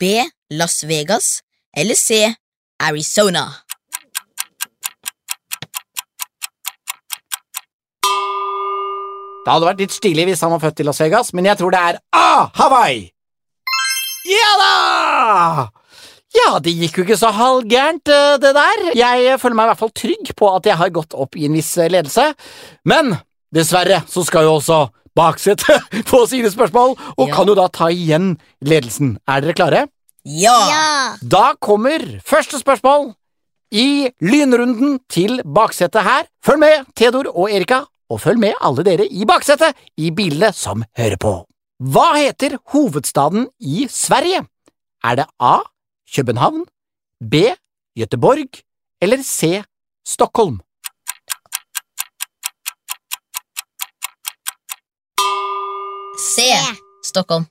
B. 0.00 0.02
Las 0.50 0.80
Vegas 0.88 1.42
eller 1.76 1.94
C. 1.94 2.22
Arizona? 2.80 3.44
Det 9.44 9.52
hadde 9.52 9.68
vært 9.68 9.82
litt 9.84 9.94
stilig 9.96 10.24
hvis 10.28 10.42
han 10.44 10.52
var 10.52 10.64
født 10.64 10.80
i 10.80 10.86
Las 10.88 11.00
Vegas, 11.04 11.32
men 11.36 11.46
jeg 11.48 11.60
tror 11.60 11.72
det 11.76 11.80
er 11.90 12.00
A. 12.16 12.48
Hawaii. 12.56 13.04
Ja 14.28 14.50
da! 14.60 15.68
Ja, 16.36 16.58
det 16.60 16.74
gikk 16.76 16.98
jo 17.00 17.04
ikke 17.06 17.16
så 17.16 17.30
halvgærent, 17.32 18.08
eh, 18.12 18.36
det 18.42 18.50
der. 18.56 18.82
Jeg 18.98 19.38
føler 19.40 19.56
meg 19.56 19.64
i 19.64 19.70
hvert 19.72 19.80
fall 19.80 19.94
trygg 19.96 20.32
på 20.36 20.50
at 20.56 20.66
jeg 20.68 20.76
har 20.76 20.90
gått 20.92 21.14
opp 21.16 21.36
i 21.40 21.46
en 21.48 21.54
viss 21.56 21.70
eh, 21.80 21.88
ledelse. 21.88 22.34
Men 22.84 23.14
dessverre 23.54 24.02
så 24.10 24.24
skal 24.28 24.44
jo 24.44 24.58
også 24.58 24.80
baksetet 25.16 25.88
få 26.10 26.26
sine 26.30 26.50
spørsmål, 26.52 26.96
og 27.16 27.28
Ja. 27.28 27.34
kan 27.34 27.48
jo 27.48 27.54
da 27.58 27.68
ta 27.72 27.88
igjen 27.90 28.34
ledelsen. 28.62 29.16
Er 29.26 29.40
dere 29.40 29.54
klare? 29.56 29.86
Ja! 30.28 30.56
Ja. 30.68 31.16
Da 31.22 31.54
kommer 31.60 32.04
første 32.28 32.60
spørsmål 32.60 33.14
i 33.72 34.10
lynrunden 34.20 34.98
til 35.08 35.40
baksetet 35.44 36.04
her. 36.04 36.28
Følg 36.44 36.60
med, 36.60 36.84
Theodor 36.96 37.32
og 37.34 37.48
Erika, 37.50 37.82
og 38.10 38.20
følg 38.20 38.38
med 38.40 38.54
alle 38.64 38.84
dere 38.84 39.08
i 39.08 39.24
baksetet 39.28 39.76
i 40.00 40.10
bilene 40.16 40.52
som 40.56 40.84
hører 40.96 41.16
på. 41.20 41.32
Hva 41.80 42.06
heter 42.16 42.58
hovedstaden 42.72 43.48
i 43.60 43.86
Sverige? 43.92 44.44
Er 45.04 45.20
det 45.22 45.26
A. 45.40 45.58
København, 46.14 46.64
B. 47.20 47.34
Göteborg 47.98 48.62
eller 49.02 49.22
C. 49.22 49.62
Stockholm? 50.06 50.60
C. 56.18 56.50
Stockholm. 57.04 57.46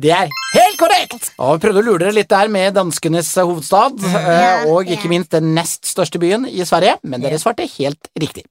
Det 0.00 0.10
er 0.16 0.30
helt 0.54 0.78
korrekt! 0.80 1.32
Og 1.36 1.58
vi 1.58 1.66
prøvde 1.66 1.82
å 1.82 1.84
lure 1.84 2.00
dere 2.00 2.16
litt 2.16 2.30
der 2.30 2.48
med 2.48 2.72
danskenes 2.72 3.34
hovedstad, 3.36 4.00
mm. 4.00 4.70
Og 4.72 4.88
ikke 4.88 5.10
minst 5.12 5.34
den 5.34 5.52
nest 5.56 5.84
største 5.88 6.20
byen 6.22 6.46
i 6.48 6.64
Sverige, 6.64 6.96
men 7.04 7.20
dere 7.20 7.40
svarte 7.40 7.68
helt 7.76 8.08
riktig. 8.18 8.46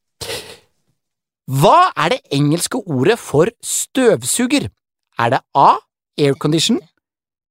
Hva 1.50 1.90
er 1.98 2.14
det 2.14 2.20
engelske 2.38 2.78
ordet 2.86 3.18
for 3.18 3.50
støvsuger? 3.66 4.70
Er 5.18 5.34
det 5.34 5.42
A. 5.58 5.72
Aircondition, 6.20 6.78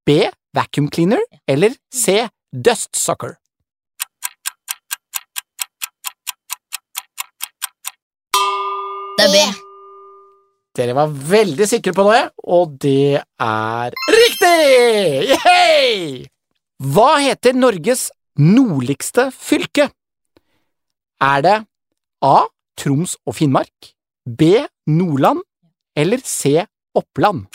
B. 0.06 0.28
Vacuum 0.58 0.88
cleaner 0.90 1.22
eller 1.46 1.76
C. 1.94 2.24
Dust 2.50 2.96
sucker? 2.98 3.36
Det 9.18 9.26
er 9.26 9.32
B. 9.34 9.42
Dere 10.78 10.94
var 10.94 11.10
veldig 11.10 11.66
sikre 11.66 11.94
på 11.94 12.04
noe, 12.06 12.20
og 12.46 12.74
det 12.82 13.18
er 13.18 13.94
riktig! 14.14 15.30
Yay! 15.34 16.26
Hva 16.78 17.08
heter 17.22 17.58
Norges 17.58 18.08
nordligste 18.38 19.28
fylke? 19.34 19.88
Er 21.22 21.42
det 21.46 21.56
A. 22.22 22.36
Troms 22.78 23.16
og 23.26 23.34
Finnmark, 23.34 23.88
B. 24.22 24.54
Nordland 24.86 25.42
eller 25.98 26.22
C. 26.22 26.62
Oppland? 26.94 27.48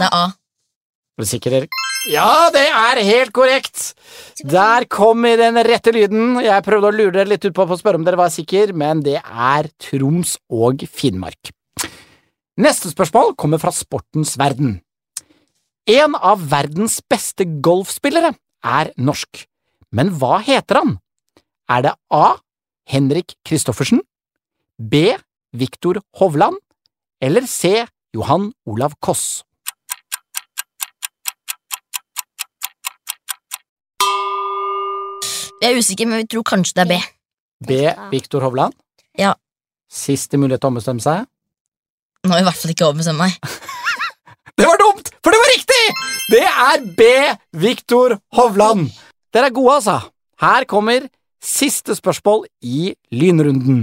Det 0.00 0.08
er 0.08 0.16
A. 0.16 0.26
Er 0.32 1.24
du 1.24 1.28
sikker, 1.28 1.56
Erik? 1.60 1.78
Ja, 2.10 2.50
det 2.50 2.64
er 2.66 2.98
helt 3.06 3.30
korrekt! 3.36 3.92
Der 4.42 4.86
kom 4.90 5.22
den 5.22 5.58
rette 5.62 5.92
lyden. 5.94 6.40
Jeg 6.42 6.64
prøvde 6.66 6.88
å 6.90 6.94
lure 6.94 7.14
dere 7.14 7.30
litt 7.30 7.44
ut 7.46 7.54
på 7.54 7.62
å 7.62 7.78
spørre 7.78 8.00
om 8.00 8.06
dere 8.06 8.18
var 8.18 8.32
sikre, 8.34 8.74
men 8.74 9.04
det 9.06 9.20
er 9.22 9.68
Troms 9.78 10.34
og 10.50 10.82
Finnmark. 10.90 11.52
Neste 12.58 12.90
spørsmål 12.90 13.36
kommer 13.38 13.62
fra 13.62 13.70
sportens 13.72 14.34
verden. 14.40 14.80
En 15.88 16.16
av 16.18 16.42
verdens 16.50 16.98
beste 17.10 17.46
golfspillere 17.62 18.34
er 18.62 18.90
norsk, 18.98 19.46
men 19.94 20.12
hva 20.18 20.40
heter 20.42 20.82
han? 20.82 20.96
Er 21.70 21.86
det 21.86 21.94
A. 22.10 22.36
Henrik 22.90 23.36
Kristoffersen, 23.46 24.02
B. 24.78 25.14
Viktor 25.54 26.00
Hovland 26.18 26.58
eller 27.22 27.46
C. 27.46 27.86
Johan 28.12 28.50
Olav 28.66 28.98
Koss? 29.00 29.44
Jeg 35.62 35.70
er 35.70 35.78
usikker, 35.78 36.08
men 36.10 36.24
vi 36.24 36.26
tror 36.26 36.42
kanskje 36.42 36.74
det 36.80 36.82
er 36.82 36.90
B. 36.90 36.96
B. 37.68 37.76
Viktor 38.10 38.42
Hovland? 38.42 38.74
Ja. 39.18 39.36
Siste 39.92 40.40
mulighet 40.40 40.62
til 40.64 40.70
å 40.70 40.72
ombestemme 40.72 41.04
seg. 41.04 41.28
Nå 42.22 42.32
har 42.32 42.40
jeg 42.40 42.44
i 42.44 42.48
hvert 42.48 42.60
fall 42.62 42.72
ikke 42.74 42.88
ombestemt 42.90 43.20
meg. 43.20 43.36
Det 44.58 44.66
var 44.68 44.76
dumt, 44.78 45.08
for 45.24 45.32
det 45.32 45.38
var 45.40 45.48
riktig! 45.48 45.84
Det 46.30 46.42
er 46.44 46.82
B. 46.98 47.06
Viktor 47.62 48.12
Hovland. 48.36 48.90
Dere 49.32 49.48
er 49.48 49.54
gode, 49.56 49.78
altså. 49.78 49.94
Her 50.42 50.66
kommer 50.68 51.06
siste 51.42 51.96
spørsmål 51.96 52.44
i 52.60 52.92
lynrunden. 53.16 53.80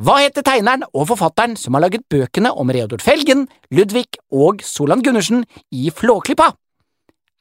Hva 0.00 0.20
heter 0.22 0.46
tegneren 0.46 0.86
og 0.94 1.08
forfatteren 1.10 1.58
som 1.60 1.74
har 1.76 1.82
laget 1.84 2.06
bøkene 2.08 2.54
om 2.54 2.70
Reodor 2.72 3.02
Felgen, 3.04 3.48
Ludvig 3.74 4.06
og 4.30 4.62
Solan 4.64 5.02
Gundersen 5.04 5.42
i 5.74 5.90
Flåklypa? 5.92 6.52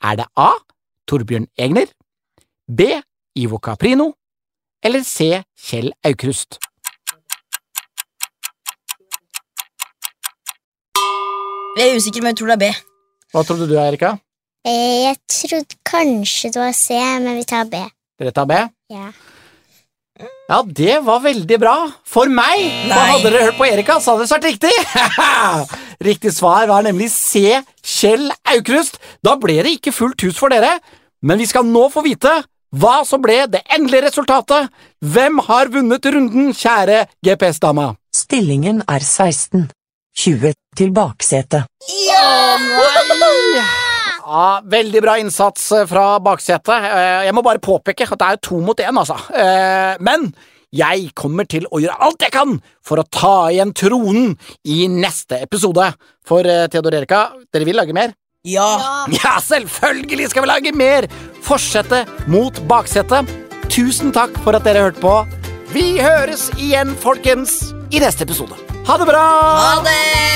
Er 0.04 0.20
det 0.20 0.28
A. 0.36 0.50
Torbjørn 1.08 1.48
Egner, 1.62 1.94
B. 2.68 2.90
Ivo 3.36 3.60
Caprino 3.60 4.14
eller 4.84 5.04
C. 5.04 5.44
Kjell 5.60 5.92
Aukrust? 6.08 6.58
Jeg 11.80 11.88
er 11.94 11.96
usikker, 12.00 12.24
men 12.24 12.34
jeg 12.34 12.40
tror 12.42 12.52
det 12.52 12.58
er 12.58 12.64
B. 12.66 12.70
Hva 13.34 13.44
trodde 13.46 13.68
du, 13.70 13.76
Erika? 13.80 14.16
Eh, 14.68 15.06
Jeg 15.06 15.18
trodde 15.32 15.78
kanskje 15.88 16.52
det 16.54 16.60
var 16.62 16.74
C, 16.76 16.98
men 17.24 17.38
vi 17.40 17.46
tar 17.48 17.68
B. 17.72 17.80
Dere 18.20 18.34
tar 18.36 18.48
B? 18.50 18.58
Ja. 18.92 19.12
Ja, 20.50 20.58
det 20.66 20.98
var 21.06 21.22
veldig 21.24 21.60
bra. 21.62 21.76
For 22.10 22.28
meg! 22.28 22.66
For 22.66 22.90
Nei. 22.92 23.06
hadde 23.14 23.30
dere 23.32 23.44
hørt 23.48 23.60
på 23.62 23.68
Erika, 23.70 24.00
så 24.04 24.12
hadde 24.16 24.26
det 24.26 24.32
svart 24.34 24.48
riktig. 24.50 24.74
riktig 26.10 26.34
svar 26.36 26.68
var 26.68 26.84
nemlig 26.84 27.08
C. 27.14 27.62
Kjell 27.86 28.28
Aukrust. 28.56 28.98
Da 29.24 29.38
ble 29.40 29.60
det 29.64 29.78
ikke 29.78 29.94
fullt 29.96 30.26
hus 30.28 30.40
for 30.42 30.52
dere, 30.52 30.74
men 31.24 31.40
vi 31.40 31.48
skal 31.48 31.64
nå 31.70 31.86
få 31.94 32.04
vite 32.04 32.34
hva 32.76 33.00
som 33.08 33.22
ble 33.24 33.40
det 33.50 33.64
endelige 33.74 34.06
resultatet. 34.10 34.70
Hvem 35.02 35.40
har 35.48 35.72
vunnet 35.74 36.06
runden, 36.06 36.52
kjære 36.54 37.06
GPS-dama? 37.26 37.96
Stillingen 38.16 38.84
er 38.90 39.00
16. 39.06 39.70
20 40.20 40.54
til 40.78 40.92
baksetet. 40.92 41.66
Ja, 44.30 44.62
Veldig 44.70 45.02
bra 45.02 45.16
innsats 45.22 45.72
eh, 45.74 45.86
fra 45.90 46.20
baksetet. 46.22 46.70
Eh, 46.86 47.26
Jeg 47.26 47.34
må 47.34 47.42
bare 47.46 47.62
påpeke 47.64 48.06
at 48.06 48.20
det 48.22 48.28
er 48.36 48.42
to 48.46 48.60
mot 48.62 48.78
én, 48.84 48.94
altså. 49.00 49.18
Eh, 49.34 49.96
Men 50.06 50.30
jeg 50.76 51.10
kommer 51.18 51.48
til 51.50 51.66
å 51.74 51.80
gjøre 51.82 51.98
alt 52.06 52.22
jeg 52.22 52.34
kan 52.36 52.60
for 52.86 53.02
å 53.02 53.08
ta 53.10 53.50
igjen 53.50 53.72
tronen 53.74 54.36
i 54.70 54.84
neste 54.92 55.40
episode. 55.42 55.88
For 56.30 56.46
Theodor 56.70 57.00
Erika, 57.00 57.24
dere 57.54 57.66
vil 57.66 57.80
lage 57.80 57.96
mer? 57.98 58.14
Ja. 58.46 58.68
Ja, 59.10 59.40
selvfølgelig 59.42 60.30
skal 60.30 60.46
vi 60.46 60.52
lage 60.52 60.76
mer! 60.78 61.08
Fortsette 61.50 62.04
mot 62.30 62.54
baksetet. 62.70 63.26
Tusen 63.74 64.14
takk 64.14 64.36
for 64.44 64.54
at 64.54 64.66
dere 64.68 64.84
hørte 64.86 65.02
på. 65.02 65.16
Vi 65.74 65.98
høres 65.98 66.50
igjen, 66.62 66.94
folkens, 67.02 67.74
i 67.90 68.02
neste 68.02 68.26
episode. 68.28 68.54
Ha 68.86 68.98
det 69.02 69.08
bra! 69.10 69.26
Ha 69.58 69.82
det! 69.86 70.30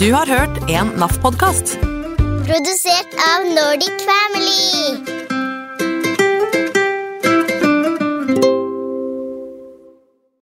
Du 0.00 0.08
har 0.16 0.26
hørt 0.26 0.70
en 0.70 0.94
NAF-podkast. 0.98 1.76
Produsert 2.48 3.18
av 3.30 3.46
Nordic 3.54 4.06
Family. 4.08 5.19